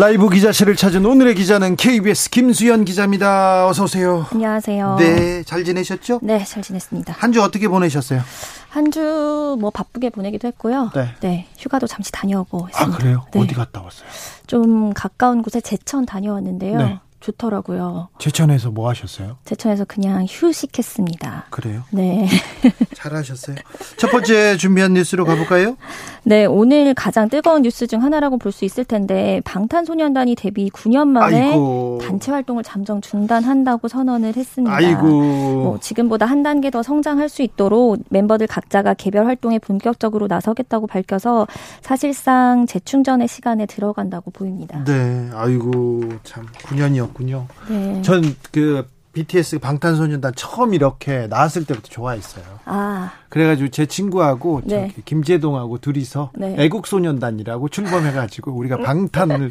[0.00, 3.66] 라이브 기자실을 찾은 오늘의 기자는 KBS 김수연 기자입니다.
[3.68, 4.24] 어서 오세요.
[4.32, 4.96] 안녕하세요.
[4.98, 6.20] 네, 잘 지내셨죠?
[6.22, 7.12] 네, 잘 지냈습니다.
[7.18, 8.22] 한 주 어떻게 보내셨어요?
[8.70, 10.90] 한 주 뭐 바쁘게 보내기도 했고요.
[10.94, 11.08] 네.
[11.20, 11.46] 네.
[11.58, 12.94] 휴가도 잠시 다녀오고 아, 했습니다.
[12.94, 13.26] 아, 그래요?
[13.32, 13.40] 네.
[13.40, 14.08] 어디 갔다 왔어요?
[14.46, 16.78] 좀 가까운 곳에 제천 다녀왔는데요.
[16.78, 16.98] 네.
[17.20, 18.08] 좋더라고요.
[18.18, 19.36] 제천에서 뭐 하셨어요?
[19.44, 21.46] 제천에서 그냥 휴식했습니다.
[21.50, 21.82] 그래요?
[21.90, 22.26] 네.
[22.94, 23.56] 잘하셨어요.
[23.96, 25.76] 첫 번째 준비한 뉴스로 가볼까요?
[26.24, 31.50] 네, 오늘 가장 뜨거운 뉴스 중 하나라고 볼 수 있을 텐데 방탄소년단이 데뷔 9년 만에
[31.50, 32.00] 아이고.
[32.02, 34.74] 단체 활동을 잠정 중단한다고 선언을 했습니다.
[34.74, 35.06] 아이고.
[35.06, 41.46] 뭐 지금보다 한 단계 더 성장할 수 있도록 멤버들 각자가 개별 활동에 본격적으로 나서겠다고 밝혀서
[41.80, 44.82] 사실상 재충전의 시간에 들어간다고 보입니다.
[44.84, 47.46] 네, 아이고 참 9년이 었군요.
[47.68, 48.02] 네.
[48.02, 52.44] 전그 BTS 방탄소년단 처음 이렇게 나왔을 때부터 좋아했어요.
[52.64, 53.12] 아.
[53.28, 54.92] 그래가지고 제 친구하고 네.
[55.04, 56.54] 김재동하고 둘이서 네.
[56.58, 59.50] 애국소년단이라고 출범해가지고 우리가 방탄을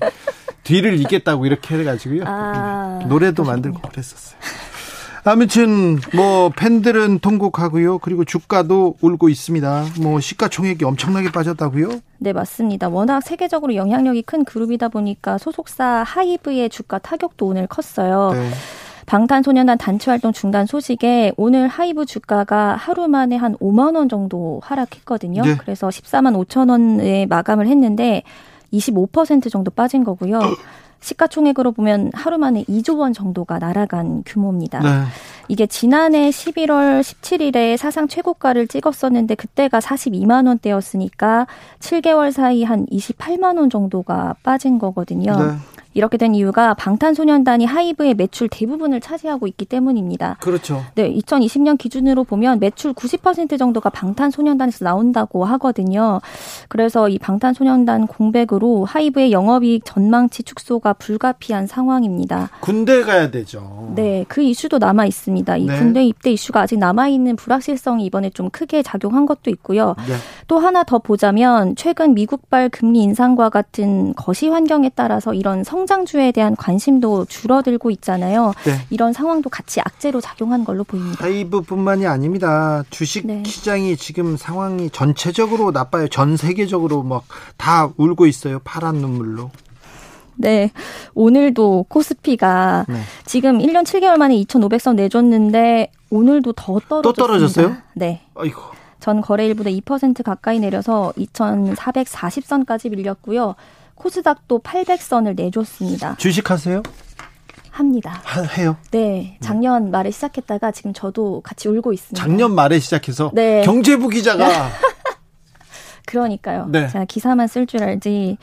[0.64, 2.24] 뒤를 잇겠다고 이렇게 해가지고요.
[2.26, 3.00] 아.
[3.08, 4.40] 노래도 만들고 그랬었어요.
[5.24, 8.00] 아무튼 뭐 팬들은 통곡하고요.
[8.00, 9.86] 그리고 주가도 울고 있습니다.
[10.02, 11.90] 뭐 시가총액이 엄청나게 빠졌다고요?
[12.20, 12.90] 네, 맞습니다.
[12.90, 18.32] 워낙 세계적으로 영향력이 큰 그룹이다 보니까 소속사 하이브의 주가 타격도 오늘 컸어요.
[18.34, 18.50] 네.
[19.06, 25.42] 방탄소년단 단체 활동 중단 소식에 오늘 하이브 주가가 하루 만에 한 5만 원 정도 하락했거든요.
[25.42, 25.58] 네.
[25.58, 28.22] 그래서 14만 5천 원에 마감을 했는데
[28.72, 30.40] 25% 정도 빠진 거고요.
[31.02, 34.80] 시가총액으로 보면 하루 만에 2조 원 정도가 날아간 규모입니다.
[34.80, 34.90] 네.
[35.48, 41.48] 이게 지난해 11월 17일에 사상 최고가를 찍었었는데 그때가 42만 원대였으니까
[41.80, 45.36] 7개월 사이 한 28만 원 정도가 빠진 거거든요.
[45.38, 45.54] 네.
[45.94, 50.38] 이렇게 된 이유가 방탄소년단이 하이브의 매출 대부분을 차지하고 있기 때문입니다.
[50.40, 50.84] 그렇죠.
[50.96, 56.22] 네, 2020년 기준으로 보면 매출 90% 정도가 방탄소년단에서 나온다고 하거든요.
[56.68, 62.50] 그래서 이 방탄소년단 공백으로 하이브의 영업이익 전망치 축소가 불가피한 상황입니다.
[62.60, 63.92] 군대 가야 되죠.
[63.96, 65.58] 네, 그 이슈도 남아 있습니다.
[65.58, 65.78] 이 네.
[65.78, 69.96] 군대 입대 이슈가 아직 남아 있는 불확실성이 이번에 좀 크게 작용한 것도 있고요.
[70.08, 70.14] 네.
[70.48, 76.32] 또 하나 더 보자면 최근 미국발 금리 인상과 같은 거시 환경에 따라서 이런 성 성장주에
[76.34, 78.54] 대한 관심도 줄어들고 있잖아요.
[78.66, 78.74] 네.
[78.90, 81.24] 이런 상황도 같이 악재로 작용한 걸로 보입니다.
[81.24, 82.84] 하이브뿐만이 아닙니다.
[82.90, 83.44] 주식 네.
[83.46, 86.08] 시장이 지금 상황이 전체적으로 나빠요.
[86.10, 87.24] 전 세계적으로 막
[87.58, 88.60] 다 울고 있어요.
[88.64, 89.52] 파란 눈물로.
[90.36, 90.72] 네.
[91.14, 93.02] 오늘도 코스피가 네.
[93.26, 97.02] 지금 1년 7개월 만에 2,500선 내줬는데 오늘도 더 떨어졌습니다.
[97.02, 97.76] 또 떨어졌어요?
[97.94, 98.22] 네.
[98.36, 98.62] 아이고.
[99.00, 103.56] 전 거래일보다 2% 가까이 내려서 2,440선까지 밀렸고요.
[104.00, 106.16] 코스닥도 800선을 내줬습니다.
[106.18, 106.82] 주식하세요?
[107.70, 108.22] 합니다.
[108.24, 108.78] 하, 해요?
[108.92, 109.38] 네.
[109.42, 112.20] 작년 말에 시작했다가 지금 저도 같이 울고 있습니다.
[112.22, 113.62] 작년 말에 시작해서 네.
[113.64, 114.48] 경제부 기자가
[116.06, 116.66] 그러니까요.
[116.70, 116.88] 네.
[116.88, 118.38] 제가 기사만 쓸 줄 알지.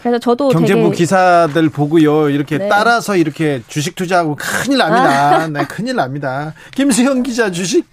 [0.00, 0.90] 그래서 저도 경제부.
[0.92, 2.30] 기사들 보고요.
[2.30, 2.68] 이렇게 네.
[2.68, 5.36] 따라서 이렇게 주식 투자하고 큰일 납니다.
[5.42, 5.46] 아.
[5.48, 6.54] 네, 큰일 납니다.
[6.74, 7.84] 김수현 기자 주식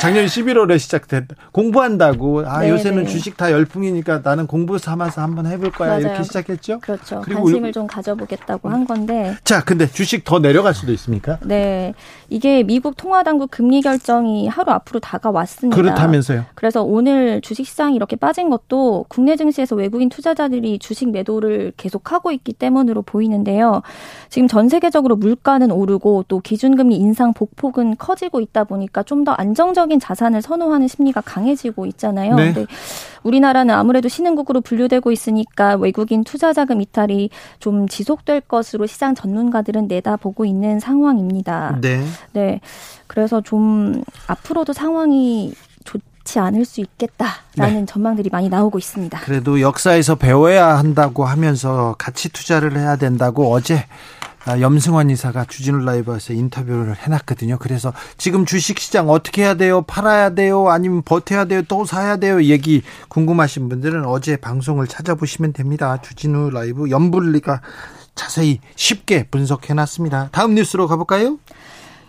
[0.00, 2.72] 작년 11월에 시작됐 공부한다고 아 네네.
[2.72, 6.00] 요새는 주식 다 열풍이니까 나는 공부 삼아서 한번 해볼 거야 맞아요.
[6.00, 6.80] 이렇게 시작했죠.
[6.80, 7.22] 그렇죠.
[7.24, 9.34] 그리고 관심을 좀 가져보겠다고 한 건데.
[9.44, 11.38] 자, 근데 주식 더 내려갈 수도 있습니까?
[11.42, 11.94] 네,
[12.28, 15.74] 이게 미국 통화당국 금리 결정이 하루 앞으로 다가왔습니다.
[15.74, 16.44] 그렇다면서요?
[16.54, 22.52] 그래서 오늘 주식 시장이 이렇게 빠진 것도 국내 증시에서 외국인 투자자들이 주식 매도를 계속하고 있기
[22.52, 23.82] 때문으로 보이는데요.
[24.28, 29.81] 지금 전 세계적으로 물가는 오르고 또 기준금리 인상 복폭은 커지고 있다 보니까 좀 더 안정적
[29.90, 32.36] 인 자산을 선호하는 심리가 강해지고 있잖아요.
[32.36, 32.52] 네.
[32.52, 32.66] 근데
[33.22, 40.44] 우리나라는 아무래도 신흥국으로 분류되고 있으니까 외국인 투자 자금 이탈이 좀 지속될 것으로 시장 전문가들은 내다보고
[40.44, 41.78] 있는 상황입니다.
[41.80, 42.04] 네.
[42.32, 42.60] 네.
[43.06, 45.52] 그래서 좀 앞으로도 상황이
[45.84, 47.86] 좋지 않을 수 있겠다라는 네.
[47.86, 49.20] 전망들이 많이 나오고 있습니다.
[49.20, 56.32] 그래도 역사에서 배워야 한다고 하면서 같이 투자를 해야 된다고 어제 아, 염승환 이사가 주진우 라이브에서
[56.32, 57.58] 인터뷰를 해놨거든요.
[57.58, 59.82] 그래서 지금 주식시장 어떻게 해야 돼요?
[59.82, 60.68] 팔아야 돼요?
[60.68, 61.62] 아니면 버텨야 돼요?
[61.68, 62.42] 또 사야 돼요?
[62.42, 66.00] 얘기 궁금하신 분들은 어제 방송을 찾아보시면 됩니다.
[66.02, 67.60] 주진우 라이브 연불리가
[68.14, 70.30] 자세히 쉽게 분석해놨습니다.
[70.32, 71.38] 다음 뉴스로 가볼까요?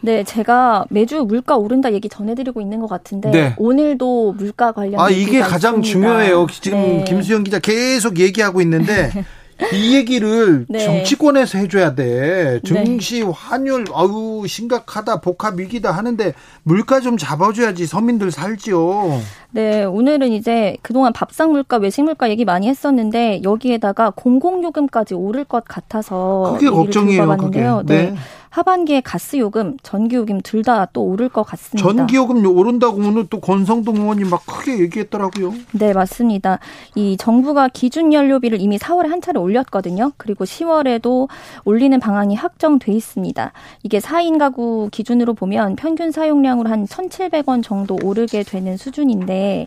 [0.01, 3.55] 네, 제가 매주 물가 오른다 얘기 전해드리고 있는 것 같은데 네.
[3.57, 6.07] 오늘도 물가 관련 아 이게 가장 있습니다.
[6.09, 6.47] 중요해요.
[6.51, 7.03] 지금 네.
[7.07, 9.11] 김수영 기자 계속 얘기하고 있는데
[9.73, 10.79] 이 얘기를 네.
[10.79, 12.59] 정치권에서 해줘야 돼.
[12.65, 13.31] 증시, 네.
[13.33, 16.33] 환율, 아유, 심각하다, 복합 위기다 하는데
[16.63, 19.21] 물가 좀 잡아줘야지 서민들 살지요.
[19.51, 25.63] 네, 오늘은 이제 그동안 밥상 물가, 외식 물가 얘기 많이 했었는데 여기에다가 공공요금까지 오를 것
[25.65, 27.37] 같아서 그게 걱정이에요.
[27.37, 27.61] 그게.
[27.61, 27.83] 네.
[27.85, 28.15] 네.
[28.53, 31.87] 하반기에 가스 요금, 전기 요금 둘 다 또 오를 것 같습니다.
[31.91, 35.55] 전기 요금 오른다고 오늘 또 권성동 의원이 막 크게 얘기했더라고요.
[35.71, 36.59] 네, 맞습니다.
[36.93, 40.11] 이 정부가 기준 연료비를 이미 4월에 한 차례 올렸거든요.
[40.17, 41.27] 그리고 10월에도
[41.65, 43.51] 올리는 방안이 확정돼 있습니다.
[43.81, 49.65] 이게 4인 가구 기준으로 보면 평균 사용량으로 한 1,700원 정도 오르게 되는 수준인데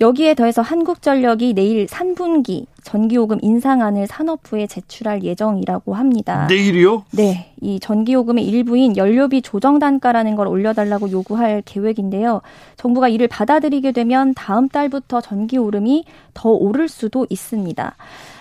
[0.00, 6.46] 여기에 더해서 한국전력이 내일 3분기 전기요금 인상안을 산업부에 제출할 예정이라고 합니다.
[6.48, 7.04] 내일이요?
[7.12, 7.52] 네.
[7.60, 12.42] 이 전기요금의 일부인 연료비 조정 단가라는 걸 올려달라고 요구할 계획인데요.
[12.76, 16.04] 정부가 이를 받아들이게 되면 다음 달부터 전기 오름이
[16.34, 17.96] 더 오를 수도 있습니다.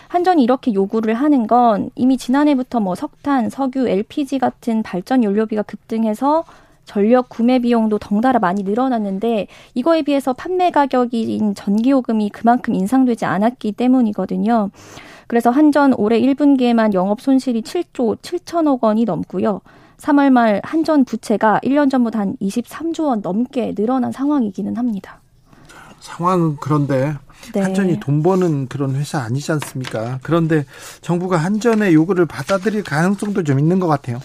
[0.09, 6.43] 한전이 이렇게 요구를 하는 건 이미 지난해부터 뭐 석탄, 석유, LPG 같은 발전 연료비가 급등해서
[6.85, 14.69] 전력 구매 비용도 덩달아 많이 늘어났는데 이거에 비해서 판매 가격인 전기요금이 그만큼 인상되지 않았기 때문이거든요.
[15.27, 19.61] 그래서 한전 올해 1분기에만 영업 손실이 7조 7천억 원이 넘고요.
[19.97, 25.21] 3월 말 한전 부채가 1년 전보다 한 23조 원 넘게 늘어난 상황이기는 합니다.
[26.01, 27.15] 상황은 그런데
[27.53, 27.61] 네.
[27.61, 30.19] 한전이 돈 버는 그런 회사 아니지 않습니까?
[30.23, 30.65] 그런데
[31.01, 34.19] 정부가 한전의 요구를 받아들일 가능성도 좀 있는 것 같아요.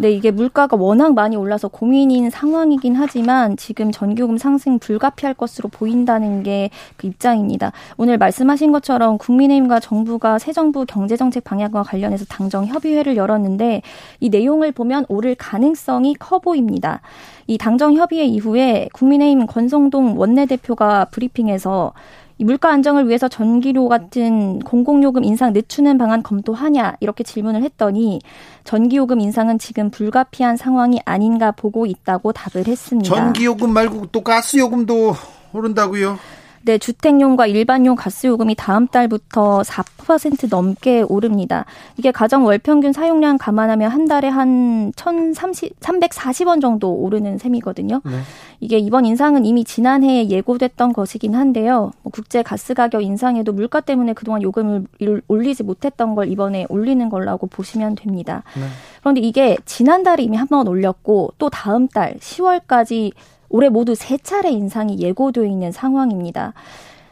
[0.00, 6.42] 네, 이게 물가가 워낙 많이 올라서 고민인 상황이긴 하지만 지금 전기요금 상승 불가피할 것으로 보인다는
[6.42, 7.72] 게 그 입장입니다.
[7.96, 13.82] 오늘 말씀하신 것처럼 국민의힘과 정부가 새 정부 경제정책 방향과 관련해서 당정 협의회를 열었는데
[14.20, 17.00] 이 내용을 보면 오를 가능성이 커 보입니다.
[17.46, 25.24] 이 당정 협의회 이후에 국민의힘 권성동 원내대표가 브리핑에서 이 물가 안정을 위해서 전기료 같은 공공요금
[25.24, 28.20] 인상 늦추는 방안 검토하냐 이렇게 질문을 했더니
[28.64, 33.14] 전기요금 인상은 지금 불가피한 상황이 아닌가 보고 있다고 답을 했습니다.
[33.14, 35.14] 전기요금 말고 또 가스요금도
[35.52, 36.18] 오른다고요?
[36.62, 41.64] 네, 주택용과 일반용 가스요금이 다음 달부터 4% 넘게 오릅니다.
[41.96, 48.02] 이게 가정 월 평균 사용량 감안하면 한 달에 한 1,030, 340원 정도 오르는 셈이거든요.
[48.04, 48.20] 네.
[48.60, 51.92] 이게 이번 인상은 이미 지난해에 예고됐던 것이긴 한데요.
[52.02, 54.84] 뭐 국제 가스 가격 인상에도 물가 때문에 그동안 요금을
[55.28, 58.42] 올리지 못했던 걸 이번에 올리는 걸라고 보시면 됩니다.
[58.54, 58.62] 네.
[59.00, 63.12] 그런데 이게 지난달에 이미 한 번 올렸고 또 다음 달 10월까지
[63.50, 66.54] 올해 모두 세 차례 인상이 예고되어 있는 상황입니다.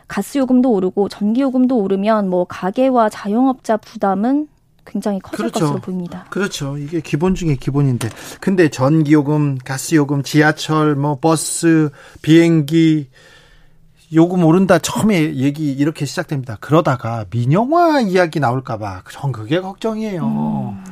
[0.07, 4.49] 가스 요금도 오르고 전기 요금도 오르면 뭐 가계와 자영업자 부담은
[4.87, 5.61] 굉장히 커질 그렇죠.
[5.61, 6.25] 것으로 보입니다.
[6.31, 6.79] 그렇죠.
[6.79, 8.09] 이게 기본 중에 기본인데.
[8.41, 11.91] 근데 전기요금, 가스요금, 지하철, 뭐 버스,
[12.23, 13.11] 비행기
[14.15, 16.57] 요금 오른다 처음에 얘기 이렇게 시작됩니다.
[16.61, 20.25] 그러다가 민영화 이야기 나올까봐 전 그게 걱정이에요.
[20.25, 20.85] 음.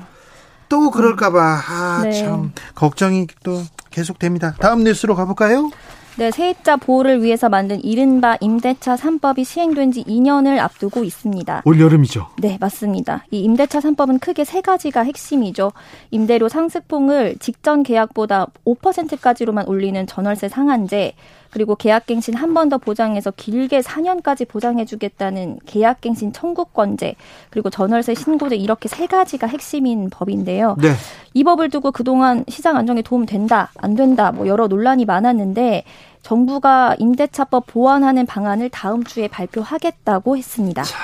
[0.69, 2.63] 또 그럴까봐 아참 네.
[2.75, 3.63] 걱정이 또
[3.97, 4.55] 계속됩니다.
[4.61, 5.71] 다음 뉴스로 가볼까요?
[6.19, 11.63] 네, 세입자 보호를 위해서 만든 이른바 임대차 3법이 시행된 지 2년을 앞두고 있습니다.
[11.65, 12.29] 올 여름이죠?
[12.39, 13.25] 네, 맞습니다.
[13.31, 15.73] 이 임대차 3법은 크게 세 가지가 핵심이죠.
[16.11, 21.15] 임대료 상승폭을 직전 계약보다 5%까지로만 올리는 전월세 상한제,
[21.57, 27.15] 그리고 계약갱신 한 번 더 보장해서 길게 4년까지 보장해주겠다는 계약갱신 청구권제
[27.49, 30.77] 그리고 전월세 신고제 이렇게 세 가지가 핵심인 법인데요.
[30.79, 30.93] 네.
[31.33, 35.85] 이 법을 두고 그동안 시장 안정에 도움 된다 안 된다 뭐 여러 논란이 많았는데
[36.23, 40.83] 정부가 임대차법 보완하는 방안을 다음 주에 발표하겠다고 했습니다.
[40.83, 40.99] 자,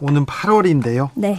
[0.00, 1.08] 오는 8월인데요.
[1.14, 1.38] 네.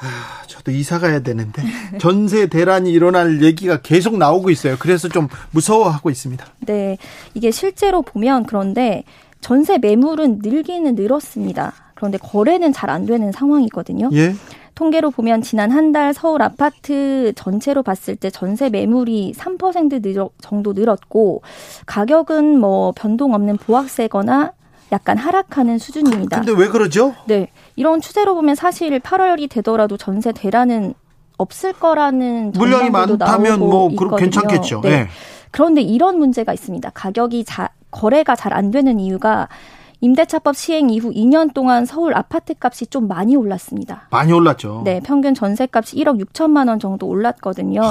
[0.00, 1.62] 아, 저도 이사 가야 되는데
[1.98, 4.76] 전세 대란이 일어날 얘기가 계속 나오고 있어요.
[4.78, 6.44] 그래서 좀 무서워하고 있습니다.
[6.66, 6.98] 네,
[7.34, 9.04] 이게 실제로 보면 그런데
[9.40, 11.72] 전세 매물은 늘기는 늘었습니다.
[11.94, 14.10] 그런데 거래는 잘 안 되는 상황이거든요.
[14.12, 14.34] 예.
[14.74, 20.72] 통계로 보면 지난 한 달 서울 아파트 전체로 봤을 때 전세 매물이 3% 늘, 정도
[20.72, 21.42] 늘었고
[21.86, 24.52] 가격은 뭐 변동 없는 보합세거나
[24.92, 26.40] 약간 하락하는 수준입니다.
[26.42, 27.14] 근데 왜 그러죠?
[27.26, 27.48] 네.
[27.76, 30.94] 이런 추세로 보면 사실 8월이 되더라도 전세 대란은
[31.38, 34.80] 없을 거라는 물량이 많다면 뭐 그럼 괜찮겠죠.
[34.82, 34.90] 네.
[34.90, 35.08] 네.
[35.50, 36.90] 그런데 이런 문제가 있습니다.
[36.90, 39.48] 가격이 자, 거래가 잘 안 되는 이유가
[40.02, 44.08] 임대차법 시행 이후 2년 동안 서울 아파트 값이 좀 많이 올랐습니다.
[44.10, 44.82] 많이 올랐죠.
[44.84, 47.82] 네, 평균 전세값이 1억 6천만 원 정도 올랐거든요.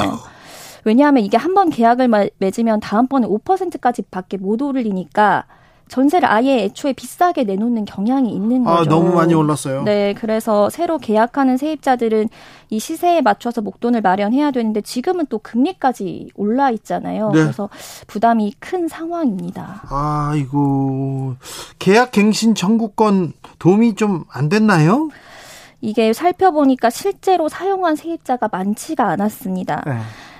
[0.85, 5.45] 왜냐하면 이게 한 번 계약을 맺으면 다음번에 5%까지 밖에 못 오르니까
[5.89, 8.89] 전세를 아예 애초에 비싸게 내놓는 경향이 있는 아, 거죠.
[8.91, 9.83] 아, 너무 많이 올랐어요.
[9.83, 12.29] 네, 그래서 새로 계약하는 세입자들은
[12.69, 17.31] 이 시세에 맞춰서 목돈을 마련해야 되는데 지금은 또 금리까지 올라 있잖아요.
[17.33, 17.41] 네.
[17.41, 17.69] 그래서
[18.07, 19.83] 부담이 큰 상황입니다.
[19.89, 21.35] 아이고
[21.79, 25.09] 계약 갱신 청구권 도움이 좀 안 됐나요?
[25.81, 29.83] 이게 살펴보니까 실제로 사용한 세입자가 많지가 않았습니다.
[29.85, 29.93] 네.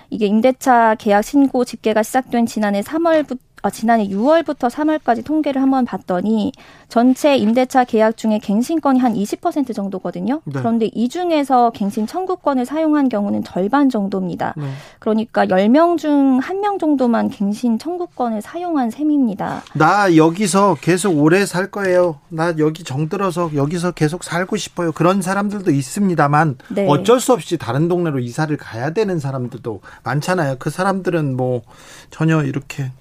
[0.10, 6.52] 이게 임대차 계약 신고 집계가 시작된 지난해 3월부터 어, 지난해 6월부터 3월까지 통계를 한번 봤더니
[6.88, 10.42] 전체 임대차 계약 중에 갱신권이 한 20% 정도거든요.
[10.46, 10.60] 네.
[10.60, 14.54] 그런데 이 중에서 갱신 청구권을 사용한 경우는 절반 정도입니다.
[14.58, 14.72] 네.
[15.00, 19.64] 그러니까 10명 중 1명 정도만 갱신 청구권을 사용한 셈입니다.
[19.74, 22.20] 나 여기서 계속 오래 살 거예요.
[22.30, 24.92] 나 여기 정들어서 여기서 계속 살고 싶어요.
[24.92, 26.88] 그런 사람들도 있습니다만 네.
[26.88, 30.56] 어쩔 수 없이 다른 동네로 이사를 가야 되는 사람들도 많잖아요.
[30.60, 31.62] 그 사람들은 뭐
[32.10, 32.92] 전혀 이렇게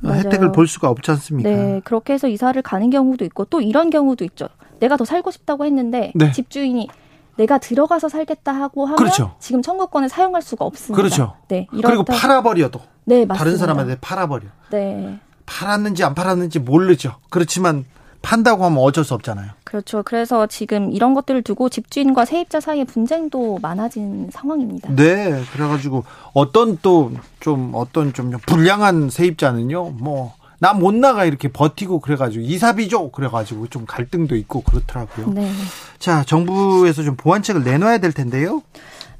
[0.00, 0.18] 맞아요.
[0.20, 1.48] 혜택을 볼 수가 없지 않습니까?
[1.48, 4.48] 네, 그렇게 해서 이사를 가는 경우도 있고 또 이런 경우도 있죠.
[4.78, 6.32] 내가 더 살고 싶다고 했는데 네.
[6.32, 6.88] 집주인이
[7.36, 9.34] 내가 들어가서 살겠다 하고 하면 그렇죠.
[9.38, 10.96] 지금 청구권을 사용할 수가 없습니다.
[11.00, 11.34] 그렇죠.
[11.48, 13.34] 네, 그리고 팔아버려도 네, 맞습니다.
[13.34, 14.46] 다른 사람한테 팔아버려.
[14.70, 15.18] 네.
[15.46, 17.16] 팔았는지 안 팔았는지 모르죠.
[17.28, 17.84] 그렇지만
[18.22, 19.50] 판다고 하면 어쩔 수 없잖아요.
[19.64, 20.02] 그렇죠.
[20.04, 24.94] 그래서 지금 이런 것들을 두고 집주인과 세입자 사이의 분쟁도 많아진 상황입니다.
[24.94, 25.42] 네.
[25.52, 32.44] 그래가지고 어떤 또 좀 어떤 좀 불량한 세입자는요, 뭐, 나 못 나가 이렇게 버티고 그래가지고
[32.44, 35.30] 이사비죠 그래가지고 좀 갈등도 있고 그렇더라고요.
[35.32, 35.50] 네.
[35.98, 38.62] 자, 정부에서 좀 보완책을 내놔야 될 텐데요.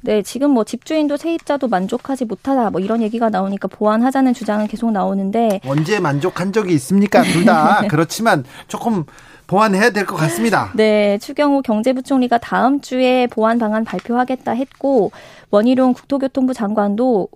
[0.03, 5.61] 네, 지금 뭐 집주인도 세입자도 만족하지 못하다 뭐 이런 얘기가 나오니까 보완하자는 주장은 계속 나오는데
[5.65, 7.21] 언제 만족한 적이 있습니까?
[7.23, 9.05] 둘 다 그렇지만 조금
[9.47, 10.71] 보완해야 될 것 같습니다.
[10.75, 15.11] 네, 추경호 경제부총리가 다음 주에 보완 방안 발표하겠다 했고
[15.51, 17.27] 원희룡 국토교통부 장관도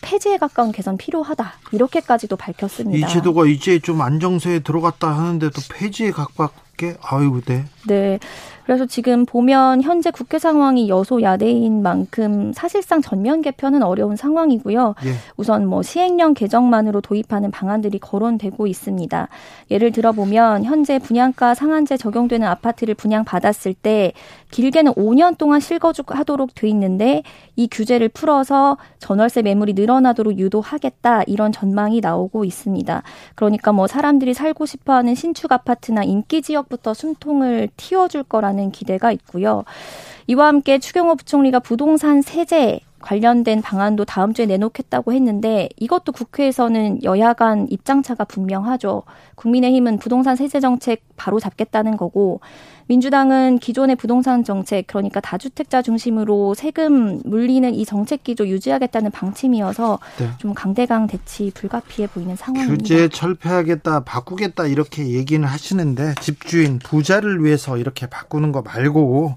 [0.00, 3.06] 폐지에 가까운 개선 필요하다 이렇게까지도 밝혔습니다.
[3.06, 7.64] 이 제도가 이제 좀 안정세에 들어갔다 하는데도 폐지에 가깝게 아유, 네.
[7.86, 8.18] 네.
[8.68, 14.94] 그래서 지금 보면 현재 국회 상황이 여소야대인 만큼 사실상 전면 개편은 어려운 상황이고요.
[15.06, 15.12] 예.
[15.38, 19.28] 우선 뭐 시행령 개정만으로 도입하는 방안들이 거론되고 있습니다.
[19.70, 24.12] 예를 들어 보면 현재 분양가 상한제 적용되는 아파트를 분양받았을 때
[24.50, 27.22] 길게는 5년 동안 실거주하도록 돼 있는데
[27.56, 33.02] 이 규제를 풀어서 전월세 매물이 늘어나도록 유도하겠다 이런 전망이 나오고 있습니다.
[33.34, 39.64] 그러니까 뭐 사람들이 살고 싶어하는 신축 아파트나 인기 지역부터 숨통을 틔워줄 거라는 않는 기대가 있고요.
[40.26, 47.32] 이와 함께 추경호 부총리가 부동산 세제 관련된 방안도 다음 주에 내놓겠다고 했는데 이것도 국회에서는 여야
[47.32, 49.04] 간 입장차가 분명하죠.
[49.36, 52.40] 국민의힘은 부동산 세제 정책 바로 잡겠다는 거고
[52.88, 60.30] 민주당은 기존의 부동산 정책 그러니까 다주택자 중심으로 세금 물리는 이 정책 기조 유지하겠다는 방침이어서 네.
[60.38, 62.82] 좀 강대강 대치 불가피해 보이는 상황입니다.
[62.82, 69.36] 규제 철폐하겠다 바꾸겠다 이렇게 얘기는 하시는데 집주인 부자를 위해서 이렇게 바꾸는 거 말고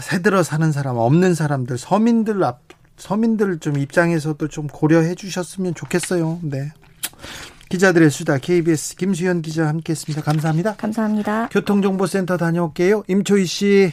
[0.00, 2.60] 새들어 사는 사람 없는 사람들 서민들 앞
[2.96, 6.38] 서민들 좀 입장에서도 좀 고려해 주셨으면 좋겠어요.
[6.42, 6.72] 네.
[7.72, 10.20] 기자들의 수다 KBS 김수현 기자 함께했습니다.
[10.20, 10.76] 감사합니다.
[10.76, 11.48] 감사합니다.
[11.48, 13.02] 교통정보센터 다녀올게요.
[13.08, 13.92] 임초희 씨.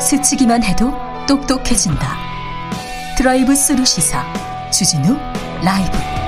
[0.00, 0.90] 스치기만 해도
[1.28, 2.16] 똑똑해진다.
[3.18, 4.24] 드라이브 스루 시사
[4.70, 5.14] 주진우
[5.62, 6.25] 라이브.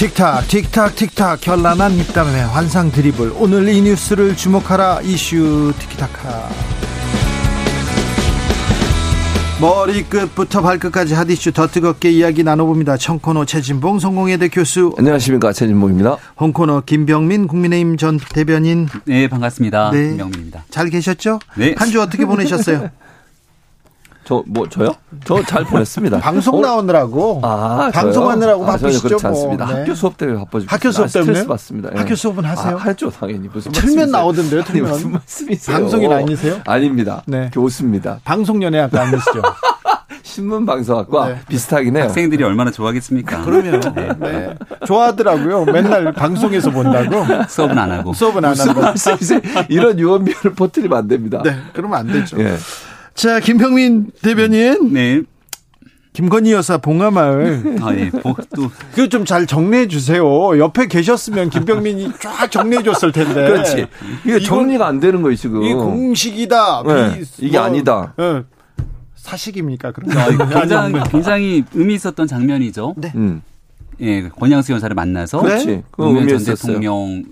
[0.00, 6.48] 틱탁 틱탁 틱탁 현란한 입담의 환상 드리블 오늘 이 뉴스를 주목하라 이슈 티키타카
[9.60, 12.96] 머리끝부터 발끝까지 핫이슈 더 뜨겁게 이야기 나눠봅니다.
[12.96, 14.94] 청코노 최진봉 성공회대 교수.
[14.96, 16.16] 안녕하십니까 최진봉입니다.
[16.40, 18.88] 홍코노 김병민 국민의힘 전 대변인.
[19.04, 19.90] 네 반갑습니다.
[19.90, 20.08] 네.
[20.08, 20.64] 김병민입니다.
[20.70, 21.40] 잘 계셨죠?
[21.56, 21.74] 네.
[21.76, 22.88] 한 주 어떻게 보내셨어요?
[24.30, 24.94] 저, 뭐, 저요?
[25.24, 26.20] 저 잘 보냈습니다.
[26.22, 27.40] 방송 나오느라고.
[27.42, 29.08] 아, 방송하느라고 아, 바쁘시죠?
[29.08, 29.64] 그렇지 않습니다.
[29.66, 29.74] 뭐.
[29.74, 29.80] 네.
[29.80, 30.70] 학교 수업 때문에 바빠지고.
[30.70, 31.32] 학교 수업 때문에?
[31.32, 31.90] 스트레스 받습니다.
[31.92, 31.98] 예.
[31.98, 32.76] 학교 수업은 하세요?
[32.76, 33.48] 아, 하죠, 당연히.
[33.52, 34.88] 무슨 틀면 나오던데요, 틀면.
[34.88, 35.76] 무슨 말씀이세요?
[35.76, 36.60] 방송인 아니세요?
[36.64, 37.22] 아닙니다.
[37.26, 37.50] 네.
[37.52, 38.20] 교수입니다.
[38.22, 39.42] 방송연예학과 아니시죠?
[40.22, 41.40] 신문 방송학과 네.
[41.48, 42.04] 비슷하긴 해요.
[42.04, 43.42] 학생들이 얼마나 좋아하겠습니까?
[43.44, 44.08] 그러면 네.
[44.20, 44.54] 네.
[44.86, 45.64] 좋아하더라고요.
[45.64, 47.24] 맨날 방송에서 본다고.
[47.48, 48.12] 수업은 안 하고.
[48.12, 48.80] 수업은 안 하고.
[49.68, 51.42] 이런 유언비어를 퍼뜨리면 안 됩니다.
[51.44, 52.36] 네, 그러면 안 되죠.
[53.14, 53.22] 네.
[53.22, 54.92] 자, 김평민 대변인.
[54.92, 55.22] 네.
[56.12, 57.76] 김건희 여사 봉화마을.
[57.80, 58.10] 아, 예.
[58.56, 58.70] 또.
[58.92, 60.58] 그거 좀잘 정리해 주세요.
[60.58, 63.34] 옆에 계셨으면 김병민이 쫙 정리해 줬을 텐데.
[63.34, 63.86] 그렇지.
[64.24, 65.62] 이게 정리가 안 되는 거예요, 지금.
[65.62, 66.82] 이 공식이다.
[66.84, 67.22] 네.
[67.38, 68.14] 이게 뭐, 아니다.
[68.16, 68.42] 네.
[69.14, 69.92] 사식입니까?
[69.92, 72.94] 그럼 아, 굉장히, 굉장히 의미 있었던 장면이죠.
[72.96, 73.12] 네.
[73.14, 73.42] 음.
[74.00, 75.40] 예, 권양수 여사를 만나서.
[75.40, 75.82] 그렇지.
[75.96, 77.24] 노무현 전 대통령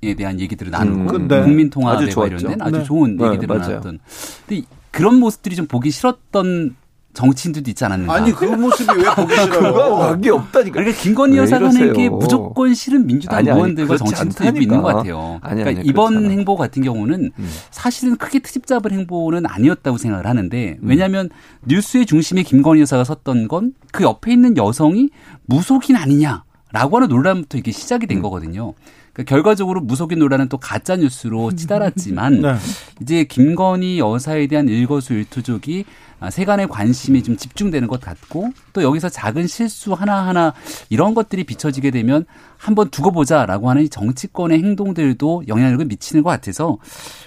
[0.00, 1.42] 에 대한 얘기들을 나누고 음, 네.
[1.42, 2.84] 국민 통합에 관련된 아주 네.
[2.84, 3.98] 좋은 네, 얘기들을 네, 나눴던.
[4.46, 4.62] 근데
[4.98, 6.76] 그런 모습들이 좀 보기 싫었던
[7.14, 8.14] 정치인들도 있지 않았는가.
[8.14, 9.50] 아니 그 모습이 왜 보기 싫어요?
[9.50, 10.72] 그거 관계 없다니까.
[10.72, 15.38] 그러니까 김건희 여사가 하는 게 무조건 싫은 민주당 아니, 아니, 의원들과 정치인들도 있는 것 같아요.
[15.42, 16.30] 아니, 그러니까 이번 그렇잖아.
[16.32, 17.50] 행보 같은 경우는 음.
[17.70, 20.88] 사실은 크게 트집 잡을 행보는 아니었다고 생각을 하는데 음.
[20.88, 21.30] 왜냐하면
[21.64, 25.10] 뉴스의 중심에 김건희 여사가 섰던 건 그 옆에 있는 여성이
[25.46, 28.22] 무속인 아니냐라고 하는 논란부터 이게 시작이 된 음.
[28.22, 28.74] 거거든요.
[29.18, 32.54] 그러니까 결과적으로 무속인 논란은 또 가짜 뉴스로 치달았지만 네.
[33.02, 35.84] 이제 김건희 여사에 대한 일거수일투족이
[36.30, 40.54] 세간의 관심이 좀 집중되는 것 같고 또 여기서 작은 실수 하나하나
[40.88, 42.26] 이런 것들이 비춰지게 되면
[42.56, 46.78] 한번 두고 보자라고 하는 정치권의 행동들도 영향력을 미치는 것 같아서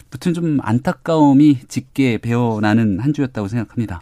[0.10, 4.02] 무튼 좀 안타까움이 짙게 배어나는 한 주였다고 생각합니다.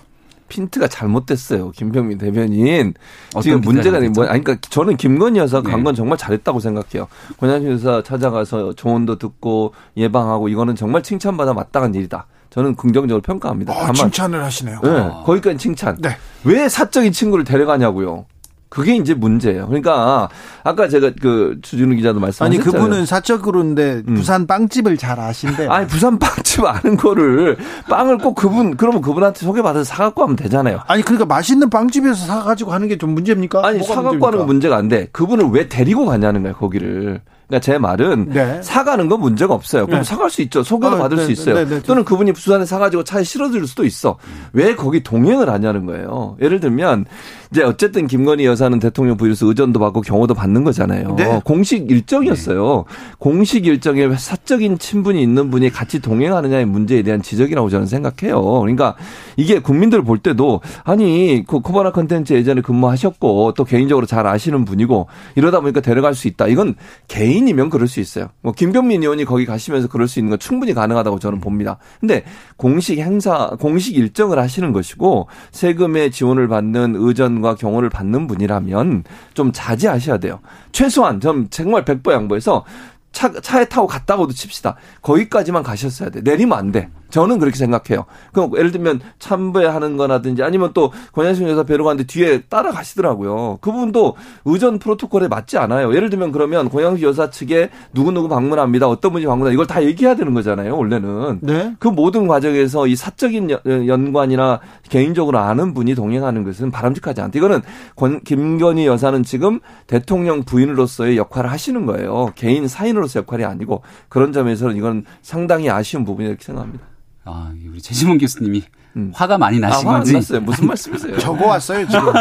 [0.49, 1.71] 핀트가 잘못됐어요.
[1.71, 2.93] 김병민 대변인.
[3.41, 5.69] 지금 문제가 뭐 아니 그러니까 저는 김건희 여사 네.
[5.71, 7.07] 간건 정말 잘했다고 생각해요.
[7.39, 12.25] 권양수 여사 찾아가서 조언도 듣고 예방하고 이거는 정말 칭찬받아 마땅한 일이다.
[12.49, 13.73] 저는 긍정적으로 평가합니다.
[13.73, 14.79] 어, 다만 칭찬을 하시네요.
[14.83, 15.97] 네, 거기까지 칭찬.
[16.01, 16.17] 네.
[16.43, 18.25] 왜 사적인 친구를 데려가냐고요.
[18.69, 19.65] 그게 이제 문제예요.
[19.67, 20.29] 그러니까
[20.63, 22.61] 아까 제가 그 주진우 기자도 말씀하셨잖아요.
[22.61, 24.13] 아니 그분은 사적으로인데 음.
[24.13, 25.67] 부산 빵집을 잘 아신대.
[25.67, 27.57] 아니 부산 빵집 아는 거를
[27.89, 30.81] 빵을 꼭 그분 그러면 그분한테 소개받아서 사 갖고 하면 되잖아요.
[30.87, 33.65] 아니 그러니까 맛있는 빵집에서 사 가지고 하는 게 좀 문제입니까?
[33.65, 35.07] 아니 사 갖고 하는 건 문제가 안 돼.
[35.13, 37.21] 그분을 왜 데리고 가냐는 거예요 거기를.
[37.49, 38.61] 그러니까 제 말은 네.
[38.61, 39.87] 사가는 건 문제가 없어요.
[39.87, 40.03] 그럼 네.
[40.03, 40.61] 사갈 수 있죠.
[40.61, 41.55] 소개도 아, 받을 네, 수 있어요.
[41.55, 44.17] 네, 네, 또는 그분이 부산에 사가지고 차에 실어줄 수도 있어.
[44.53, 46.37] 왜 거기 동행을 하냐는 거예요.
[46.41, 47.05] 예를 들면
[47.51, 51.15] 이제 어쨌든 김건희 여사는 대통령 부유에서 의전도 받고 경호도 받는 거잖아요.
[51.15, 51.41] 네.
[51.43, 52.85] 공식 일정이었어요.
[53.17, 58.43] 공식 일정에 사적인 친분이 있는 분이 같이 동행하느냐의 문제에 대한 지적이라고 저는 생각해요.
[58.61, 58.95] 그러니까
[59.37, 65.07] 이게 국민들 볼 때도 아니 그 코바나 컨텐츠 예전에 근무하셨고 또 개인적으로 잘 아시는 분이고
[65.35, 66.45] 이러다 보니까 데려갈 수 있다.
[66.45, 66.75] 이건
[67.07, 68.27] 개인 이면 그럴 수 있어요.
[68.41, 71.77] 뭐 김병민 의원이 거기 가시면서 그럴 수 있는 건 충분히 가능하다고 저는 봅니다.
[71.99, 72.25] 근데
[72.57, 79.03] 공식 행사, 공식 일정을 하시는 것이고 세금의 지원을 받는 의전 지원과 경호를 받는 분이라면
[79.33, 80.39] 좀 자제하셔야 돼요.
[80.71, 82.65] 최소한 좀 정말 백보 양보해서
[83.11, 84.75] 차, 차에 타고 갔다고도 칩시다.
[85.01, 86.21] 거기까지만 가셨어야 돼.
[86.21, 86.89] 내리면 안 돼.
[87.09, 88.05] 저는 그렇게 생각해요.
[88.33, 93.57] 그럼 예를 들면 참배하는 거라든지 아니면 또 권양승 여사 뵈러 갔는데 뒤에 따라가시더라고요.
[93.61, 94.15] 그분도
[94.45, 95.93] 의전 프로토콜에 맞지 않아요.
[95.93, 98.87] 예를 들면 그러면 권양승 여사 측에 누구누구 방문합니다.
[98.87, 99.53] 어떤 분이 방문합니다.
[99.53, 100.77] 이걸 다 얘기해야 되는 거잖아요.
[100.77, 101.39] 원래는.
[101.41, 101.75] 네.
[101.79, 104.59] 그 모든 과정에서 이 사적인 연관이나
[104.89, 107.37] 개인적으로 아는 분이 동행하는 것은 바람직하지 않다.
[107.37, 107.61] 이거는
[107.95, 112.31] 권, 김건희 여사는 지금 대통령 부인으로서의 역할을 하시는 거예요.
[112.35, 116.85] 개인 사인으로서 역할이 아니고 그런 점에서는 이건 상당히 아쉬운 부분이라고 생각합니다.
[117.29, 118.63] 아, 우리 최지문 교수님이
[118.95, 119.11] 음.
[119.13, 120.13] 화가 많이 나신 아, 건지.
[120.13, 120.41] 났어요.
[120.41, 121.17] 무슨 말씀이세요?
[121.19, 122.11] 적어 왔어요, 지금.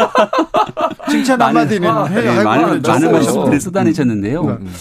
[1.09, 4.41] 칭찬 한마디는 아, 네, 많은, 많은 말씀들을 쏟아내셨는데요.
[4.41, 4.49] 음.
[4.61, 4.73] 음.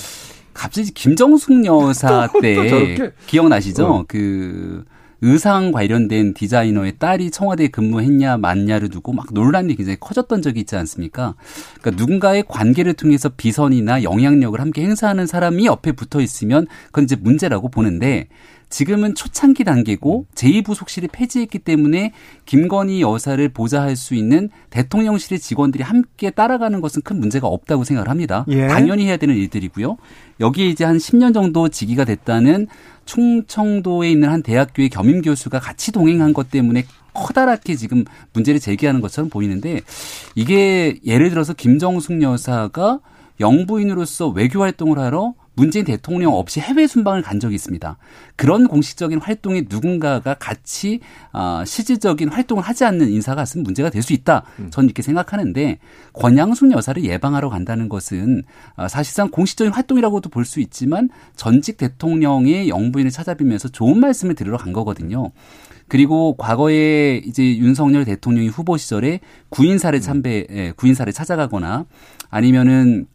[0.52, 3.86] 갑자기 김정숙 여사 때 기억나시죠?
[3.86, 4.04] 어.
[4.06, 4.84] 그
[5.20, 11.34] 의상 관련된 디자이너의 딸이 청와대에 근무했냐 맞냐를 두고 막 논란이 굉장히 커졌던 적이 있지 않습니까?
[11.80, 17.68] 그러니까 누군가의 관계를 통해서 비선이나 영향력을 함께 행사하는 사람이 옆에 붙어 있으면 그건 이제 문제라고
[17.68, 18.28] 보는데
[18.70, 22.12] 지금은 초창기 단계고 제2부속실이 폐지했기 때문에
[22.44, 28.44] 김건희 여사를 보좌할 수 있는 대통령실의 직원들이 함께 따라가는 것은 큰 문제가 없다고 생각을 합니다.
[28.48, 28.66] 예.
[28.66, 29.96] 당연히 해야 되는 일들이고요.
[30.40, 32.66] 여기에 이제 한 10년 정도 직위가 됐다는
[33.06, 36.84] 충청도에 있는 한 대학교의 겸임 교수가 같이 동행한 것 때문에
[37.14, 39.80] 커다랗게 지금 문제를 제기하는 것처럼 보이는데
[40.34, 43.00] 이게 예를 들어서 김정숙 여사가
[43.40, 47.98] 영부인으로서 외교 활동을 하러 문재인 대통령 없이 해외 순방을 간 적이 있습니다.
[48.36, 51.00] 그런 공식적인 활동에 누군가가 같이
[51.32, 54.44] 어, 실질적인 활동을 하지 않는 인사가 있으면 문제가 될 수 있다.
[54.60, 54.70] 음.
[54.70, 55.78] 저는 이렇게 생각하는데
[56.12, 58.44] 권양순 여사를 예방하러 간다는 것은
[58.76, 64.72] 어, 사실상 공식적인 활동이라고도 볼 수 있지만 전직 대통령의 영부인을 찾아뵈면서 좋은 말씀을 들으러 간
[64.72, 65.32] 거거든요.
[65.88, 71.86] 그리고 과거에 이제 윤석열 대통령이 후보 시절에 구인사를 참배, 예, 구인사를 찾아가거나
[72.30, 73.06] 아니면은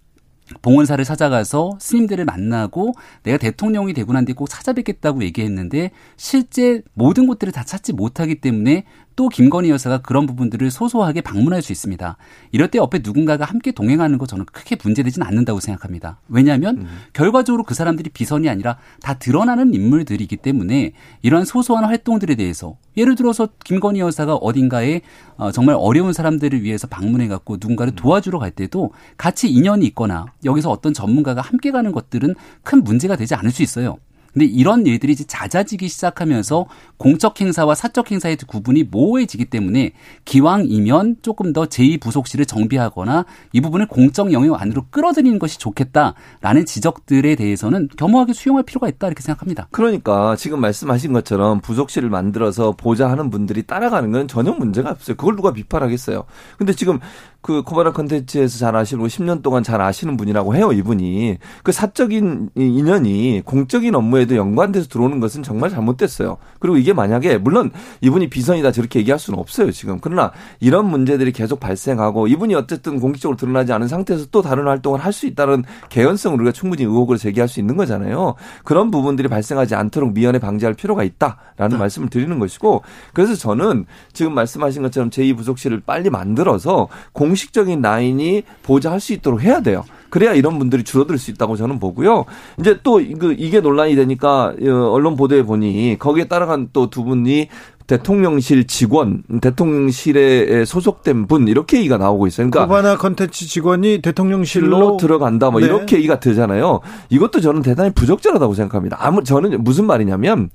[0.62, 2.94] 봉헌사를 찾아가서 스님들을 만나고
[3.24, 8.86] 내가 대통령이 되고 난 뒤에 꼭 찾아뵙겠다고 얘기했는데 실제 모든 곳들을 다 찾지 못하기 때문에
[9.16, 12.18] 또 김건희 여사가 그런 부분들을 소소하게 방문할 수 있습니다.
[12.52, 16.20] 이럴 때 옆에 누군가가 함께 동행하는 거 저는 크게 문제되지는 않는다고 생각합니다.
[16.28, 16.88] 왜냐하면 음.
[17.14, 23.50] 결과적으로 그 사람들이 비선이 아니라 다 드러나는 인물들이기 때문에 이러한 소소한 활동들에 대해서 예를 들어서
[23.64, 25.02] 김건희 여사가 어딘가에
[25.38, 27.96] 어, 정말 어려운 사람들을 위해서 방문해 갖고 누군가를 음.
[27.96, 33.36] 도와주러 갈 때도 같이 인연이 있거나 여기서 어떤 전문가가 함께 가는 것들은 큰 문제가 되지
[33.36, 33.98] 않을 수 있어요.
[34.34, 36.66] 근데 이런 일들이 이제 잦아지기 시작하면서
[36.98, 39.94] 공적 행사와 사적 행사의 구분이 모호해지기 때문에
[40.26, 47.90] 기왕이면 조금 더 제2부속실을 정비하거나 이 부분을 공적 영역 안으로 끌어들이는 것이 좋겠다라는 지적들에 대해서는
[47.96, 49.68] 겸허하게 수용할 필요가 있다 이렇게 생각합니다.
[49.72, 55.16] 그러니까 지금 말씀하신 것처럼 부속실을 만들어서 보좌하는 분들이 따라가는 건 전혀 문제가 없어요.
[55.16, 56.24] 그걸 누가 비판하겠어요.
[56.58, 57.00] 근데 지금
[57.44, 61.38] 그 코바나 컨텐츠에서 잘 아시고 10년 동안 잘 아시는 분이라고 해요, 이분이.
[61.64, 66.38] 그 사적인 인연이 공적인 업무에도 연관돼서 들어오는 것은 정말 잘못됐어요.
[66.60, 67.72] 그리고 이게 만약에 물론
[68.02, 70.00] 이분이 비선이다 저렇게 얘기할 수는 없어요, 지금.
[70.02, 75.14] 그러나 이런 문제들이 계속 발생하고 이분이 어쨌든 공식적으로 드러나지 않은 상태에서 또 다른 활동을 할
[75.14, 78.36] 수 있다는 개연성을 우리가 충분히 의혹을 제기할 수 있는 거잖아요.
[78.64, 81.78] 그런 부분들이 발생하지 않도록 미연에 방지할 필요가 있다라는 네.
[81.78, 82.82] 말씀을 드리는 것이고
[83.14, 89.62] 그래서 저는 지금 말씀하신 것처럼 제2부속실을 빨리 만들어서 공 공식적인 라인이 보좌할 수 있도록 해야
[89.62, 89.84] 돼요.
[90.10, 92.26] 그래야 이런 분들이 줄어들 수 있다고 저는 보고요.
[92.60, 97.48] 이제 또그 이게 논란이 되니까 어, 언론 보도에 보니 거기에 따라간 또 두 분이
[97.88, 102.50] 대통령실 직원, 대통령실에 소속된 분 이렇게 얘기가 나오고 있어요.
[102.50, 105.66] 그러니까 코바나 컨텐츠 직원이 대통령실로 들어간다 뭐 네.
[105.66, 106.82] 이렇게 얘기가 되잖아요.
[107.10, 108.98] 이것도 저는 대단히 부적절하다고 생각합니다.
[109.00, 110.50] 아무 저는 무슨 말이냐면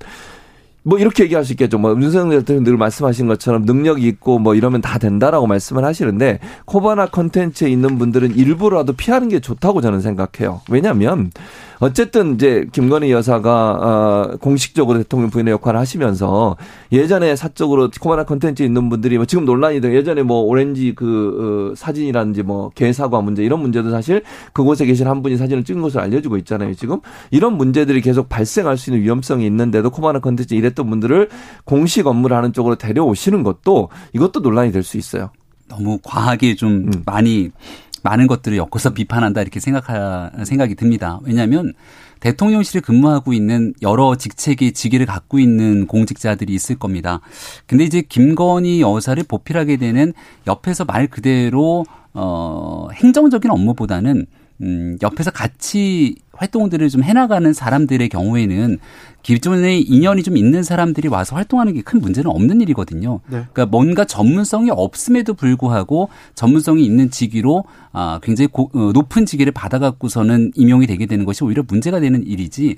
[0.83, 1.77] 뭐 이렇게 얘기할 수 있겠죠.
[1.77, 7.07] 뭐 윤석열 대통령 늘 말씀하신 것처럼 능력이 있고 뭐 이러면 다 된다라고 말씀을 하시는데 코바나
[7.07, 10.61] 컨텐츠에 있는 분들은 일부라도 피하는 게 좋다고 저는 생각해요.
[10.69, 11.31] 왜냐하면
[11.79, 16.57] 어쨌든 이제 김건희 여사가 어 공식적으로 대통령 부인의 역할을 하시면서
[16.91, 21.75] 예전에 사적으로 코바나 컨텐츠에 있는 분들이 뭐 지금 논란이 돼 예전에 뭐 오렌지 그 어,
[21.75, 26.35] 사진이라든지 뭐 개사과 문제 이런 문제도 사실 그곳에 계신 한 분이 사진을 찍은 것으로 알려지고
[26.37, 26.73] 있잖아요.
[26.73, 26.99] 지금
[27.31, 31.29] 이런 문제들이 계속 발생할 수 있는 위험성이 있는데도 코바나 컨텐츠 이랬던 분들을
[31.63, 35.29] 공식 업무를 하는 쪽으로 데려오시는 것도 이것도 논란이 될 수 있어요.
[35.67, 37.03] 너무 과하게 좀 음.
[37.05, 37.51] 많이
[38.03, 41.19] 많은 것들을 엮어서 비판한다 이렇게 생각하 생각이 듭니다.
[41.23, 41.73] 왜냐하면
[42.19, 47.21] 대통령실에 근무하고 있는 여러 직책의 직위를 갖고 있는 공직자들이 있을 겁니다.
[47.65, 50.13] 근데 이제 김건희 여사를 보필하게 되는
[50.47, 54.25] 옆에서 말 그대로 어 행정적인 업무보다는
[54.61, 58.79] 음 옆에서 같이 활동들을 좀 해나가는 사람들의 경우에는
[59.21, 63.19] 기존에 인연이 좀 있는 사람들이 와서 활동하는 게 큰 문제는 없는 일이거든요.
[63.27, 63.45] 네.
[63.51, 70.51] 그러니까 뭔가 전문성이 없음에도 불구하고 전문성이 있는 직위로 아 굉장히 고, 어, 높은 직위를 받아갖고서는
[70.55, 72.75] 임용이 되게 되는 것이 오히려 문제가 되는 일이지.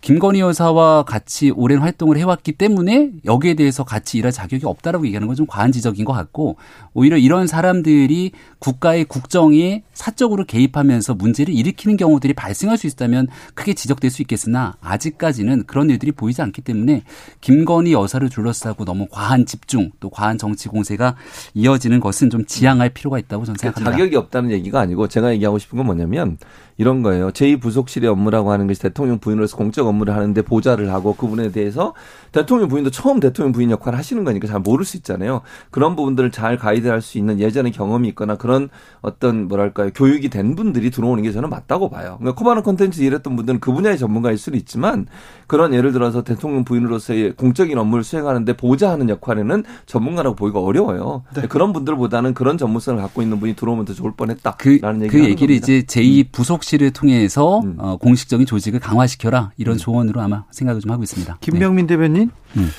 [0.00, 5.34] 김건희 여사와 같이 오랜 활동을 해왔기 때문에 여기에 대해서 같이 일할 자격이 없다라고 얘기하는 건
[5.34, 6.56] 좀 과한 지적인 것 같고
[6.92, 13.74] 오히려 이런 사람들이 국가의 국정에 사적으로 개입하면서 문제를 일으키는 경우들이 발생할 수 있 다면 크게
[13.74, 17.02] 지적될 수 있겠으나 아직까지는 그런 일들이 보이지 않기 때문에
[17.40, 21.16] 김건희 여사를 둘러싸고 너무 과한 집중 또 과한 정치 공세가
[21.54, 23.90] 이어지는 것은 좀 지양할 필요가 있다고 저는 그러니까 생각합니다.
[23.92, 26.38] 자격이 없다는 얘기가 아니고 제가 얘기하고 싶은 건 뭐냐면
[26.76, 27.30] 이런 거예요.
[27.30, 31.94] 제2부속실의 업무라고 하는 것이 대통령 부인으로서 공적 업무를 하는데 보좌를 하고 그분에 대해서
[32.32, 35.42] 대통령 부인도 처음 대통령 부인 역할을 하시는 거니까 잘 모를 수 있잖아요.
[35.70, 38.68] 그런 부분들을 잘 가이드할 수 있는 예전의 경험이 있거나 그런
[39.02, 42.16] 어떤 뭐랄까요 교육이 된 분들이 들어오는 게 저는 맞다고 봐요.
[42.18, 45.06] 그러니까 코바나 콘텐츠 일했던 분들은 그 분야의 전문가일 수는 있지만
[45.46, 51.22] 그런 예를 들어서 대통령 부인으로서의 공적인 업무를 수행하는데 보좌하는 역할에는 전문가라고 보기가 어려워요.
[51.34, 51.46] 네.
[51.46, 55.08] 그런 분들보다는 그런 전문성을 갖고 있는 분이 들어오면 더 좋을 뻔했다라는 그, 얘기.
[55.08, 55.54] 그 얘기를 겁니다.
[55.54, 57.76] 이제 제2 부속 실을 통해서 음.
[57.78, 59.78] 어, 공식적인 조직을 강화시켜라 이런 음.
[59.78, 61.38] 조언으로 아마 생각을 좀 하고 있습니다.
[61.40, 61.94] 김병민 네.
[61.94, 62.30] 대변인.
[62.56, 62.70] 음.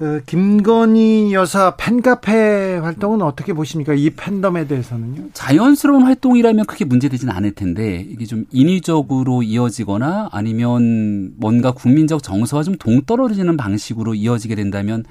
[0.00, 3.92] 어, 김건희 여사 팬카페 활동은 어떻게 보십니까?
[3.92, 5.28] 이 팬덤에 대해서는요?
[5.34, 12.76] 자연스러운 활동이라면 크게 문제되지는 않을 텐데 이게 좀 인위적으로 이어지거나 아니면 뭔가 국민적 정서와 좀
[12.76, 15.04] 동떨어지는 방식으로 이어지게 된다면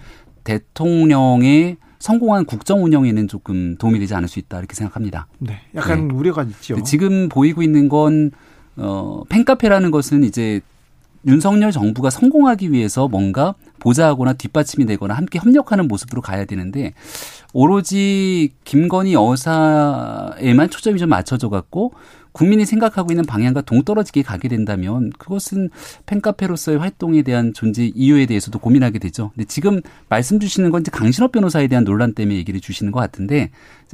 [0.43, 5.27] 대통령의 성공한 국정 운영에는 조금 도움이 되지 않을 수 있다 이렇게 생각합니다.
[5.37, 6.13] 네, 약간 네.
[6.13, 6.81] 우려가 있죠.
[6.83, 8.31] 지금 보이고 있는 건
[8.77, 10.61] 어, 팬카페라는 것은 이제
[11.27, 16.93] 윤석열 정부가 성공하기 위해서 뭔가 보좌하거나 뒷받침이 되거나 함께 협력하는 모습으로 가야 되는데
[17.53, 21.93] 오로지 김건희 여사에만 초점이 좀 맞춰져 갖고
[22.39, 25.69] 국민이 생각하고 있는 방향과 동떨어지게 가게 된다면 그것은
[26.05, 29.31] 팬카페로서의 활동에 대한 존재 이유에 대해서도 고민하게 되죠.
[29.35, 33.51] 근데 지금 말씀 주시는 건 이제 강신업 변호사에 대한 논란 때문에 얘기를 주시는 것 같은데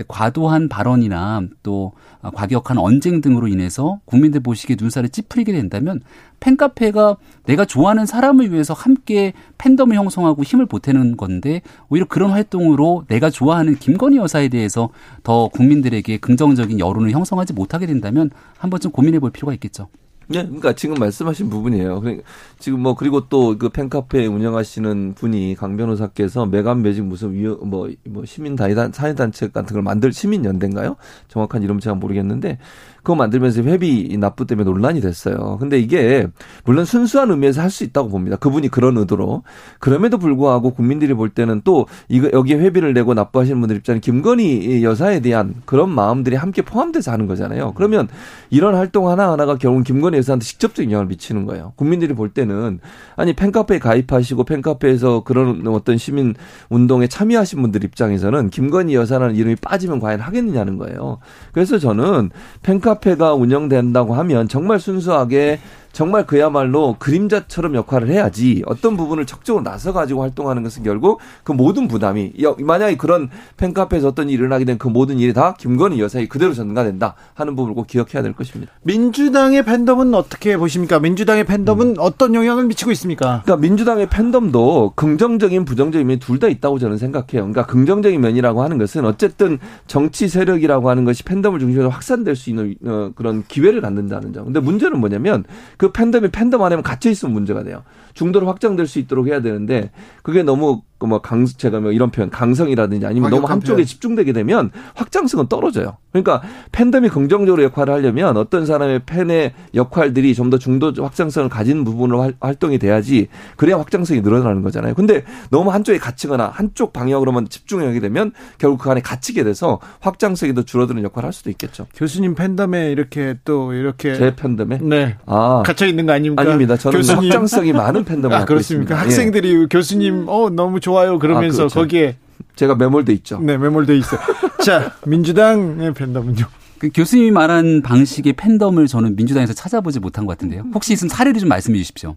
[0.07, 6.01] 과도한 발언이나 또 과격한 언쟁 등으로 인해서 국민들 보시기에 눈살을 찌푸리게 된다면
[6.39, 13.29] 팬카페가 내가 좋아하는 사람을 위해서 함께 팬덤을 형성하고 힘을 보태는 건데 오히려 그런 활동으로 내가
[13.29, 14.89] 좋아하는 김건희 여사에 대해서
[15.23, 19.87] 더 국민들에게 긍정적인 여론을 형성하지 못하게 된다면 한 번쯤 고민해 볼 필요가 있겠죠.
[20.27, 22.01] 네, 그러니까 지금 말씀하신 부분이에요.
[22.01, 22.23] 그러니까
[22.59, 28.25] 지금 뭐 그리고 또 그 팬카페 운영하시는 분이 강 변호사께서 매간 매직 무슨 위뭐 뭐
[28.25, 30.95] 시민 다이단 사회 단체 같은 걸 만들 시민 연대인가요?
[31.27, 32.57] 정확한 이름 제가 모르겠는데
[33.05, 35.57] 그거 만들면서 회비 납부 때문에 논란이 됐어요.
[35.59, 36.27] 근데 이게
[36.65, 38.37] 물론 순수한 의미에서 할 수 있다고 봅니다.
[38.37, 39.43] 그분이 그런 의도로.
[39.79, 45.19] 그럼에도 불구하고 국민들이 볼 때는 또 이거 여기에 회비를 내고 납부하시는 분들 입장에 김건희 여사에
[45.19, 47.73] 대한 그런 마음들이 함께 포함돼서 하는 거잖아요.
[47.75, 48.07] 그러면
[48.49, 51.73] 이런 활동 하나하나가 결국 김건희 여사한테 직접적인 영향을 미치는 거예요.
[51.75, 52.79] 국민들이 볼 때는
[53.17, 56.33] 아니 팬카페에 가입하시고 팬카페에서 그런 어떤 시민
[56.69, 61.19] 운동에 참여하신 분들 입장에서는 김건희 여사라는 이름이 빠지면 과연 하겠느냐는 거예요.
[61.51, 62.31] 그래서 저는
[62.63, 65.59] 팬카 카페가 운영된다고 하면 정말 순수하게
[65.95, 71.87] 정말 그야말로 그림자처럼 역할을 해야지 어떤 부분을 적극적으로 나서 가지고 활동하는 것은 결국 그 모든
[71.87, 76.53] 부담이 만약에 그런 팬카페에서 어떤 일이 일어나게 된 그 모든 일이 다 김건희 여사의 그대로
[76.53, 78.73] 전가된다 하는 부분을 꼭 기억해야 될 것입니다.
[78.83, 80.99] 민주당의 팬덤은 어떻게 보십니까?
[80.99, 81.95] 민주당의 팬덤은 음.
[81.97, 83.41] 어떤 영향을 미치고 있습니까?
[83.45, 87.47] 그러니까 민주당의 팬덤도 긍정적인 부정적인 면이 둘 다 있다고 저는 생각해요.
[87.47, 89.57] 그러니까 긍정적인 면이라고 하는 것은 어쨌든
[89.87, 94.43] 정치 세력이라고 하는 것이 팬덤을 중심으로 확산될 수 있는 어, 그런 기회를 갖는다는 점.
[94.43, 95.45] 근데 문제는 뭐냐면
[95.77, 97.83] 그그 팬덤이 팬덤 안에만 갇혀 있으면 문제가 돼요.
[98.15, 99.91] 중도로 확장될 수 있도록 해야 되는데
[100.23, 103.85] 그게 너무 그뭐 강, 제가 뭐 이런 표현, 강성이라든지 아니면 너무 한쪽에 표현.
[103.85, 105.97] 집중되게 되면 확장성은 떨어져요.
[106.13, 112.31] 그러니까 팬덤이 긍정적으로 역할을 하려면 어떤 사람의 팬의 역할들이 좀 더 중도 확장성을 가진 부분으로
[112.39, 113.27] 활동이 돼야지
[113.57, 114.93] 그래야 확장성이 늘어나는 거잖아요.
[114.93, 120.61] 근데 너무 한쪽에 갇히거나 한쪽 방향으로만 집중하게 되면 결국 그 안에 갇히게 돼서 확장성이 더
[120.63, 121.87] 줄어드는 역할을 할 수도 있겠죠.
[121.95, 125.17] 교수님 팬덤에 이렇게 또 이렇게 제 팬덤에 네.
[125.25, 125.61] 아.
[125.65, 126.41] 갇혀 있는 거 아닙니까?
[126.43, 126.77] 아닙니다.
[126.77, 127.23] 저는 교수님.
[127.31, 128.95] 확장성이 많은 팬덤을 아, 그렇습니까?
[128.95, 128.95] 있습니다.
[128.95, 129.65] 학생들이 예.
[129.69, 131.79] 교수님 어 너무 좋아요 그러면서 아, 그렇죠.
[131.79, 132.17] 거기에
[132.55, 133.39] 제가 매몰돼 있죠.
[133.41, 134.19] 네, 매몰돼 있어요.
[134.63, 136.45] 자, 민주당의 팬덤은요.
[136.77, 140.63] 그 교수님이 말한 방식의 팬덤을 저는 민주당에서 찾아보지 못한 것 같은데요.
[140.73, 142.15] 혹시 있으면 사례를 좀 말씀해 주십시오.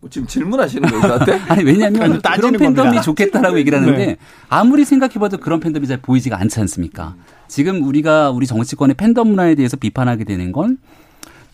[0.00, 1.32] 뭐 지금 질문하시는 거예요, 저한테?
[1.48, 3.02] 아니, 왜냐하면 그런 팬덤이 겁니다.
[3.02, 4.16] 좋겠다라고 얘기를 하는데 네.
[4.48, 7.14] 아무리 생각해봐도 그런 팬덤이 잘 보이지가 않지 않습니까?
[7.48, 10.78] 지금 우리가 우리 정치권의 팬덤 문화에 대해서 비판하게 되는 건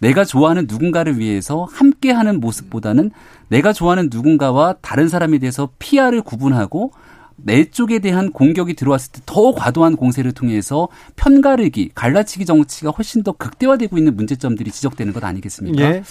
[0.03, 3.13] 내가 좋아하는 누군가를 위해서 함께하는 모습보다는
[3.49, 6.91] 내가 좋아하는 누군가와 다른 사람에 대해서 피아를 구분하고
[7.37, 13.33] 내 쪽에 대한 공격이 들어왔을 때 더 과도한 공세를 통해서 편가르기, 갈라치기 정치가 훨씬 더
[13.33, 15.83] 극대화되고 있는 문제점들이 지적되는 것 아니겠습니까?
[15.83, 16.03] 예.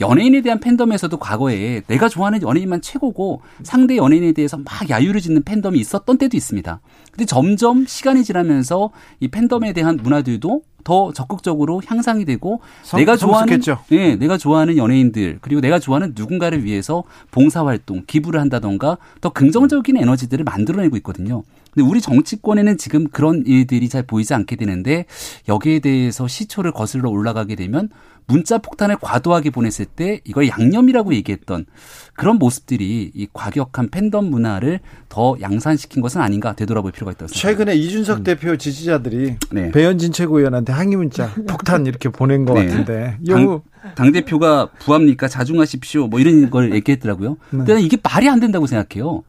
[0.00, 5.78] 연예인에 대한 팬덤에서도 과거에 내가 좋아하는 연예인만 최고고 상대 연예인에 대해서 막 야유를 짓는 팬덤이
[5.78, 6.80] 있었던 때도 있습니다.
[7.12, 8.90] 근데 점점 시간이 지나면서
[9.20, 13.60] 이 팬덤에 대한 문화들도 더 적극적으로 향상이 되고 성, 내가 좋아하는
[13.90, 17.02] 예, 네, 내가 좋아하는 연예인들 그리고 내가 좋아하는 누군가를 위해서
[17.32, 21.42] 봉사 활동, 기부를 한다던가 더 긍정적인 에너지들을 만들어내고 있거든요.
[21.76, 25.04] 근데 우리 정치권에는 지금 그런 일들이 잘 보이지 않게 되는데
[25.46, 27.90] 여기에 대해서 시초를 거슬러 올라가게 되면
[28.26, 31.66] 문자 폭탄을 과도하게 보냈을 때 이걸 양념이라고 얘기했던
[32.14, 34.80] 그런 모습들이 이 과격한 팬덤 문화를
[35.10, 37.64] 더 양산시킨 것은 아닌가 되돌아볼 필요가 있다고 생각합니다.
[37.64, 38.24] 최근에 이준석 음.
[38.24, 39.70] 대표 지지자들이 네.
[39.70, 42.66] 배현진 최고위원한테 항의 문자 폭탄 이렇게 보낸 것 네.
[42.66, 43.60] 같은데 당,
[43.94, 47.36] 당, 대표가 부합니까 자중하십시오 뭐 이런 걸 얘기했더라고요.
[47.50, 47.58] 네.
[47.58, 49.22] 근데 이게 말이 안 된다고 생각해요.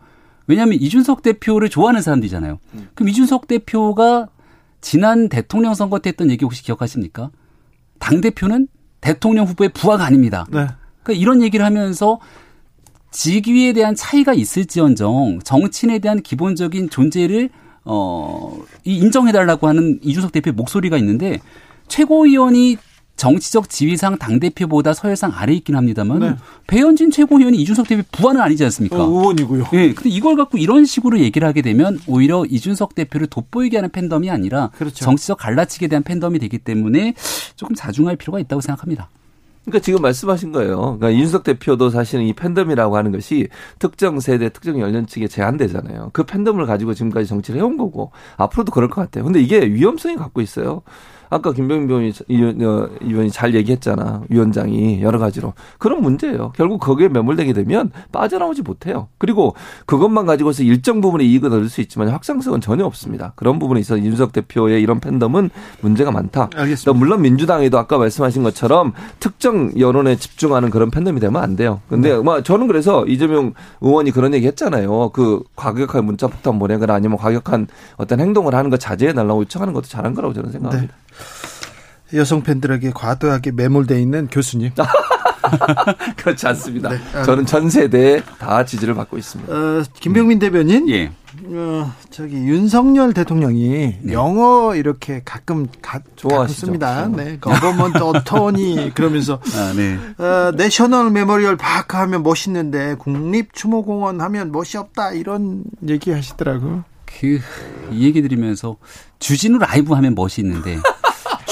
[0.47, 2.59] 왜냐하면 이준석 대표를 좋아하는 사람들이잖아요.
[2.95, 4.27] 그럼 이준석 대표가
[4.81, 7.29] 지난 대통령 선거 때 했던 얘기 혹시 기억하십니까?
[7.99, 8.67] 당 대표는
[9.01, 10.45] 대통령 후보의 부하가 아닙니다.
[10.49, 10.67] 네.
[11.03, 12.19] 그러니까 이런 얘기를 하면서
[13.11, 17.49] 직위에 대한 차이가 있을지언정 정치인에 대한 기본적인 존재를
[17.83, 21.39] 어 인정해달라고 하는 이준석 대표의 목소리가 있는데
[21.87, 22.77] 최고위원이
[23.17, 26.35] 정치적 지위상 당대표보다 서열상 아래 있긴 합니다만 네.
[26.67, 29.03] 배현진 최고위원이 이준석 대표 부하는 아니지 않습니까?
[29.03, 29.65] 어, 의원이고요.
[29.73, 29.77] 예.
[29.77, 34.29] 네, 근데 이걸 갖고 이런 식으로 얘기를 하게 되면 오히려 이준석 대표를 돋보이게 하는 팬덤이
[34.29, 35.03] 아니라 그렇죠.
[35.03, 37.15] 정치적 갈라치기에 대한 팬덤이 되기 때문에
[37.55, 39.09] 조금 자중할 필요가 있다고 생각합니다.
[39.67, 40.97] 그러니까 지금 말씀하신 거예요.
[40.97, 43.49] 그러니까 윤석 대표도 사실은 이 팬덤이라고 하는 것이
[43.79, 46.11] 특정 세대, 특정 연령층에 제한되잖아요.
[46.13, 49.25] 그 팬덤을 가지고 지금까지 정치를 해온 거고 앞으로도 그럴 것 같아요.
[49.25, 50.83] 근데 이게 위험성이 갖고 있어요.
[51.29, 54.23] 아까 김병민 의원이 잘 얘기했잖아.
[54.29, 55.53] 위원장이 여러 가지로.
[55.77, 56.53] 그런 문제예요.
[56.55, 59.07] 결국 거기에 매몰되게 되면 빠져나오지 못해요.
[59.17, 59.55] 그리고
[59.85, 63.33] 그것만 가지고서 일정 부분의 이익을 얻을 수 있지만 확장성은 전혀 없습니다.
[63.35, 65.49] 그런 부분에 있어서 윤석 대표의 이런 팬덤은
[65.81, 66.49] 문제가 많다.
[66.55, 66.97] 알겠습니다.
[66.97, 71.81] 물론 민주당에도 아까 말씀하신 것처럼 특정 여론에 집중하는 그런 팬덤이 되면 안 돼요.
[71.89, 72.17] 근데 네.
[72.17, 75.09] 뭐 저는 그래서 이재명 의원이 그런 얘기 했잖아요.
[75.09, 77.67] 그 과격한 문자 폭탄 보내거나 아니면 과격한
[77.97, 80.93] 어떤 행동을 하는 거 자제해 달라고 요청하는 것도 잘한 거라고 저는 생각합니다.
[80.93, 81.06] 네.
[82.13, 84.71] 여성 팬들에게 과도하게 매몰돼 있는 교수님.
[86.17, 86.89] 그렇지 않습니다.
[86.89, 86.99] 네.
[87.25, 89.53] 저는 전 세대에 다 지지를 받고 있습니다.
[89.53, 90.89] 어, 김병민 대변인.
[90.89, 91.11] 예.
[91.45, 94.13] 어, 저기 윤석열 대통령이 네.
[94.13, 97.07] 영어 이렇게 가끔 가, 좋아하십니다.
[97.09, 99.97] 네, government attorney 그러면서 아, 네.
[100.23, 106.83] 어, national memorial park 하면 멋있는데 국립 추모공원 하면 멋이 없다 이런 얘기 하시더라고요.
[107.05, 107.39] 그이
[107.93, 108.77] 얘기 들으면서
[109.19, 110.77] 주진우 라이브 하면 멋이 있는데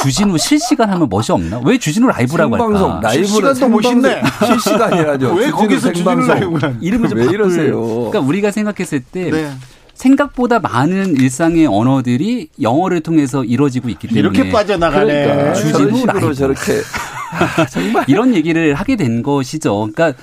[0.06, 1.60] 주진우 실시간 하면 멋이 없나?
[1.66, 3.08] 왜 주진우 라이브라고 생방송, 할까?
[3.10, 4.22] 라이브도 멋있네.
[4.46, 5.34] 실시간이라죠.
[5.34, 7.82] 왜 거기서 주진우 라이브라 이름을 좀 왜 이러세요?
[7.82, 9.52] 그러니까 우리가 생각했을 때 네.
[9.96, 15.24] 생각보다 많은 일상의 언어들이 영어를 통해서 이루어지고 있기 때문에 이렇게 빠져나가네.
[15.26, 16.74] 그러니까 주진우 라이브 저렇게
[17.58, 19.90] 아, 정말 이런 얘기를 하게 된 것이죠.
[19.94, 20.14] 그러니까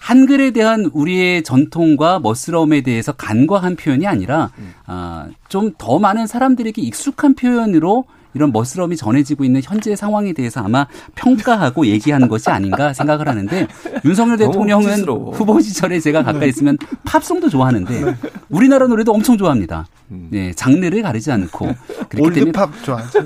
[0.00, 4.50] 한글에 대한 우리의 전통과 멋스러움에 대해서 간과한 표현이 아니라
[4.86, 8.04] 아, 좀 더 많은 사람들에게 익숙한 표현으로
[8.34, 13.66] 이런 멋스러움이 전해지고 있는 현재 상황에 대해서 아마 평가하고 얘기하는 것이 아닌가 생각을 하는데
[14.04, 18.16] 윤석열 대통령은 후보 시절에 제가 가까이 있으면 팝송도 좋아하는데 네.
[18.48, 19.86] 우리나라 노래도 엄청 좋아합니다.
[20.10, 20.26] 음.
[20.30, 21.72] 네, 장르를 가리지 않고
[22.18, 23.20] 올드팝 좋아하죠.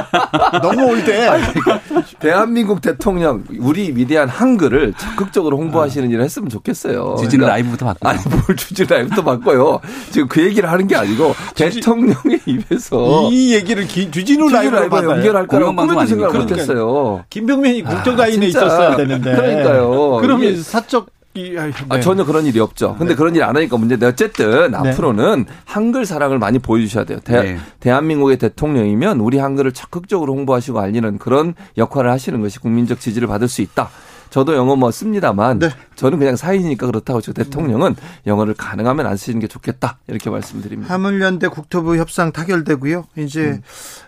[0.62, 1.26] 너무 올드해.
[1.26, 1.80] 그러니까
[2.18, 6.10] 대한민국 대통령 우리 위대한 한글을 적극적으로 홍보하시는 아.
[6.10, 7.16] 일을 했으면 좋겠어요.
[7.18, 8.08] 주진 그러니까, 라이브부터 바꿔.
[8.08, 9.80] 아니 뭘 주진 라이브부터 바꿔요.
[10.10, 15.76] 지금 그 얘기를 하는 게 아니고 대통령의 입에서 이 얘기를 기, 주진우 라이브로 연결할 거라고
[15.76, 17.24] 꿈에도 생각을 못했어요.
[17.30, 19.34] 김병민이 국정가인에 아, 있었어야 되는데.
[19.34, 20.18] 그러니까요.
[20.20, 21.72] 그러면 사적 이, 아, 네.
[21.88, 22.96] 아, 전혀 그런 일이 없죠.
[22.98, 23.16] 근데 네.
[23.16, 24.76] 그런 일 안 하니까 문제인데 어쨌든 네.
[24.76, 27.20] 앞으로는 한글 사랑을 많이 보여주셔야 돼요.
[27.22, 27.58] 대, 네.
[27.78, 33.62] 대한민국의 대통령이면 우리 한글을 적극적으로 홍보하시고 알리는 그런 역할을 하시는 것이 국민적 지지를 받을 수
[33.62, 33.90] 있다.
[34.30, 35.70] 저도 영어 뭐 씁니다만 네.
[35.96, 37.96] 저는 그냥 사인이니까 그렇다고 저 대통령은
[38.26, 40.92] 영어를 가능하면 안 쓰시는 게 좋겠다 이렇게 말씀드립니다.
[40.92, 43.06] 화물연대 국토부 협상 타결되고요.
[43.18, 43.60] 이제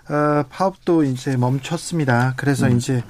[0.09, 0.15] 음.
[0.15, 2.35] 어, 파업도 이제 멈췄습니다.
[2.37, 2.77] 그래서 음.
[2.77, 3.03] 이제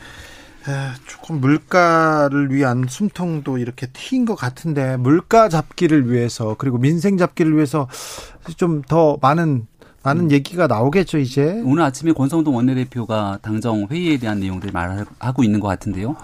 [1.06, 7.88] 조금 물가를 위한 숨통도 이렇게 트인 것 같은데 물가 잡기를 위해서 그리고 민생 잡기를 위해서
[8.56, 9.66] 좀 더 많은
[10.02, 10.30] 많은 음.
[10.30, 16.16] 얘기가 나오겠죠 이제 오늘 아침에 권성동 원내대표가 당정 회의에 대한 내용들 말하고 있는 것 같은데요.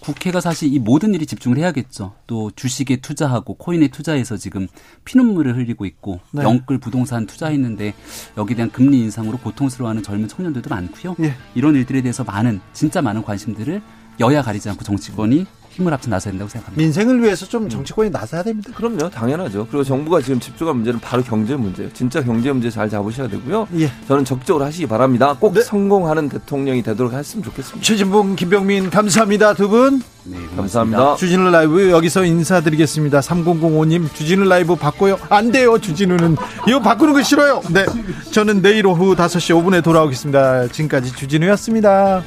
[0.00, 2.12] 국회가 사실 이 모든 일이 집중을 해야겠죠.
[2.26, 4.68] 또 주식에 투자하고 코인에 투자해서 지금
[5.04, 6.42] 피눈물을 흘리고 있고 네.
[6.42, 7.94] 영끌 부동산 투자했는데
[8.36, 11.16] 여기에 대한 금리 인상으로 고통스러워하는 젊은 청년들도 많고요.
[11.18, 11.34] 네.
[11.54, 13.82] 이런 일들에 대해서 많은 진짜 많은 관심들을
[14.20, 16.80] 여야 가리지 않고 정치권이 힘을 합쳐 나서야 된다고 생각합니다.
[16.80, 18.70] 민생을 위해서 좀 정치권이 나서야 됩니다.
[18.76, 19.66] 그럼요, 당연하죠.
[19.68, 21.92] 그리고 정부가 지금 집중할 문제는 바로 경제 문제예요.
[21.92, 23.66] 진짜 경제 문제 잘 잡으셔야 되고요.
[23.78, 23.90] 예.
[24.06, 25.36] 저는 적극적으로 하시기 바랍니다.
[25.38, 25.62] 꼭 네.
[25.62, 27.84] 성공하는 대통령이 되도록 했으면 좋겠습니다.
[27.84, 29.54] 최진봉, 김병민 감사합니다.
[29.54, 30.00] 두 분.
[30.26, 31.16] 네, 감사합니다.
[31.16, 33.20] 주진우 라이브 여기서 인사드리겠습니다.
[33.20, 35.18] 3005님 주진우 라이브 바꿔요.
[35.28, 35.78] 안 돼요.
[35.78, 36.36] 주진우는
[36.66, 37.60] 이거 바꾸는 거 싫어요.
[37.70, 37.84] 네,
[38.30, 40.68] 저는 내일 오후 5시 5분에 돌아오겠습니다.
[40.68, 42.22] 지금까지 주진우였습니다.